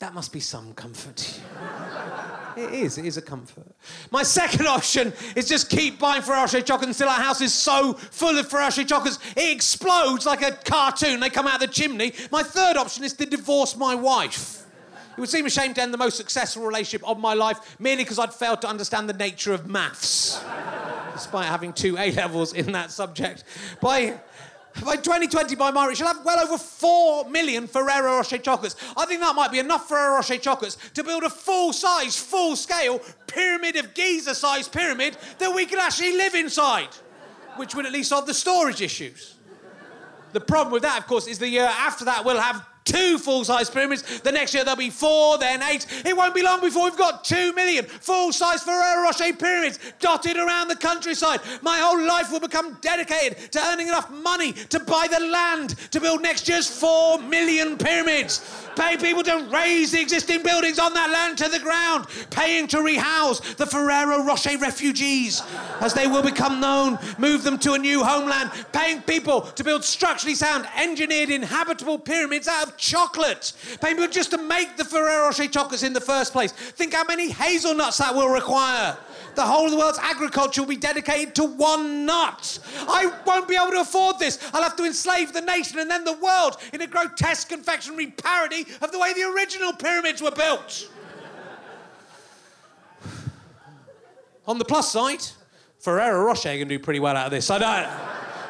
That 0.02 0.14
must 0.14 0.32
be 0.32 0.40
some 0.40 0.74
comfort. 0.74 1.40
It 2.54 2.70
is. 2.74 2.98
It 2.98 3.06
is 3.06 3.16
a 3.16 3.22
comfort. 3.22 3.64
My 4.10 4.22
second 4.22 4.66
option 4.66 5.14
is 5.34 5.48
just 5.48 5.70
keep 5.70 5.98
buying 5.98 6.20
Ferrero 6.20 6.46
chocolates 6.46 7.00
until 7.00 7.08
our 7.08 7.18
house 7.18 7.40
is 7.40 7.54
so 7.54 7.94
full 7.94 8.36
of 8.36 8.46
Ferrero 8.46 8.68
chocolates 8.68 9.18
it 9.34 9.56
explodes 9.56 10.26
like 10.26 10.42
a 10.42 10.50
cartoon. 10.50 11.18
They 11.20 11.30
come 11.30 11.46
out 11.46 11.62
of 11.62 11.66
the 11.66 11.74
chimney. 11.74 12.12
My 12.30 12.42
third 12.42 12.76
option 12.76 13.04
is 13.04 13.14
to 13.14 13.24
divorce 13.24 13.74
my 13.74 13.94
wife. 13.94 14.66
It 15.16 15.20
would 15.20 15.30
seem 15.30 15.46
a 15.46 15.50
shame 15.50 15.72
to 15.72 15.80
end 15.80 15.94
the 15.94 15.98
most 15.98 16.18
successful 16.18 16.62
relationship 16.62 17.08
of 17.08 17.18
my 17.18 17.32
life 17.32 17.76
merely 17.78 18.04
because 18.04 18.18
I'd 18.18 18.34
failed 18.34 18.60
to 18.62 18.68
understand 18.68 19.08
the 19.08 19.14
nature 19.14 19.54
of 19.54 19.66
maths, 19.66 20.38
despite 21.14 21.46
having 21.46 21.72
two 21.72 21.96
A 21.96 22.12
levels 22.12 22.52
in 22.52 22.72
that 22.72 22.90
subject. 22.90 23.44
By 23.80 24.20
By 24.84 24.96
2020, 24.96 25.54
by 25.54 25.70
my 25.70 25.86
reach, 25.86 25.98
she'll 25.98 26.06
have 26.06 26.24
well 26.24 26.40
over 26.40 26.56
4 26.56 27.28
million 27.28 27.66
Ferrero 27.66 28.16
Rocher 28.16 28.38
chocolates. 28.38 28.74
I 28.96 29.06
think 29.06 29.20
that 29.20 29.34
might 29.34 29.52
be 29.52 29.58
enough 29.58 29.88
Ferrero 29.88 30.14
Rocher 30.14 30.38
chocolates 30.38 30.76
to 30.94 31.04
build 31.04 31.24
a 31.24 31.30
full 31.30 31.72
size, 31.72 32.16
full 32.16 32.56
scale 32.56 33.00
pyramid 33.26 33.76
of 33.76 33.94
Giza 33.94 34.34
sized 34.34 34.72
pyramid 34.72 35.16
that 35.38 35.54
we 35.54 35.66
could 35.66 35.78
actually 35.78 36.16
live 36.16 36.34
inside, 36.34 36.88
which 37.56 37.74
would 37.74 37.86
at 37.86 37.92
least 37.92 38.08
solve 38.08 38.26
the 38.26 38.34
storage 38.34 38.80
issues. 38.80 39.34
The 40.32 40.40
problem 40.40 40.72
with 40.72 40.82
that, 40.82 40.98
of 40.98 41.06
course, 41.06 41.26
is 41.26 41.38
the 41.38 41.48
year 41.48 41.64
after 41.66 42.06
that 42.06 42.24
we'll 42.24 42.40
have 42.40 42.66
two 42.84 43.18
full-size 43.18 43.70
pyramids. 43.70 44.20
The 44.20 44.32
next 44.32 44.54
year 44.54 44.64
there'll 44.64 44.76
be 44.76 44.90
four, 44.90 45.38
then 45.38 45.62
eight. 45.62 45.86
It 46.04 46.16
won't 46.16 46.34
be 46.34 46.42
long 46.42 46.60
before 46.60 46.84
we've 46.84 46.96
got 46.96 47.24
two 47.24 47.52
million 47.52 47.84
full-size 47.84 48.62
Ferrero 48.62 49.02
Rocher 49.02 49.32
pyramids 49.32 49.78
dotted 50.00 50.36
around 50.36 50.68
the 50.68 50.76
countryside. 50.76 51.40
My 51.62 51.78
whole 51.78 52.00
life 52.00 52.30
will 52.30 52.40
become 52.40 52.78
dedicated 52.80 53.52
to 53.52 53.60
earning 53.66 53.88
enough 53.88 54.10
money 54.10 54.52
to 54.52 54.80
buy 54.80 55.06
the 55.10 55.20
land 55.20 55.70
to 55.90 56.00
build 56.00 56.22
next 56.22 56.48
year's 56.48 56.68
four 56.68 57.18
million 57.18 57.76
pyramids. 57.76 58.40
Pay 58.76 58.96
people 58.96 59.22
to 59.22 59.48
raise 59.52 59.92
the 59.92 60.00
existing 60.00 60.42
buildings 60.42 60.78
on 60.78 60.94
that 60.94 61.10
land 61.10 61.36
to 61.38 61.48
the 61.48 61.58
ground, 61.58 62.06
paying 62.30 62.66
to 62.68 62.78
rehouse 62.78 63.40
the 63.56 63.66
Ferrero 63.66 64.24
Rocher 64.24 64.56
refugees, 64.58 65.42
as 65.80 65.92
they 65.92 66.06
will 66.06 66.22
become 66.22 66.58
known, 66.58 66.98
move 67.18 67.44
them 67.44 67.58
to 67.58 67.74
a 67.74 67.78
new 67.78 68.02
homeland, 68.02 68.50
paying 68.72 69.02
people 69.02 69.42
to 69.42 69.62
build 69.62 69.84
structurally 69.84 70.34
sound, 70.34 70.66
engineered, 70.76 71.30
inhabitable 71.30 71.98
pyramids 71.98 72.48
out 72.48 72.68
of 72.68 72.71
chocolate. 72.76 73.52
People 73.84 74.06
just 74.08 74.30
to 74.30 74.38
make 74.38 74.76
the 74.76 74.84
Ferrero 74.84 75.26
Rocher 75.26 75.46
chocolates 75.48 75.82
in 75.82 75.92
the 75.92 76.00
first 76.00 76.32
place. 76.32 76.52
Think 76.52 76.94
how 76.94 77.04
many 77.04 77.30
hazelnuts 77.30 77.98
that 77.98 78.14
will 78.14 78.28
require. 78.28 78.96
The 79.34 79.42
whole 79.42 79.64
of 79.64 79.70
the 79.70 79.78
world's 79.78 79.98
agriculture 79.98 80.62
will 80.62 80.68
be 80.68 80.76
dedicated 80.76 81.34
to 81.36 81.44
one 81.44 82.04
nut. 82.04 82.58
I 82.80 83.12
won't 83.24 83.48
be 83.48 83.56
able 83.56 83.72
to 83.72 83.80
afford 83.80 84.18
this. 84.18 84.38
I'll 84.52 84.62
have 84.62 84.76
to 84.76 84.84
enslave 84.84 85.32
the 85.32 85.40
nation 85.40 85.78
and 85.78 85.90
then 85.90 86.04
the 86.04 86.12
world 86.14 86.58
in 86.72 86.82
a 86.82 86.86
grotesque 86.86 87.48
confectionery 87.48 88.08
parody 88.08 88.66
of 88.82 88.92
the 88.92 88.98
way 88.98 89.14
the 89.14 89.22
original 89.34 89.72
pyramids 89.72 90.20
were 90.20 90.30
built. 90.30 90.90
On 94.46 94.58
the 94.58 94.64
plus 94.64 94.90
side, 94.90 95.22
Ferrero 95.78 96.24
Rocher 96.24 96.56
can 96.58 96.68
do 96.68 96.78
pretty 96.78 97.00
well 97.00 97.16
out 97.16 97.26
of 97.26 97.30
this. 97.30 97.50
I 97.50 97.58
don't. 97.58 97.88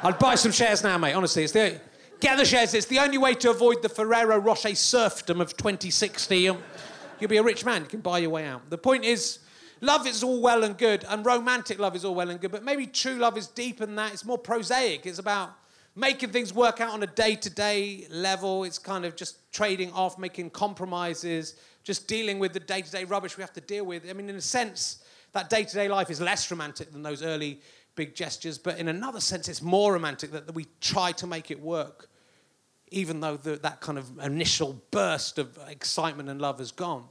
I'd 0.04 0.18
buy 0.18 0.34
some 0.34 0.52
shares 0.52 0.82
now, 0.82 0.98
mate. 0.98 1.12
Honestly, 1.12 1.44
it's 1.44 1.52
the 1.52 1.80
Get 2.22 2.38
the 2.38 2.44
shares. 2.44 2.72
It's 2.72 2.86
the 2.86 3.00
only 3.00 3.18
way 3.18 3.34
to 3.34 3.50
avoid 3.50 3.82
the 3.82 3.88
Ferrero 3.88 4.38
Rocher 4.38 4.76
serfdom 4.76 5.40
of 5.40 5.56
2060. 5.56 6.38
You'll 6.38 6.60
be 7.26 7.36
a 7.36 7.42
rich 7.42 7.64
man. 7.64 7.82
You 7.82 7.88
can 7.88 8.00
buy 8.00 8.18
your 8.18 8.30
way 8.30 8.46
out. 8.46 8.70
The 8.70 8.78
point 8.78 9.04
is, 9.04 9.40
love 9.80 10.06
is 10.06 10.22
all 10.22 10.40
well 10.40 10.62
and 10.62 10.78
good, 10.78 11.04
and 11.08 11.26
romantic 11.26 11.80
love 11.80 11.96
is 11.96 12.04
all 12.04 12.14
well 12.14 12.30
and 12.30 12.40
good, 12.40 12.52
but 12.52 12.62
maybe 12.62 12.86
true 12.86 13.16
love 13.16 13.36
is 13.36 13.48
deeper 13.48 13.86
than 13.86 13.96
that. 13.96 14.12
It's 14.12 14.24
more 14.24 14.38
prosaic. 14.38 15.04
It's 15.04 15.18
about 15.18 15.50
making 15.96 16.30
things 16.30 16.54
work 16.54 16.80
out 16.80 16.92
on 16.92 17.02
a 17.02 17.08
day 17.08 17.34
to 17.34 17.50
day 17.50 18.06
level. 18.08 18.62
It's 18.62 18.78
kind 18.78 19.04
of 19.04 19.16
just 19.16 19.52
trading 19.52 19.90
off, 19.90 20.16
making 20.16 20.50
compromises, 20.50 21.56
just 21.82 22.06
dealing 22.06 22.38
with 22.38 22.52
the 22.52 22.60
day 22.60 22.82
to 22.82 22.90
day 22.92 23.02
rubbish 23.02 23.36
we 23.36 23.40
have 23.40 23.52
to 23.54 23.60
deal 23.60 23.84
with. 23.84 24.08
I 24.08 24.12
mean, 24.12 24.30
in 24.30 24.36
a 24.36 24.40
sense, 24.40 25.02
that 25.32 25.50
day 25.50 25.64
to 25.64 25.74
day 25.74 25.88
life 25.88 26.08
is 26.08 26.20
less 26.20 26.48
romantic 26.52 26.92
than 26.92 27.02
those 27.02 27.24
early 27.24 27.62
big 27.96 28.14
gestures, 28.14 28.58
but 28.58 28.78
in 28.78 28.86
another 28.86 29.20
sense, 29.20 29.48
it's 29.48 29.60
more 29.60 29.92
romantic 29.92 30.30
that, 30.30 30.46
that 30.46 30.54
we 30.54 30.68
try 30.80 31.10
to 31.10 31.26
make 31.26 31.50
it 31.50 31.60
work 31.60 32.08
even 32.92 33.20
though 33.20 33.36
the, 33.36 33.56
that 33.56 33.80
kind 33.80 33.98
of 33.98 34.18
initial 34.20 34.80
burst 34.90 35.38
of 35.38 35.58
excitement 35.68 36.28
and 36.28 36.40
love 36.40 36.58
has 36.58 36.70
gone. 36.70 37.04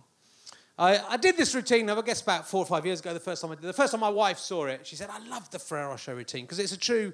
I, 0.77 0.99
I, 1.09 1.17
did 1.17 1.37
this 1.37 1.53
routine, 1.53 1.89
I 1.89 2.01
guess 2.01 2.21
about 2.21 2.47
four 2.47 2.63
or 2.63 2.65
five 2.65 2.85
years 2.85 3.01
ago, 3.01 3.13
the 3.13 3.19
first 3.19 3.41
time 3.41 3.51
I 3.51 3.55
did 3.55 3.63
The 3.63 3.73
first 3.73 3.91
time 3.91 3.99
my 3.99 4.09
wife 4.09 4.39
saw 4.39 4.65
it, 4.65 4.87
she 4.87 4.95
said, 4.95 5.09
I 5.11 5.19
love 5.27 5.49
the 5.51 5.59
Ferrero 5.59 5.89
Rocher 5.89 6.15
routine 6.15 6.45
because 6.45 6.59
it's 6.59 6.71
a 6.71 6.79
true 6.79 7.13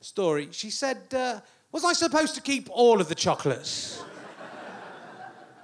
story. 0.00 0.48
She 0.50 0.70
said, 0.70 0.98
uh, 1.12 1.40
Was 1.72 1.84
I 1.84 1.92
supposed 1.92 2.34
to 2.36 2.40
keep 2.40 2.68
all 2.70 3.00
of 3.00 3.08
the 3.08 3.14
chocolates? 3.14 4.02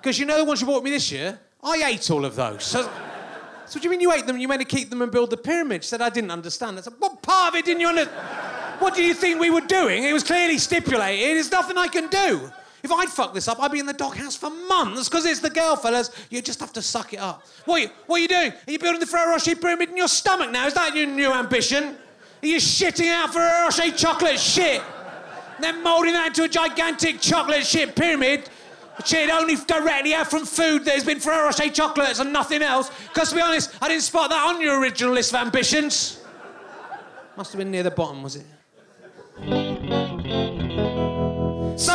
Because 0.01 0.17
you 0.17 0.27
know 0.27 0.39
the 0.39 0.45
ones 0.45 0.61
you 0.61 0.67
bought 0.67 0.85
me 0.85 0.91
this 0.91 1.11
year? 1.11 1.41
I 1.61 1.83
ate 1.91 2.09
all 2.13 2.25
of 2.25 2.37
those. 2.37 2.63
So, 2.63 2.83
so 2.83 2.89
what 2.89 3.73
do 3.75 3.81
you 3.83 3.91
mean 3.91 4.01
you 4.01 4.13
ate 4.13 4.29
them? 4.29 4.39
You 4.39 4.47
meant 4.47 4.61
to 4.61 4.77
keep 4.77 4.91
them 4.91 5.03
and 5.03 5.11
build 5.11 5.31
the 5.31 5.37
pyramid? 5.37 5.83
She 5.83 5.89
said, 5.89 6.01
I 6.01 6.09
didn't 6.09 6.31
understand. 6.31 6.79
I 6.79 6.83
said, 6.83 6.93
What 6.99 7.21
part 7.21 7.49
of 7.53 7.59
it 7.59 7.65
didn't 7.65 7.81
you 7.81 7.89
understand? 7.89 8.58
What 8.79 8.95
do 8.95 9.03
you 9.03 9.15
think 9.15 9.41
we 9.41 9.51
were 9.51 9.61
doing? 9.61 10.05
It 10.05 10.13
was 10.13 10.23
clearly 10.23 10.59
stipulated. 10.59 11.37
There's 11.37 11.51
nothing 11.51 11.77
I 11.77 11.89
can 11.89 12.09
do. 12.09 12.51
If 12.83 12.93
I'd 12.93 13.09
fuck 13.09 13.35
this 13.35 13.49
up, 13.49 13.61
I'd 13.61 13.73
be 13.73 13.81
in 13.81 13.87
the 13.87 13.93
doghouse 13.93 14.37
for 14.37 14.51
months 14.51 15.09
because 15.09 15.27
it's 15.27 15.41
the 15.41 15.51
girl, 15.51 15.75
fellas. 15.75 16.11
You 16.31 16.41
just 16.41 16.61
have 16.61 16.73
to 16.75 16.83
suck 16.83 17.13
it 17.13 17.19
up. 17.19 17.45
What 17.65 17.81
are 17.81 17.85
you, 17.85 17.91
what 18.07 18.17
are 18.17 18.23
you 18.23 18.29
doing? 18.29 18.53
Are 18.53 18.71
you 18.71 18.79
building 18.79 19.01
the 19.01 19.07
Ferrero 19.07 19.33
Rocher 19.33 19.57
pyramid 19.57 19.91
in 19.91 19.97
your 19.97 20.09
stomach 20.09 20.51
now? 20.51 20.67
Is 20.67 20.75
that 20.75 20.95
your 20.95 21.07
new 21.07 21.33
ambition? 21.33 21.97
Are 22.43 22.47
you 22.47 22.59
shitting 22.59 23.11
out 23.11 23.33
Ferrero 23.33 23.65
Rocher 23.65 23.91
chocolate 23.91 24.39
shit? 24.39 24.81
And 25.57 25.65
then 25.65 25.83
moulding 25.83 26.13
that 26.13 26.29
into 26.29 26.45
a 26.45 26.49
gigantic 26.49 27.21
chocolate 27.21 27.67
shit 27.67 27.97
pyramid? 27.97 28.49
Shit 29.05 29.29
only 29.31 29.57
directly 29.57 30.15
out 30.15 30.31
from 30.31 30.45
food 30.45 30.85
that 30.85 30.95
has 30.95 31.05
been 31.05 31.19
Ferrero 31.19 31.47
Rocher 31.47 31.71
chocolates 31.71 32.21
and 32.21 32.33
nothing 32.33 32.63
else. 32.63 32.93
Because 33.09 33.31
to 33.31 33.35
be 33.35 33.43
honest, 33.43 33.75
I 33.83 33.89
didn't 33.89 34.03
spot 34.03 34.31
that 34.31 34.47
on 34.47 34.61
your 34.61 34.81
original 34.81 35.13
list 35.13 35.35
of 35.35 35.41
ambitions. 35.41 36.23
Must 37.37 37.53
have 37.53 37.59
been 37.59 37.73
near 37.73 37.83
the 37.83 37.91
bottom, 37.91 38.23
was 38.23 38.37
it? 38.37 38.47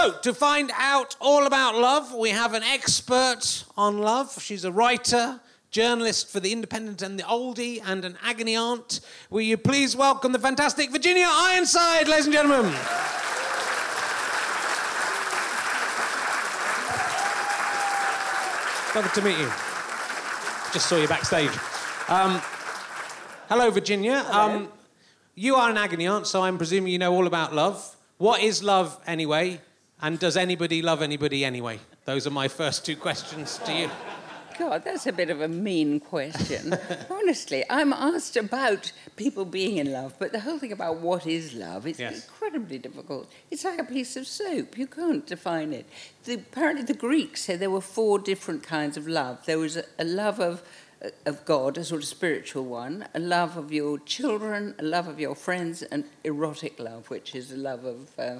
So, 0.03 0.11
to 0.11 0.33
find 0.33 0.69
out 0.75 1.15
all 1.21 1.47
about 1.47 1.75
love, 1.75 2.13
we 2.13 2.31
have 2.31 2.53
an 2.53 2.61
expert 2.61 3.63
on 3.77 3.99
love. 3.99 4.37
She's 4.41 4.65
a 4.65 4.71
writer, 4.71 5.39
journalist 5.71 6.29
for 6.29 6.41
The 6.41 6.51
Independent 6.51 7.01
and 7.01 7.17
The 7.17 7.23
Oldie, 7.23 7.81
and 7.85 8.03
an 8.03 8.17
agony 8.21 8.57
aunt. 8.57 8.99
Will 9.29 9.43
you 9.43 9.55
please 9.55 9.95
welcome 9.95 10.33
the 10.33 10.39
fantastic 10.39 10.91
Virginia 10.91 11.25
Ironside, 11.25 12.09
ladies 12.09 12.25
and 12.25 12.33
gentlemen? 12.33 12.65
Lovely 18.93 19.11
to 19.13 19.21
meet 19.21 19.39
you. 19.39 19.47
Just 20.73 20.89
saw 20.89 20.97
you 20.97 21.07
backstage. 21.07 21.57
Um, 22.09 22.41
hello, 23.47 23.71
Virginia. 23.71 24.21
Hello. 24.27 24.55
Um, 24.57 24.67
you 25.35 25.55
are 25.55 25.69
an 25.69 25.77
agony 25.77 26.07
aunt, 26.07 26.27
so 26.27 26.41
I'm 26.41 26.57
presuming 26.57 26.91
you 26.91 26.99
know 26.99 27.13
all 27.13 27.25
about 27.25 27.55
love. 27.55 27.95
What 28.17 28.41
is 28.41 28.61
love 28.61 28.99
anyway? 29.07 29.61
And 30.03 30.19
does 30.19 30.35
anybody 30.35 30.81
love 30.81 31.01
anybody 31.01 31.45
anyway? 31.45 31.79
Those 32.03 32.27
are 32.27 32.29
my 32.29 32.49
first 32.49 32.85
two 32.85 32.97
questions 32.97 33.57
to 33.59 33.71
you. 33.71 33.89
God, 34.59 34.83
that's 34.83 35.07
a 35.07 35.13
bit 35.13 35.29
of 35.29 35.39
a 35.39 35.47
mean 35.47 36.01
question. 36.01 36.77
Honestly, 37.09 37.63
I'm 37.69 37.93
asked 37.93 38.35
about 38.35 38.91
people 39.15 39.45
being 39.45 39.77
in 39.77 39.93
love, 39.93 40.15
but 40.19 40.33
the 40.33 40.41
whole 40.41 40.59
thing 40.59 40.73
about 40.73 40.97
what 40.97 41.25
is 41.25 41.53
love 41.53 41.87
is 41.87 42.01
yes. 42.01 42.25
incredibly 42.25 42.79
difficult. 42.79 43.31
It's 43.49 43.63
like 43.63 43.79
a 43.79 43.85
piece 43.85 44.17
of 44.17 44.27
soap. 44.27 44.77
You 44.77 44.87
can't 44.87 45.25
define 45.25 45.71
it. 45.71 45.85
The, 46.25 46.33
apparently, 46.33 46.83
the 46.83 46.93
Greeks 46.93 47.39
said 47.39 47.61
there 47.61 47.71
were 47.71 47.79
four 47.79 48.19
different 48.19 48.61
kinds 48.61 48.97
of 48.97 49.07
love. 49.07 49.45
There 49.45 49.57
was 49.57 49.77
a, 49.77 49.85
a 49.97 50.03
love 50.03 50.41
of 50.41 50.63
of 51.25 51.43
God, 51.43 51.77
a 51.77 51.83
sort 51.83 52.01
of 52.01 52.07
spiritual 52.07 52.63
one, 52.63 53.05
a 53.13 53.19
love 53.19 53.57
of 53.57 53.73
your 53.73 53.99
children, 53.99 54.73
a 54.79 54.83
love 54.83 55.07
of 55.09 55.19
your 55.19 55.35
friends, 55.35 55.83
and 55.83 56.05
erotic 56.23 56.79
love, 56.79 57.09
which 57.09 57.35
is 57.35 57.51
a 57.51 57.57
love 57.57 57.83
of 57.83 58.17
uh, 58.17 58.39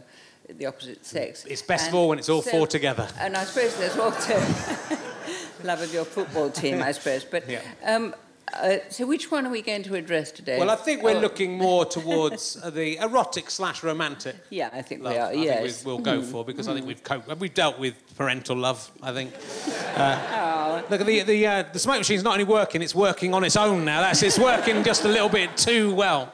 the 0.57 0.65
opposite 0.65 1.05
sex. 1.05 1.45
It's 1.45 1.61
best 1.61 1.87
and 1.87 1.95
of 1.95 2.07
when 2.09 2.19
it's 2.19 2.29
all 2.29 2.41
so, 2.41 2.51
four 2.51 2.67
together. 2.67 3.07
And 3.19 3.35
I 3.35 3.43
suppose 3.43 3.75
there's 3.77 3.97
also 3.97 4.33
love 5.63 5.81
of 5.81 5.93
your 5.93 6.05
football 6.05 6.49
team, 6.49 6.81
I 6.81 6.91
suppose. 6.91 7.23
But 7.23 7.49
yeah. 7.49 7.61
um, 7.83 8.13
uh, 8.53 8.77
so, 8.89 9.07
which 9.07 9.31
one 9.31 9.47
are 9.47 9.49
we 9.49 9.61
going 9.61 9.81
to 9.83 9.95
address 9.95 10.31
today? 10.31 10.59
Well, 10.59 10.69
I 10.69 10.75
think 10.75 11.01
we're 11.01 11.17
oh. 11.17 11.19
looking 11.19 11.57
more 11.57 11.85
towards 11.85 12.57
uh, 12.61 12.69
the 12.69 12.97
erotic 12.97 13.49
slash 13.49 13.83
romantic. 13.83 14.35
Yeah, 14.49 14.69
I 14.71 14.83
think 14.83 15.01
love. 15.01 15.13
we 15.13 15.19
are. 15.19 15.29
I 15.29 15.33
yes, 15.33 15.77
think 15.77 15.87
we, 15.87 15.91
will 15.91 15.99
go 15.99 16.21
for 16.31 16.45
because. 16.45 16.67
I 16.67 16.73
think 16.73 16.85
we've 16.85 17.03
coped, 17.03 17.35
we've 17.39 17.53
dealt 17.53 17.79
with 17.79 17.95
parental 18.15 18.55
love. 18.55 18.91
I 19.01 19.11
think. 19.11 19.33
Uh, 19.95 20.83
oh. 20.83 20.85
Look, 20.89 21.05
the 21.05 21.23
the 21.23 21.47
uh, 21.47 21.63
the 21.73 21.79
smoke 21.79 21.97
machine's 21.97 22.23
not 22.23 22.33
only 22.33 22.43
working; 22.43 22.81
it's 22.83 22.93
working 22.93 23.33
on 23.33 23.43
its 23.43 23.55
own 23.55 23.83
now. 23.83 24.01
That's 24.01 24.21
it's 24.21 24.37
working 24.37 24.83
just 24.83 25.05
a 25.05 25.07
little 25.07 25.29
bit 25.29 25.57
too 25.57 25.95
well. 25.95 26.31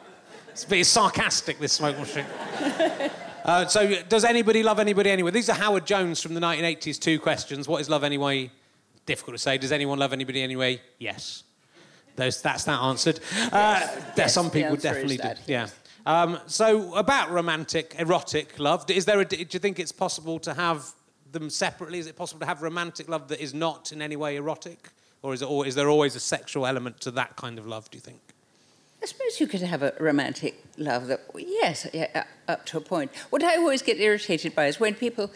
It's, 0.49 0.69
it's 0.69 0.89
sarcastic. 0.89 1.59
This 1.59 1.73
smoke 1.73 1.97
machine. 1.97 2.25
Uh, 3.43 3.65
so, 3.65 4.01
does 4.03 4.25
anybody 4.25 4.63
love 4.63 4.79
anybody 4.79 5.09
anyway? 5.09 5.31
These 5.31 5.49
are 5.49 5.55
Howard 5.55 5.85
Jones 5.85 6.21
from 6.21 6.33
the 6.33 6.41
1980s. 6.41 6.99
Two 6.99 7.19
questions. 7.19 7.67
What 7.67 7.81
is 7.81 7.89
love 7.89 8.03
anyway? 8.03 8.51
Difficult 9.05 9.35
to 9.35 9.39
say. 9.39 9.57
Does 9.57 9.71
anyone 9.71 9.97
love 9.99 10.13
anybody 10.13 10.41
anyway? 10.41 10.81
Yes. 10.99 11.43
Those, 12.15 12.41
that's 12.41 12.65
that 12.65 12.81
answered. 12.81 13.19
Uh, 13.51 13.87
yes, 14.17 14.33
some 14.33 14.51
people 14.51 14.75
definitely 14.75 15.17
do. 15.17 15.23
That, 15.23 15.39
yeah. 15.47 15.67
Um, 16.05 16.39
so 16.47 16.93
about 16.95 17.31
romantic, 17.31 17.95
erotic 17.97 18.59
love, 18.59 18.89
is 18.89 19.05
there? 19.05 19.19
A, 19.19 19.25
do 19.25 19.37
you 19.37 19.59
think 19.59 19.79
it's 19.79 19.91
possible 19.91 20.39
to 20.39 20.53
have 20.53 20.91
them 21.31 21.49
separately? 21.49 21.99
Is 21.99 22.07
it 22.07 22.15
possible 22.15 22.39
to 22.41 22.45
have 22.45 22.61
romantic 22.61 23.07
love 23.07 23.27
that 23.29 23.41
is 23.41 23.53
not 23.53 23.91
in 23.91 24.01
any 24.01 24.15
way 24.15 24.35
erotic, 24.35 24.89
or 25.21 25.33
is, 25.33 25.41
it, 25.41 25.49
or 25.49 25.65
is 25.65 25.75
there 25.75 25.89
always 25.89 26.15
a 26.15 26.19
sexual 26.19 26.65
element 26.65 26.99
to 27.01 27.11
that 27.11 27.35
kind 27.35 27.57
of 27.57 27.65
love? 27.67 27.89
Do 27.89 27.97
you 27.97 28.01
think? 28.01 28.19
I 29.01 29.05
suppose 29.05 29.39
you 29.39 29.47
could 29.47 29.61
have 29.61 29.81
a 29.81 29.93
romantic 29.99 30.63
love 30.77 31.07
that, 31.07 31.21
yes, 31.35 31.87
yeah, 31.93 32.25
up 32.47 32.65
to 32.67 32.77
a 32.77 32.81
point. 32.81 33.11
What 33.29 33.43
I 33.43 33.55
always 33.55 33.81
get 33.81 33.97
irritated 33.97 34.53
by 34.55 34.67
is 34.67 34.79
when 34.79 34.93
people 34.95 35.31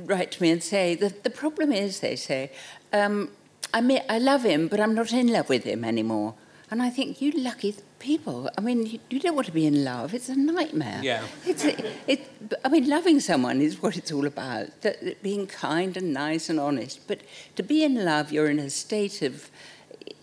write 0.00 0.30
to 0.32 0.42
me 0.42 0.50
and 0.50 0.62
say, 0.62 0.94
the, 0.94 1.12
the 1.22 1.30
problem 1.30 1.72
is, 1.72 2.00
they 2.00 2.14
say, 2.16 2.52
um, 2.92 3.30
I, 3.74 3.80
may, 3.80 4.04
I 4.08 4.18
love 4.18 4.44
him, 4.44 4.68
but 4.68 4.78
I'm 4.78 4.94
not 4.94 5.12
in 5.12 5.28
love 5.32 5.48
with 5.48 5.64
him 5.64 5.84
anymore. 5.84 6.34
And 6.70 6.82
I 6.82 6.90
think, 6.90 7.20
you 7.20 7.32
lucky 7.32 7.74
people. 7.98 8.50
I 8.56 8.60
mean, 8.60 8.86
you, 8.86 9.00
you 9.08 9.20
don't 9.20 9.34
want 9.34 9.46
to 9.46 9.52
be 9.52 9.66
in 9.66 9.84
love. 9.84 10.12
It's 10.14 10.28
a 10.28 10.36
nightmare. 10.36 11.00
Yeah. 11.02 11.24
It's 11.46 11.64
a, 11.64 11.74
it, 12.06 12.30
I 12.64 12.68
mean, 12.68 12.88
loving 12.88 13.20
someone 13.20 13.62
is 13.62 13.82
what 13.82 13.96
it's 13.96 14.12
all 14.12 14.26
about. 14.26 14.82
That, 14.82 15.02
that 15.02 15.22
being 15.22 15.46
kind 15.46 15.96
and 15.96 16.12
nice 16.12 16.50
and 16.50 16.60
honest. 16.60 17.08
But 17.08 17.22
to 17.56 17.62
be 17.62 17.82
in 17.82 18.04
love, 18.04 18.30
you're 18.30 18.50
in 18.50 18.58
a 18.58 18.70
state 18.70 19.22
of 19.22 19.50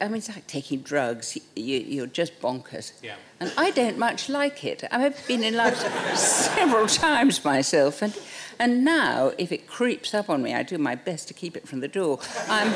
I 0.01 0.07
mean, 0.07 0.17
it's 0.17 0.29
like 0.29 0.47
taking 0.47 0.81
drugs. 0.81 1.37
You, 1.55 2.03
are 2.03 2.07
just 2.07 2.39
bonkers. 2.41 2.93
Yeah. 3.01 3.15
And 3.39 3.51
I 3.57 3.71
don't 3.71 3.97
much 3.97 4.29
like 4.29 4.63
it. 4.63 4.83
I've 4.91 5.27
been 5.27 5.43
in 5.43 5.55
love 5.55 5.75
several 6.17 6.87
times 6.87 7.43
myself, 7.43 8.01
and 8.01 8.17
and 8.59 8.85
now 8.85 9.33
if 9.37 9.51
it 9.51 9.67
creeps 9.67 10.13
up 10.13 10.29
on 10.29 10.41
me, 10.41 10.53
I 10.53 10.63
do 10.63 10.77
my 10.77 10.95
best 10.95 11.27
to 11.27 11.33
keep 11.33 11.57
it 11.57 11.67
from 11.67 11.79
the 11.81 11.87
door. 11.87 12.19
I'm 12.47 12.73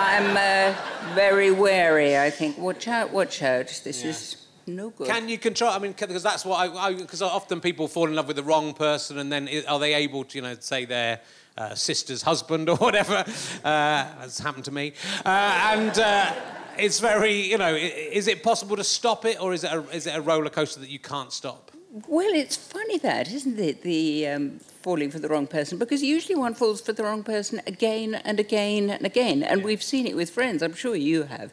I'm 0.00 0.36
uh, 0.36 1.14
very 1.14 1.50
wary. 1.50 2.18
I 2.18 2.30
think, 2.30 2.58
watch 2.58 2.88
out, 2.88 3.12
watch 3.12 3.42
out. 3.42 3.68
This 3.84 4.02
yeah. 4.02 4.10
is 4.10 4.36
no 4.66 4.90
good. 4.90 5.06
Can 5.06 5.28
you 5.28 5.38
control? 5.38 5.70
I 5.70 5.78
mean, 5.78 5.92
because 5.92 6.22
that's 6.22 6.44
what 6.44 6.56
I 6.76 6.94
because 6.94 7.22
often 7.22 7.60
people 7.60 7.88
fall 7.88 8.08
in 8.08 8.14
love 8.14 8.26
with 8.26 8.36
the 8.36 8.42
wrong 8.42 8.72
person, 8.74 9.18
and 9.18 9.30
then 9.30 9.48
are 9.68 9.78
they 9.78 9.94
able 9.94 10.24
to, 10.24 10.36
you 10.36 10.42
know, 10.42 10.56
say 10.58 10.84
they're 10.84 11.20
uh, 11.60 11.74
sister's 11.74 12.22
husband 12.22 12.68
or 12.68 12.76
whatever. 12.86 13.24
Uh, 13.64 14.06
that's 14.18 14.38
happened 14.38 14.64
to 14.64 14.72
me. 14.72 14.94
Uh, 15.24 15.74
and 15.74 15.98
uh, 15.98 16.32
it's 16.78 17.00
very, 17.00 17.34
you 17.34 17.58
know, 17.58 17.74
is 17.74 18.28
it 18.28 18.42
possible 18.42 18.76
to 18.76 18.84
stop 18.84 19.24
it 19.24 19.40
or 19.40 19.52
is 19.52 19.64
it 19.64 19.72
a, 19.72 19.80
is 19.90 20.06
it 20.06 20.16
a 20.16 20.20
roller 20.20 20.50
coaster 20.50 20.80
that 20.80 20.90
you 20.90 20.98
can't 20.98 21.32
stop? 21.32 21.70
Well, 22.06 22.32
it's 22.34 22.56
funny 22.56 22.98
that, 22.98 23.30
isn't 23.32 23.58
it? 23.58 23.82
The 23.82 24.28
um, 24.28 24.60
falling 24.82 25.10
for 25.10 25.18
the 25.18 25.28
wrong 25.28 25.46
person 25.46 25.78
because 25.78 26.02
usually 26.02 26.34
one 26.34 26.54
falls 26.54 26.80
for 26.80 26.92
the 26.92 27.02
wrong 27.02 27.22
person 27.22 27.60
again 27.66 28.14
and 28.14 28.40
again 28.40 28.90
and 28.90 29.04
again. 29.04 29.42
And 29.42 29.60
yeah. 29.60 29.66
we've 29.66 29.82
seen 29.82 30.06
it 30.06 30.16
with 30.16 30.30
friends. 30.30 30.62
I'm 30.62 30.74
sure 30.74 30.96
you 30.96 31.24
have. 31.24 31.52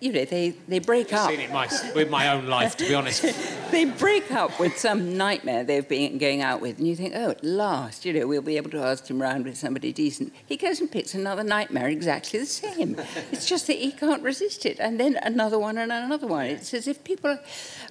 You 0.00 0.12
know 0.12 0.24
they, 0.24 0.50
they 0.68 0.78
break 0.78 1.12
I've 1.12 1.20
up. 1.20 1.30
seen 1.30 1.40
it 1.40 1.52
my, 1.52 1.68
with 1.94 2.10
my 2.10 2.28
own 2.28 2.46
life 2.46 2.76
to 2.76 2.88
be 2.88 2.94
honest. 2.94 3.24
They 3.70 3.84
break 3.84 4.32
up 4.32 4.58
with 4.58 4.78
some 4.78 5.16
nightmare 5.16 5.62
they've 5.62 5.86
been 5.86 6.18
going 6.18 6.42
out 6.42 6.60
with 6.60 6.78
and 6.78 6.88
you 6.88 6.96
think 6.96 7.14
oh 7.14 7.30
at 7.30 7.44
last 7.44 8.04
you 8.04 8.12
know 8.12 8.26
we'll 8.26 8.42
be 8.42 8.56
able 8.56 8.70
to 8.70 8.82
ask 8.82 9.08
him 9.08 9.22
round 9.22 9.44
with 9.44 9.56
somebody 9.56 9.92
decent. 9.92 10.32
He 10.44 10.56
goes 10.56 10.80
and 10.80 10.90
picks 10.90 11.14
another 11.14 11.44
nightmare 11.44 11.88
exactly 11.88 12.40
the 12.40 12.46
same. 12.46 12.96
It's 13.30 13.46
just 13.46 13.68
that 13.68 13.76
he 13.76 13.92
can't 13.92 14.24
resist 14.24 14.66
it. 14.66 14.80
And 14.80 14.98
then 14.98 15.18
another 15.22 15.56
one 15.56 15.78
and 15.78 15.92
another 15.92 16.26
one. 16.26 16.46
It's 16.46 16.74
as 16.74 16.88
if 16.88 17.04
people 17.04 17.30
are... 17.30 17.40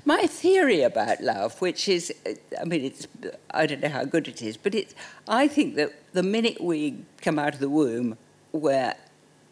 my 0.04 0.28
theory 0.28 0.82
about 0.82 1.22
love 1.22 1.60
which 1.62 1.88
is 1.88 2.14
i 2.60 2.66
mean 2.66 2.84
it's 2.84 3.08
i 3.52 3.66
don't 3.66 3.82
know 3.82 3.90
how 3.90 4.04
good 4.04 4.28
it 4.28 4.42
is 4.42 4.58
but 4.58 4.69
but 4.70 4.76
it, 4.76 4.94
I 5.28 5.48
think 5.48 5.74
that 5.78 6.14
the 6.14 6.22
minute 6.22 6.62
we 6.62 7.00
come 7.24 7.40
out 7.40 7.56
of 7.56 7.60
the 7.60 7.72
womb, 7.72 8.20
we're 8.52 8.94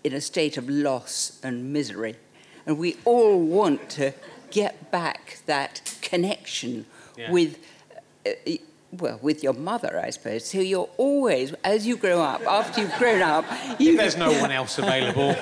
in 0.03 0.13
a 0.13 0.21
state 0.21 0.57
of 0.57 0.69
loss 0.69 1.39
and 1.41 1.73
misery. 1.73 2.17
And 2.67 2.77
we 2.77 2.97
all 3.03 3.39
want 3.39 3.89
to 3.91 4.13
get 4.51 4.91
back 4.91 5.39
that 5.47 5.97
connection 6.03 6.85
yeah. 7.17 7.31
with, 7.31 7.57
uh, 8.27 8.33
well, 8.91 9.17
with 9.23 9.41
your 9.41 9.53
mother, 9.53 9.99
I 9.99 10.11
suppose. 10.11 10.45
So 10.45 10.59
you're 10.59 10.89
always, 10.97 11.51
as 11.63 11.87
you 11.87 11.97
grow 11.97 12.21
up, 12.21 12.45
after 12.45 12.81
you've 12.81 12.95
grown 12.99 13.23
up, 13.23 13.45
you... 13.79 13.93
If 13.93 13.97
there's 13.97 14.17
no 14.17 14.39
one 14.39 14.51
else 14.51 14.77
available. 14.77 15.29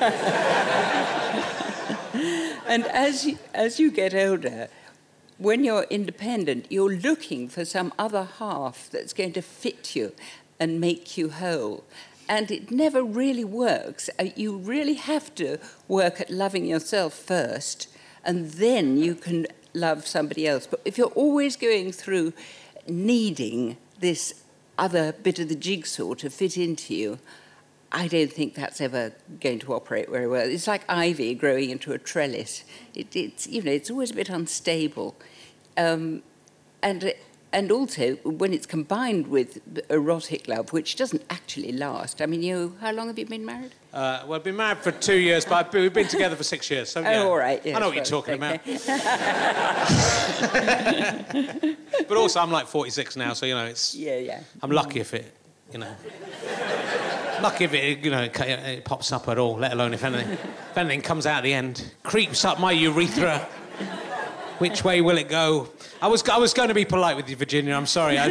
and 2.65 2.86
as 2.86 3.26
you, 3.26 3.38
as 3.53 3.78
you 3.78 3.91
get 3.91 4.15
older, 4.15 4.69
when 5.38 5.63
you're 5.63 5.83
independent, 5.89 6.67
you're 6.69 6.95
looking 6.95 7.49
for 7.49 7.65
some 7.65 7.93
other 7.99 8.27
half 8.39 8.89
that's 8.89 9.13
going 9.13 9.33
to 9.33 9.41
fit 9.41 9.95
you 9.95 10.13
and 10.59 10.79
make 10.79 11.17
you 11.17 11.29
whole. 11.29 11.83
And 12.27 12.49
it 12.49 12.71
never 12.71 13.03
really 13.03 13.43
works. 13.43 14.09
Uh, 14.19 14.29
you 14.36 14.57
really 14.57 14.95
have 14.95 15.36
to 15.36 15.59
work 15.88 16.19
at 16.21 16.29
loving 16.29 16.65
yourself 16.65 17.13
first, 17.13 17.88
and 18.23 18.51
then 18.51 18.97
you 18.97 19.13
can 19.13 19.45
love 19.73 20.07
somebody 20.07 20.47
else. 20.47 20.65
But 20.65 20.81
if 20.86 20.97
you're 20.97 21.07
always 21.07 21.55
going 21.55 21.91
through 21.91 22.33
needing 22.88 23.77
this 23.99 24.41
other 24.77 25.11
bit 25.11 25.39
of 25.39 25.49
the 25.49 25.55
jigsaw 25.55 26.13
to 26.15 26.29
fit 26.29 26.57
into 26.57 26.95
you, 26.95 27.19
I 27.95 28.07
don't 28.09 28.31
think 28.31 28.53
that's 28.55 28.81
ever 28.81 29.13
going 29.39 29.59
to 29.59 29.73
operate 29.73 30.09
very 30.09 30.27
well. 30.27 30.45
It's 30.45 30.67
like 30.67 30.83
ivy 30.89 31.33
growing 31.33 31.69
into 31.69 31.93
a 31.93 31.97
trellis. 31.97 32.65
It, 32.93 33.15
it's, 33.15 33.47
you 33.47 33.61
know, 33.61 33.71
it's 33.71 33.89
always 33.89 34.11
a 34.11 34.13
bit 34.13 34.27
unstable. 34.27 35.15
Um, 35.77 36.21
and, 36.83 37.13
and 37.53 37.71
also, 37.71 38.15
when 38.17 38.53
it's 38.53 38.65
combined 38.65 39.27
with 39.27 39.61
erotic 39.89 40.49
love, 40.49 40.73
which 40.73 40.97
doesn't 40.97 41.23
actually 41.29 41.71
last. 41.71 42.21
I 42.21 42.25
mean, 42.25 42.43
you, 42.43 42.75
how 42.81 42.91
long 42.91 43.07
have 43.07 43.17
you 43.17 43.27
been 43.27 43.45
married? 43.45 43.71
Uh, 43.93 44.23
well, 44.25 44.33
I've 44.33 44.43
been 44.43 44.57
married 44.57 44.79
for 44.79 44.91
two 44.91 45.15
years, 45.15 45.45
but 45.45 45.71
we've 45.71 45.93
been 45.93 46.09
together 46.09 46.35
for 46.35 46.43
six 46.43 46.69
years. 46.69 46.89
So, 46.89 46.99
yeah. 46.99 47.21
Oh, 47.21 47.29
all 47.29 47.37
right. 47.37 47.61
Yes, 47.63 47.77
I 47.77 47.79
know 47.79 47.87
what 47.87 47.95
you're 47.95 48.03
talking 48.03 48.43
okay. 48.43 48.55
about. 48.55 48.65
but 52.09 52.17
also, 52.17 52.41
I'm 52.41 52.51
like 52.51 52.67
46 52.67 53.15
now, 53.15 53.31
so, 53.31 53.45
you 53.45 53.55
know, 53.55 53.67
it's... 53.67 53.95
Yeah, 53.95 54.17
yeah. 54.17 54.41
I'm 54.61 54.71
lucky 54.71 54.99
if 54.99 55.13
it, 55.13 55.33
you 55.71 55.79
know... 55.79 55.95
Lucky 57.41 57.65
if 57.65 57.73
it, 57.73 57.99
you 57.99 58.11
know, 58.11 58.23
it 58.23 58.86
pops 58.86 59.11
up 59.11 59.27
at 59.27 59.38
all, 59.38 59.57
let 59.57 59.73
alone 59.73 59.93
if 59.93 60.03
anything, 60.03 60.31
if 60.31 60.77
anything 60.77 61.01
comes 61.01 61.25
out 61.25 61.38
at 61.38 61.43
the 61.43 61.53
end. 61.53 61.91
Creeps 62.03 62.45
up 62.45 62.59
my 62.59 62.71
urethra. 62.71 63.39
Which 64.59 64.83
way 64.83 65.01
will 65.01 65.17
it 65.17 65.27
go? 65.27 65.69
I 66.01 66.07
was, 66.07 66.27
I 66.29 66.38
was 66.38 66.53
going 66.53 66.69
to 66.69 66.73
be 66.73 66.86
polite 66.86 67.17
with 67.17 67.29
you, 67.29 67.36
Virginia. 67.36 67.73
I'm 67.73 67.86
sorry. 67.86 68.17
I, 68.17 68.29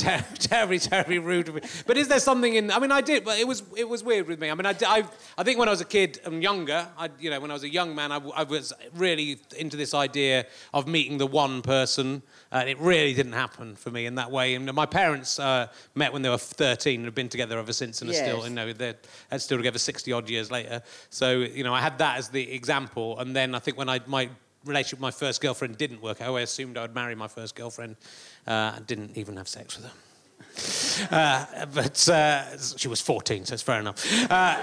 ter- 0.00 0.24
terribly, 0.38 0.78
terribly 0.78 1.18
rude 1.18 1.48
of 1.48 1.54
me. 1.56 1.62
But 1.86 1.96
is 1.96 2.08
there 2.08 2.20
something 2.20 2.54
in? 2.54 2.70
I 2.70 2.78
mean, 2.78 2.92
I 2.92 3.00
did, 3.00 3.24
but 3.24 3.38
it 3.38 3.46
was 3.46 3.62
it 3.76 3.88
was 3.88 4.02
weird 4.02 4.26
with 4.26 4.40
me. 4.40 4.50
I 4.50 4.54
mean, 4.54 4.66
I, 4.66 4.74
I, 4.86 5.04
I 5.38 5.42
think 5.42 5.58
when 5.58 5.68
I 5.68 5.70
was 5.70 5.80
a 5.80 5.86
kid 5.86 6.20
and 6.24 6.42
younger, 6.42 6.86
I, 6.98 7.08
you 7.18 7.30
know, 7.30 7.40
when 7.40 7.50
I 7.50 7.54
was 7.54 7.64
a 7.64 7.70
young 7.70 7.94
man, 7.94 8.12
I, 8.12 8.18
I 8.34 8.42
was 8.42 8.72
really 8.94 9.40
into 9.56 9.76
this 9.76 9.94
idea 9.94 10.46
of 10.74 10.86
meeting 10.86 11.18
the 11.18 11.26
one 11.26 11.62
person. 11.62 12.22
And 12.52 12.68
it 12.68 12.78
really 12.80 13.14
didn't 13.14 13.34
happen 13.34 13.76
for 13.76 13.90
me 13.90 14.06
in 14.06 14.16
that 14.16 14.30
way. 14.30 14.54
And 14.56 14.72
my 14.72 14.86
parents 14.86 15.38
uh, 15.38 15.68
met 15.94 16.12
when 16.12 16.22
they 16.22 16.28
were 16.28 16.38
13 16.38 17.00
and 17.00 17.04
have 17.04 17.14
been 17.14 17.28
together 17.28 17.58
ever 17.58 17.72
since 17.72 18.02
and 18.02 18.10
yes. 18.10 18.20
are 18.20 18.24
still, 18.24 18.48
you 18.48 18.54
know, 18.54 18.72
they're, 18.72 18.96
they're 19.28 19.38
still 19.38 19.56
together 19.56 19.78
60 19.78 20.12
odd 20.12 20.28
years 20.28 20.50
later. 20.50 20.82
So, 21.10 21.38
you 21.38 21.62
know, 21.62 21.72
I 21.72 21.80
had 21.80 21.98
that 21.98 22.18
as 22.18 22.28
the 22.28 22.52
example. 22.52 23.18
And 23.20 23.36
then 23.36 23.54
I 23.54 23.60
think 23.60 23.78
when 23.78 23.88
I, 23.88 24.00
my 24.06 24.30
relationship 24.64 24.98
with 24.98 25.02
my 25.02 25.10
first 25.10 25.40
girlfriend 25.40 25.78
didn't 25.78 26.02
work. 26.02 26.20
I 26.20 26.26
always 26.26 26.50
assumed 26.50 26.76
I 26.76 26.82
would 26.82 26.94
marry 26.94 27.14
my 27.14 27.28
first 27.28 27.54
girlfriend. 27.54 27.96
Uh, 28.46 28.72
I 28.76 28.80
didn't 28.86 29.16
even 29.16 29.36
have 29.36 29.48
sex 29.48 29.76
with 29.76 29.86
her. 29.86 29.92
Uh, 31.10 31.66
but 31.72 32.08
uh, 32.10 32.58
she 32.76 32.86
was 32.86 33.00
14, 33.00 33.46
so 33.46 33.54
it's 33.54 33.62
fair 33.62 33.80
enough. 33.80 34.30
Uh, 34.30 34.60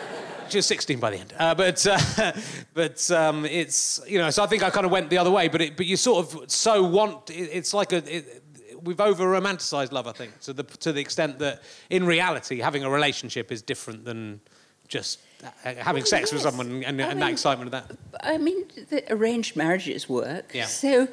she 0.50 0.60
was 0.60 0.68
16 0.68 1.00
by 1.00 1.10
the 1.10 1.18
end. 1.18 1.34
Uh, 1.38 1.56
but 1.56 1.86
uh, 1.88 2.32
but 2.74 3.12
um, 3.12 3.43
it's, 3.45 4.00
you 4.08 4.20
know, 4.20 4.30
so 4.30 4.43
I 4.43 4.48
think 4.48 4.62
I 4.62 4.70
kind 4.70 4.86
of 4.86 4.91
went 4.91 5.10
the 5.10 5.18
other 5.18 5.32
way. 5.32 5.48
But, 5.48 5.62
it, 5.62 5.78
but 5.78 5.88
you 5.88 5.98
sort 5.98 6.26
of 6.26 6.52
so 6.52 6.84
want, 6.84 7.32
it, 7.32 7.50
it's 7.52 7.74
like 7.74 7.91
a, 7.91 8.16
it, 8.16 8.43
we've 8.84 9.02
over 9.02 9.26
romanticized 9.26 9.91
love, 9.91 10.08
I 10.08 10.12
think, 10.12 10.39
to 10.41 10.54
the, 10.54 10.64
to 10.64 10.93
the 10.93 11.02
extent 11.02 11.39
that 11.39 11.64
in 11.89 12.06
reality, 12.06 12.60
having 12.60 12.84
a 12.84 12.89
relationship 12.89 13.52
is 13.52 13.62
different 13.62 14.06
than 14.06 14.41
just 14.88 15.20
uh, 15.44 15.74
having 15.76 16.06
sex 16.06 16.32
yes. 16.32 16.34
with 16.34 16.42
someone 16.42 16.68
and, 16.68 16.86
and 16.86 16.98
mean, 16.98 17.20
that 17.20 17.32
excitement 17.32 17.74
of 17.74 17.88
that. 17.88 17.98
I 18.22 18.38
mean, 18.38 18.66
the 18.90 19.04
arranged 19.12 19.56
marriages 19.56 20.10
work. 20.10 20.52
Yeah. 20.54 20.66
So, 20.66 21.08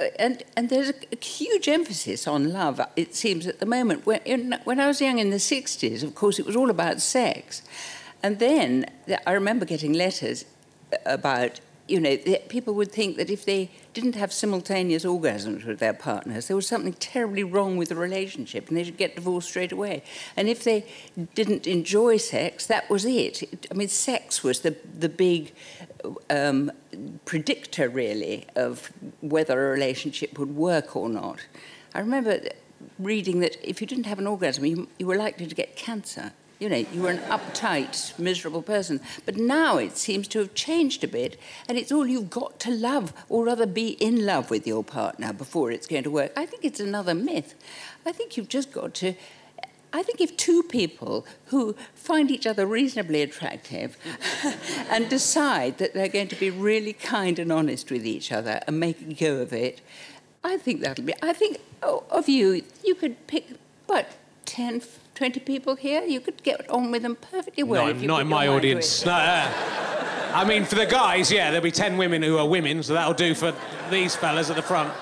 uh, 0.00 0.04
and 0.18 0.42
and 0.56 0.68
there's 0.68 0.90
a, 0.90 0.94
a, 1.12 1.24
huge 1.24 1.68
emphasis 1.68 2.28
on 2.28 2.52
love. 2.52 2.80
It 2.96 3.14
seems 3.14 3.46
at 3.46 3.58
the 3.58 3.66
moment. 3.66 4.06
When 4.06 4.20
in, 4.24 4.56
when 4.64 4.78
I 4.78 4.86
was 4.86 5.00
young 5.00 5.18
in 5.18 5.30
the 5.30 5.36
'60s, 5.36 6.02
of 6.02 6.14
course, 6.14 6.38
it 6.38 6.46
was 6.46 6.54
all 6.54 6.70
about 6.70 7.00
sex, 7.00 7.62
and 8.22 8.38
then 8.38 8.86
I 9.26 9.32
remember 9.32 9.64
getting 9.64 9.92
letters 9.92 10.44
about 11.04 11.60
you 11.88 12.00
know, 12.00 12.16
people 12.48 12.74
would 12.74 12.90
think 12.90 13.16
that 13.16 13.30
if 13.30 13.44
they 13.44 13.70
didn't 13.94 14.16
have 14.16 14.32
simultaneous 14.32 15.04
orgasms 15.04 15.64
with 15.64 15.78
their 15.78 15.92
partners, 15.92 16.48
there 16.48 16.56
was 16.56 16.66
something 16.66 16.92
terribly 16.94 17.44
wrong 17.44 17.76
with 17.76 17.90
the 17.90 17.94
relationship 17.94 18.68
and 18.68 18.76
they 18.76 18.82
should 18.84 18.96
get 18.96 19.14
divorced 19.14 19.48
straight 19.48 19.72
away. 19.72 20.02
And 20.36 20.48
if 20.48 20.64
they 20.64 20.84
didn't 21.34 21.66
enjoy 21.66 22.16
sex, 22.16 22.66
that 22.66 22.90
was 22.90 23.04
it. 23.04 23.66
I 23.70 23.74
mean, 23.74 23.88
sex 23.88 24.42
was 24.42 24.60
the, 24.60 24.76
the 24.98 25.08
big 25.08 25.52
um, 26.28 26.72
predictor, 27.24 27.88
really, 27.88 28.46
of 28.56 28.92
whether 29.20 29.68
a 29.68 29.70
relationship 29.70 30.38
would 30.38 30.56
work 30.56 30.96
or 30.96 31.08
not. 31.08 31.46
I 31.94 32.00
remember 32.00 32.40
reading 32.98 33.40
that 33.40 33.56
if 33.62 33.80
you 33.80 33.86
didn't 33.86 34.04
have 34.04 34.18
an 34.18 34.26
orgasm, 34.26 34.64
you, 34.64 34.88
you 34.98 35.06
were 35.06 35.16
likely 35.16 35.46
to 35.46 35.54
get 35.54 35.76
cancer. 35.76 36.32
You 36.58 36.70
know, 36.70 36.76
you 36.76 37.02
were 37.02 37.10
an 37.10 37.18
uptight, 37.18 38.18
miserable 38.18 38.62
person. 38.62 39.00
But 39.24 39.36
now 39.36 39.76
it 39.76 39.96
seems 39.96 40.26
to 40.28 40.38
have 40.38 40.54
changed 40.54 41.04
a 41.04 41.08
bit, 41.08 41.38
and 41.68 41.76
it's 41.76 41.92
all 41.92 42.06
you've 42.06 42.30
got 42.30 42.58
to 42.60 42.70
love, 42.70 43.12
or 43.28 43.44
rather 43.44 43.66
be 43.66 43.90
in 43.90 44.24
love 44.24 44.50
with 44.50 44.66
your 44.66 44.82
partner 44.82 45.32
before 45.32 45.70
it's 45.70 45.86
going 45.86 46.04
to 46.04 46.10
work. 46.10 46.32
I 46.36 46.46
think 46.46 46.64
it's 46.64 46.80
another 46.80 47.14
myth. 47.14 47.54
I 48.06 48.12
think 48.12 48.36
you've 48.36 48.48
just 48.48 48.72
got 48.72 48.94
to. 48.94 49.14
I 49.92 50.02
think 50.02 50.20
if 50.20 50.36
two 50.36 50.62
people 50.62 51.26
who 51.46 51.74
find 51.94 52.30
each 52.30 52.46
other 52.46 52.66
reasonably 52.66 53.22
attractive 53.22 53.96
and 54.90 55.08
decide 55.08 55.78
that 55.78 55.94
they're 55.94 56.08
going 56.08 56.28
to 56.28 56.36
be 56.36 56.50
really 56.50 56.92
kind 56.92 57.38
and 57.38 57.50
honest 57.52 57.90
with 57.90 58.04
each 58.04 58.30
other 58.30 58.60
and 58.66 58.78
make 58.78 59.00
a 59.00 59.14
go 59.14 59.36
of 59.36 59.52
it, 59.52 59.80
I 60.44 60.58
think 60.58 60.80
that'll 60.80 61.04
be. 61.04 61.14
I 61.22 61.32
think 61.32 61.58
oh, 61.82 62.04
of 62.10 62.28
you, 62.28 62.62
you 62.84 62.94
could 62.94 63.26
pick, 63.26 63.46
what, 63.86 64.08
10, 64.46 64.82
20 65.14 65.40
people 65.40 65.76
here, 65.76 66.02
you 66.02 66.20
could 66.20 66.42
get 66.42 66.68
on 66.70 66.90
with 66.90 67.02
them 67.02 67.16
perfectly 67.16 67.62
well. 67.62 67.86
Not, 67.92 68.02
not 68.02 68.20
in 68.22 68.28
my 68.28 68.48
audience. 68.48 69.04
No, 69.04 69.12
uh, 69.12 69.52
I 70.34 70.44
mean, 70.46 70.64
for 70.64 70.74
the 70.74 70.86
guys, 70.86 71.30
yeah, 71.30 71.50
there'll 71.50 71.64
be 71.64 71.70
10 71.70 71.96
women 71.96 72.22
who 72.22 72.38
are 72.38 72.48
women, 72.48 72.82
so 72.82 72.94
that'll 72.94 73.14
do 73.14 73.34
for 73.34 73.54
these 73.90 74.14
fellas 74.16 74.50
at 74.50 74.56
the 74.56 74.62
front. 74.62 74.92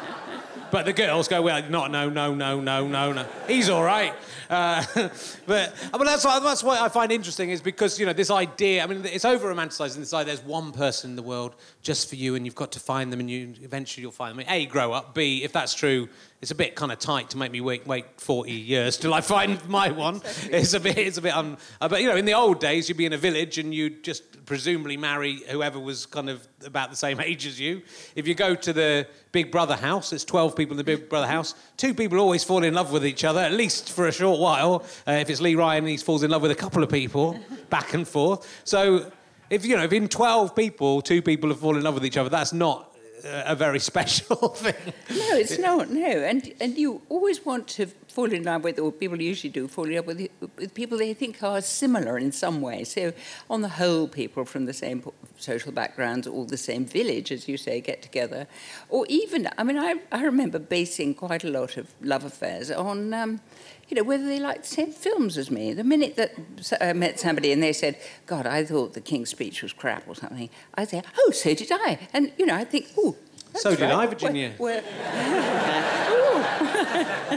But 0.70 0.86
the 0.86 0.92
girls 0.92 1.28
go, 1.28 1.42
well, 1.42 1.62
not, 1.68 1.90
no, 1.90 2.08
no, 2.08 2.34
no, 2.34 2.60
no, 2.60 2.86
no, 2.86 3.12
no. 3.12 3.26
He's 3.46 3.68
all 3.68 3.82
right. 3.82 4.12
Uh, 4.50 4.84
but 5.46 5.74
I 5.92 5.98
mean, 5.98 6.06
that's, 6.06 6.24
what, 6.24 6.42
that's 6.42 6.62
what 6.62 6.80
I 6.80 6.88
find 6.88 7.12
interesting 7.12 7.50
is 7.50 7.60
because, 7.60 7.98
you 7.98 8.06
know, 8.06 8.12
this 8.12 8.30
idea, 8.30 8.82
I 8.82 8.86
mean, 8.86 9.04
it's 9.04 9.24
over 9.24 9.52
romanticizing 9.52 9.96
this 9.96 10.12
idea 10.12 10.34
there's 10.34 10.46
one 10.46 10.72
person 10.72 11.10
in 11.10 11.16
the 11.16 11.22
world 11.22 11.54
just 11.82 12.08
for 12.08 12.16
you 12.16 12.34
and 12.34 12.44
you've 12.44 12.54
got 12.54 12.72
to 12.72 12.80
find 12.80 13.12
them 13.12 13.20
and 13.20 13.30
you 13.30 13.54
eventually 13.62 14.02
you'll 14.02 14.12
find 14.12 14.38
them. 14.38 14.44
A, 14.48 14.66
grow 14.66 14.92
up. 14.92 15.14
B, 15.14 15.44
if 15.44 15.52
that's 15.52 15.74
true, 15.74 16.08
it's 16.40 16.50
a 16.50 16.54
bit 16.54 16.74
kind 16.74 16.92
of 16.92 16.98
tight 16.98 17.30
to 17.30 17.38
make 17.38 17.52
me 17.52 17.60
wait, 17.60 17.86
wait 17.86 18.04
40 18.18 18.52
years 18.52 18.96
till 18.96 19.14
I 19.14 19.20
find 19.20 19.66
my 19.68 19.90
one. 19.90 20.20
It's 20.50 20.74
a 20.74 20.80
bit, 20.80 20.98
it's 20.98 21.18
a 21.18 21.22
bit, 21.22 21.34
un, 21.34 21.56
uh, 21.80 21.88
but 21.88 22.02
you 22.02 22.08
know, 22.08 22.16
in 22.16 22.24
the 22.24 22.34
old 22.34 22.60
days, 22.60 22.88
you'd 22.88 22.98
be 22.98 23.06
in 23.06 23.12
a 23.12 23.18
village 23.18 23.58
and 23.58 23.72
you'd 23.72 24.04
just 24.04 24.22
presumably 24.46 24.96
marry 24.96 25.36
whoever 25.48 25.78
was 25.78 26.06
kind 26.06 26.28
of 26.28 26.46
about 26.64 26.90
the 26.90 26.96
same 26.96 27.20
age 27.30 27.46
as 27.46 27.58
you. 27.58 27.82
If 28.14 28.26
you 28.26 28.34
go 28.34 28.54
to 28.54 28.72
the 28.72 29.06
Big 29.32 29.50
Brother 29.50 29.76
house, 29.76 30.12
it's 30.12 30.24
12 30.24 30.56
people 30.56 30.72
in 30.74 30.78
the 30.78 30.84
Big 30.84 31.08
Brother 31.08 31.26
house. 31.26 31.54
Two 31.76 31.94
people 31.94 32.18
always 32.18 32.44
fall 32.44 32.62
in 32.62 32.74
love 32.74 32.92
with 32.92 33.06
each 33.06 33.24
other, 33.24 33.40
at 33.40 33.52
least 33.52 33.90
for 33.90 34.08
a 34.08 34.12
short 34.12 34.40
while. 34.40 34.84
Uh, 35.06 35.12
if 35.12 35.30
it's 35.30 35.40
Lee 35.40 35.54
Ryan, 35.54 35.86
he 35.86 35.96
falls 35.96 36.22
in 36.22 36.30
love 36.30 36.42
with 36.42 36.50
a 36.50 36.56
couple 36.56 36.82
of 36.82 36.90
people, 36.90 37.38
back 37.70 37.94
and 37.94 38.06
forth. 38.06 38.62
So 38.64 39.10
if 39.50 39.64
you 39.64 39.76
know, 39.76 39.84
if 39.84 39.92
in 39.92 40.08
12 40.08 40.54
people, 40.54 41.02
two 41.02 41.22
people 41.22 41.50
have 41.50 41.60
fallen 41.60 41.78
in 41.78 41.84
love 41.84 41.94
with 41.94 42.06
each 42.06 42.16
other, 42.16 42.28
that's 42.28 42.52
not 42.52 42.94
a 43.24 43.54
very 43.54 43.78
special 43.90 44.48
thing. 44.48 44.92
No, 45.10 45.36
it's 45.36 45.58
not. 45.58 45.90
No, 45.90 46.06
and 46.06 46.52
and 46.60 46.76
you 46.76 47.02
always 47.08 47.44
want 47.44 47.68
to 47.68 47.86
fall 48.14 48.32
in 48.32 48.44
love 48.44 48.62
with, 48.62 48.78
or 48.78 48.92
people 48.92 49.20
usually 49.20 49.50
do, 49.50 49.66
fall 49.66 49.86
in 49.86 49.96
love 49.96 50.06
with, 50.06 50.28
with 50.56 50.72
people 50.72 50.96
they 50.98 51.12
think 51.14 51.42
are 51.42 51.60
similar 51.60 52.16
in 52.16 52.30
some 52.30 52.60
way. 52.60 52.84
So, 52.84 53.12
on 53.50 53.60
the 53.62 53.68
whole, 53.68 54.06
people 54.06 54.44
from 54.44 54.66
the 54.66 54.72
same 54.72 55.04
social 55.36 55.72
backgrounds, 55.72 56.28
all 56.28 56.44
the 56.44 56.56
same 56.56 56.86
village, 56.86 57.32
as 57.32 57.48
you 57.48 57.56
say, 57.56 57.80
get 57.80 58.02
together, 58.02 58.46
or 58.88 59.04
even. 59.08 59.48
I 59.58 59.64
mean, 59.64 59.78
I 59.78 59.96
I 60.12 60.22
remember 60.22 60.60
basing 60.60 61.14
quite 61.14 61.42
a 61.42 61.50
lot 61.50 61.76
of 61.76 61.92
love 62.00 62.24
affairs 62.24 62.70
on. 62.70 63.12
Um, 63.12 63.40
you 63.88 63.96
know, 63.96 64.04
whether 64.04 64.24
they 64.24 64.38
liked 64.38 64.62
the 64.62 64.68
same 64.68 64.92
films 64.92 65.36
as 65.36 65.50
me. 65.50 65.74
The 65.74 65.84
minute 65.84 66.16
that 66.16 66.32
I 66.80 66.94
met 66.94 67.20
somebody 67.20 67.52
and 67.52 67.62
they 67.62 67.74
said, 67.74 67.98
God, 68.24 68.46
I 68.46 68.64
thought 68.64 68.94
the 68.94 69.00
King's 69.02 69.28
speech 69.28 69.62
was 69.62 69.74
crap 69.74 70.08
or 70.08 70.14
something, 70.14 70.48
I 70.74 70.86
say, 70.86 71.02
oh, 71.18 71.30
so 71.32 71.52
did 71.54 71.70
I. 71.70 72.08
And, 72.14 72.32
you 72.38 72.46
know, 72.46 72.54
I 72.54 72.64
think, 72.64 72.86
oh, 72.96 73.14
so 73.54 73.70
did 73.70 73.82
right. 73.82 73.92
I, 73.92 74.06
Virginia. 74.06 74.54
We're, 74.58 74.82
we're 74.82 74.82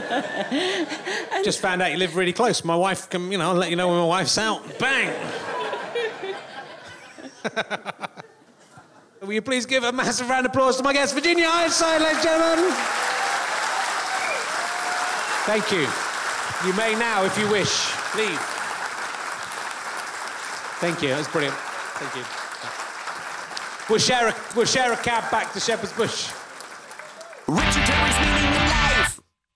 Just 1.44 1.60
found 1.60 1.82
out 1.82 1.92
you 1.92 1.98
live 1.98 2.16
really 2.16 2.32
close. 2.32 2.64
My 2.64 2.76
wife 2.76 3.10
can, 3.10 3.30
you 3.30 3.38
know, 3.38 3.50
I'll 3.50 3.54
let 3.54 3.70
you 3.70 3.76
know 3.76 3.88
when 3.88 3.98
my 3.98 4.04
wife's 4.04 4.38
out. 4.38 4.78
Bang! 4.78 5.14
Will 9.20 9.32
you 9.32 9.42
please 9.42 9.66
give 9.66 9.84
a 9.84 9.92
massive 9.92 10.30
round 10.30 10.46
of 10.46 10.52
applause 10.52 10.76
to 10.78 10.82
my 10.82 10.92
guest, 10.92 11.14
Virginia 11.14 11.46
Ironside, 11.48 12.00
ladies 12.00 12.16
and 12.16 12.24
gentlemen? 12.24 12.72
Thank 15.44 15.72
you. 15.72 15.86
You 16.66 16.72
may 16.74 16.94
now, 16.98 17.24
if 17.24 17.38
you 17.38 17.48
wish, 17.50 17.94
leave. 18.16 18.38
Thank 20.80 21.02
you. 21.02 21.08
That 21.08 21.18
was 21.18 21.28
brilliant. 21.28 21.56
Thank 21.56 22.14
you. 22.16 22.24
We'll 23.90 23.98
share 23.98 24.28
a, 24.28 24.34
we'll 24.54 24.66
share 24.66 24.92
a 24.92 24.96
cab 24.96 25.30
back 25.30 25.52
to 25.54 25.60
Shepherd's 25.60 25.92
Bush. 25.92 26.30
Richard 27.48 27.87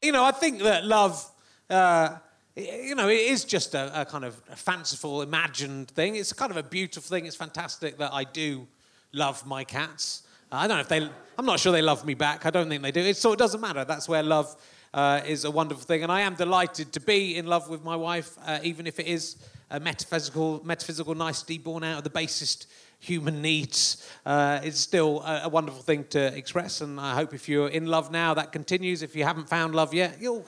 You 0.05 0.11
know, 0.11 0.25
I 0.25 0.33
think 0.33 0.63
that 0.63 0.85
love, 0.85 1.31
uh, 1.71 2.17
you 2.57 2.97
know, 2.97 3.09
it 3.09 3.21
is 3.21 3.45
just 3.45 3.77
a, 3.77 4.01
a 4.01 4.05
kind 4.05 4.25
of 4.25 4.43
a 4.51 4.57
fanciful, 4.57 5.23
imagined 5.23 5.93
thing. 5.93 6.17
It's 6.17 6.33
kind 6.33 6.51
of 6.51 6.57
a 6.57 6.63
beautiful 6.65 7.09
thing. 7.09 7.25
It's 7.25 7.37
fantastic 7.37 7.99
that 7.99 8.13
I 8.13 8.25
do 8.25 8.67
love 9.13 9.47
my 9.47 9.63
cats. 9.63 10.25
I 10.51 10.67
don't 10.67 10.79
know 10.79 10.81
if 10.81 10.89
they. 10.89 11.09
I'm 11.39 11.47
not 11.47 11.61
sure 11.61 11.71
they 11.71 11.83
love 11.83 12.05
me 12.05 12.15
back. 12.15 12.45
I 12.45 12.51
don't 12.51 12.69
think 12.69 12.83
they 12.83 12.91
do. 12.91 13.01
It 13.01 13.17
so 13.17 13.33
it 13.33 13.39
doesn't 13.39 13.61
matter. 13.61 13.85
That's 13.85 14.09
where 14.09 14.25
love 14.25 14.57
uh, 14.93 15.21
is 15.25 15.45
a 15.45 15.53
wonderful 15.53 15.85
thing. 15.85 16.03
And 16.03 16.11
I 16.11 16.23
am 16.23 16.35
delighted 16.35 16.93
to 16.95 17.01
be 17.01 17.37
in 17.37 17.47
love 17.47 17.71
with 17.71 17.85
my 17.85 17.95
wife, 17.95 18.37
uh, 18.45 18.59
even 18.65 18.89
if 18.89 18.99
it 18.99 19.07
is 19.07 19.37
a 19.71 19.79
metaphysical, 19.79 20.61
metaphysical 20.65 21.15
nicety 21.15 21.59
born 21.59 21.85
out 21.85 21.99
of 21.99 22.05
the 22.05 22.11
basest 22.11 22.67
human 23.03 23.43
needs. 23.43 24.09
Uh, 24.25 24.61
still 24.71 25.23
a, 25.23 25.43
a, 25.45 25.49
wonderful 25.49 25.83
thing 25.83 26.05
to 26.11 26.21
express. 26.37 26.81
And 26.81 27.01
I 27.01 27.15
hope 27.15 27.35
if 27.35 27.49
you're 27.49 27.69
in 27.69 27.87
love 27.87 28.13
now, 28.13 28.33
that 28.35 28.53
continues. 28.53 29.03
If 29.03 29.17
you 29.17 29.25
haven't 29.25 29.49
found 29.49 29.75
love 29.75 29.93
yet, 29.93 30.19
you'll, 30.21 30.47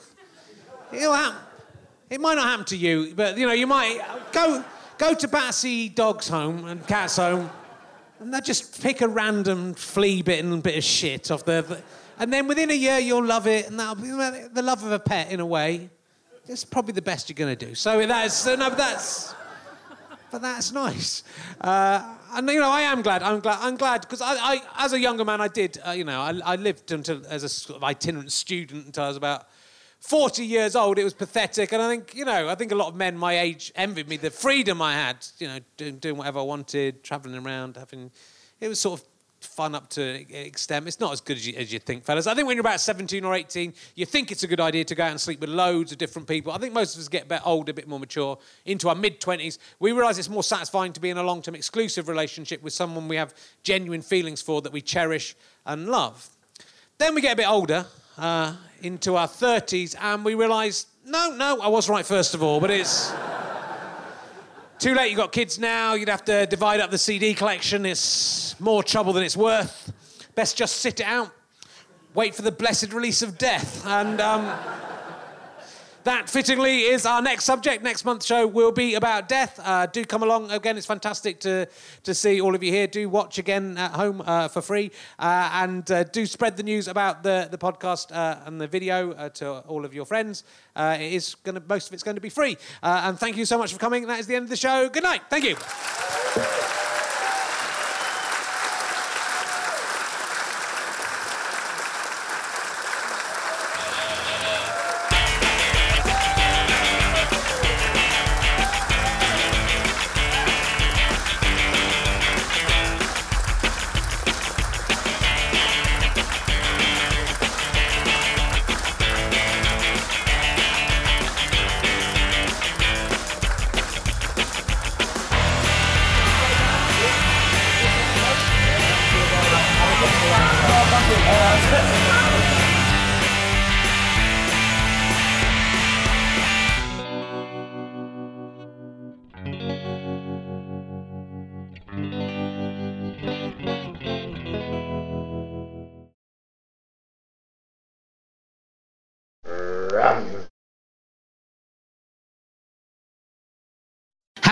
you'll 0.93 1.13
have, 1.13 1.35
it 2.09 2.21
might 2.21 2.35
not 2.35 2.47
happen 2.47 2.65
to 2.67 2.77
you, 2.77 3.13
but 3.13 3.37
you 3.37 3.45
know, 3.45 3.51
you 3.53 3.67
might 3.67 3.99
go, 4.31 4.63
go 4.97 5.13
to 5.13 5.27
Battersea 5.27 5.89
Dogs 5.89 6.29
Home 6.29 6.65
and 6.65 6.87
Cats 6.87 7.17
Home. 7.17 7.49
And 8.21 8.33
they 8.33 8.39
just 8.39 8.81
pick 8.81 9.01
a 9.01 9.07
random 9.09 9.73
flea-bitten 9.73 10.61
bit 10.61 10.77
of 10.77 10.83
shit 10.85 11.29
off 11.29 11.43
the 11.43 11.83
and 12.17 12.31
then 12.31 12.47
within 12.47 12.71
a 12.71 12.75
year, 12.75 12.97
you'll 12.99 13.25
love 13.25 13.45
it, 13.45 13.67
and 13.67 13.77
that'll 13.77 13.95
be 13.95 14.07
the 14.07 14.61
love 14.61 14.83
of 14.85 14.91
a 14.93 14.99
pet 14.99 15.31
in 15.31 15.41
a 15.41 15.45
way. 15.45 15.89
It's 16.47 16.63
probably 16.63 16.93
the 16.93 17.01
best 17.01 17.27
you're 17.27 17.35
going 17.35 17.57
to 17.57 17.65
do. 17.65 17.75
So 17.75 18.05
that's 18.05 18.45
no, 18.45 18.69
that's 18.69 19.34
but 20.31 20.41
that's 20.41 20.71
nice. 20.71 21.23
Uh, 21.61 22.15
and 22.33 22.49
you 22.49 22.59
know, 22.59 22.69
I 22.69 22.81
am 22.81 23.01
glad. 23.01 23.23
I'm 23.23 23.39
glad. 23.39 23.59
I'm 23.61 23.77
glad 23.77 24.01
because 24.01 24.21
I, 24.21 24.35
I, 24.35 24.61
as 24.79 24.93
a 24.93 24.99
younger 24.99 25.25
man, 25.25 25.41
I 25.41 25.47
did. 25.47 25.77
Uh, 25.85 25.91
you 25.91 26.03
know, 26.03 26.21
I, 26.21 26.39
I 26.43 26.55
lived 26.55 26.91
until 26.91 27.25
as 27.27 27.43
a 27.43 27.49
sort 27.49 27.77
of 27.77 27.83
itinerant 27.83 28.31
student 28.31 28.85
until 28.85 29.05
I 29.05 29.07
was 29.07 29.17
about 29.17 29.47
40 29.99 30.45
years 30.45 30.75
old. 30.75 30.99
It 30.99 31.03
was 31.03 31.13
pathetic, 31.13 31.71
and 31.71 31.81
I 31.81 31.89
think 31.89 32.13
you 32.13 32.25
know, 32.25 32.49
I 32.49 32.55
think 32.55 32.71
a 32.71 32.75
lot 32.75 32.89
of 32.89 32.95
men 32.95 33.17
my 33.17 33.39
age 33.39 33.71
envied 33.75 34.07
me 34.07 34.17
the 34.17 34.31
freedom 34.31 34.81
I 34.81 34.93
had. 34.93 35.25
You 35.39 35.47
know, 35.47 35.59
doing, 35.77 35.97
doing 35.97 36.17
whatever 36.17 36.39
I 36.39 36.43
wanted, 36.43 37.03
traveling 37.03 37.43
around, 37.43 37.77
having. 37.77 38.11
It 38.59 38.67
was 38.67 38.79
sort 38.79 38.99
of 38.99 39.05
fun 39.45 39.75
up 39.75 39.89
to 39.91 40.01
extent. 40.31 40.87
It's 40.87 40.99
not 40.99 41.13
as 41.13 41.21
good 41.21 41.37
as 41.37 41.47
you, 41.47 41.53
as 41.55 41.71
you 41.71 41.79
think, 41.79 42.03
fellas. 42.03 42.27
I 42.27 42.33
think 42.33 42.47
when 42.47 42.55
you're 42.55 42.61
about 42.61 42.81
17 42.81 43.23
or 43.23 43.33
18, 43.33 43.73
you 43.95 44.05
think 44.05 44.31
it's 44.31 44.43
a 44.43 44.47
good 44.47 44.59
idea 44.59 44.83
to 44.85 44.95
go 44.95 45.03
out 45.03 45.11
and 45.11 45.21
sleep 45.21 45.39
with 45.39 45.49
loads 45.49 45.91
of 45.91 45.97
different 45.97 46.27
people. 46.27 46.51
I 46.51 46.57
think 46.57 46.73
most 46.73 46.95
of 46.95 47.01
us 47.01 47.07
get 47.07 47.23
a 47.23 47.27
bit 47.27 47.41
older, 47.45 47.71
a 47.71 47.73
bit 47.73 47.87
more 47.87 47.99
mature, 47.99 48.37
into 48.65 48.89
our 48.89 48.95
mid 48.95 49.21
20s. 49.21 49.57
We 49.79 49.91
realise 49.91 50.17
it's 50.17 50.29
more 50.29 50.43
satisfying 50.43 50.93
to 50.93 50.99
be 50.99 51.09
in 51.09 51.17
a 51.17 51.23
long 51.23 51.41
term 51.41 51.55
exclusive 51.55 52.07
relationship 52.07 52.61
with 52.63 52.73
someone 52.73 53.07
we 53.07 53.15
have 53.15 53.33
genuine 53.63 54.01
feelings 54.01 54.41
for 54.41 54.61
that 54.61 54.71
we 54.71 54.81
cherish 54.81 55.35
and 55.65 55.87
love. 55.87 56.29
Then 56.97 57.15
we 57.15 57.21
get 57.21 57.33
a 57.33 57.37
bit 57.37 57.49
older, 57.49 57.85
uh, 58.17 58.55
into 58.81 59.15
our 59.15 59.27
30s, 59.27 59.95
and 59.99 60.23
we 60.23 60.35
realise, 60.35 60.87
no, 61.05 61.35
no, 61.35 61.61
I 61.61 61.67
was 61.67 61.89
right 61.89 62.05
first 62.05 62.33
of 62.33 62.43
all, 62.43 62.59
but 62.59 62.71
it's. 62.71 63.11
Too 64.77 64.93
late, 64.93 65.09
you've 65.09 65.17
got 65.17 65.31
kids 65.31 65.57
now, 65.57 65.93
you'd 65.93 66.09
have 66.09 66.25
to 66.25 66.45
divide 66.47 66.81
up 66.81 66.91
the 66.91 66.97
CD 66.97 67.33
collection. 67.33 67.85
It's 67.85 68.59
more 68.59 68.83
trouble 68.83 69.13
than 69.13 69.23
it's 69.23 69.37
worth. 69.37 69.93
Best 70.35 70.57
just 70.57 70.77
sit 70.77 70.99
it 70.99 71.05
out, 71.05 71.31
wait 72.13 72.35
for 72.35 72.41
the 72.41 72.51
blessed 72.51 72.91
release 72.91 73.21
of 73.21 73.37
death. 73.37 73.87
And 73.87 74.19
um, 74.19 74.45
that 76.05 76.29
fittingly 76.29 76.81
is 76.81 77.05
our 77.05 77.21
next 77.21 77.45
subject. 77.45 77.83
Next 77.83 78.05
month's 78.05 78.25
show 78.25 78.47
will 78.47 78.71
be 78.71 78.93
about 78.93 79.27
death. 79.27 79.59
Uh, 79.61 79.87
do 79.87 80.05
come 80.05 80.23
along 80.23 80.51
again. 80.51 80.77
It's 80.77 80.85
fantastic 80.85 81.39
to, 81.41 81.67
to 82.03 82.13
see 82.13 82.39
all 82.39 82.55
of 82.55 82.63
you 82.63 82.71
here. 82.71 82.87
Do 82.87 83.09
watch 83.09 83.39
again 83.39 83.77
at 83.77 83.91
home 83.91 84.21
uh, 84.25 84.47
for 84.47 84.61
free. 84.61 84.91
Uh, 85.17 85.49
and 85.53 85.89
uh, 85.91 86.03
do 86.03 86.25
spread 86.25 86.57
the 86.57 86.63
news 86.63 86.87
about 86.87 87.23
the, 87.23 87.47
the 87.49 87.57
podcast 87.57 88.15
uh, 88.15 88.39
and 88.45 88.61
the 88.61 88.67
video 88.67 89.13
uh, 89.13 89.29
to 89.29 89.59
all 89.67 89.83
of 89.83 89.93
your 89.93 90.05
friends. 90.05 90.43
it 90.77 91.13
is 91.13 91.35
going 91.43 91.55
to, 91.55 91.63
most 91.67 91.87
of 91.87 91.93
it's 91.93 92.03
going 92.03 92.15
to 92.15 92.21
be 92.21 92.29
free. 92.29 92.55
and 92.83 93.19
thank 93.19 93.35
you 93.35 93.45
so 93.45 93.57
much 93.57 93.73
for 93.73 93.79
coming. 93.79 94.05
That 94.07 94.19
is 94.19 94.27
the 94.27 94.35
end 94.35 94.43
of 94.43 94.49
the 94.49 94.55
show. 94.55 94.87
Good 94.89 95.03
night. 95.03 95.23
Thank 95.29 95.45
you. 95.45 96.64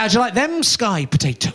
How'd 0.04 0.14
you 0.14 0.20
like 0.20 0.34
them 0.34 0.64
sky 0.64 1.06
potatoes? 1.06 1.54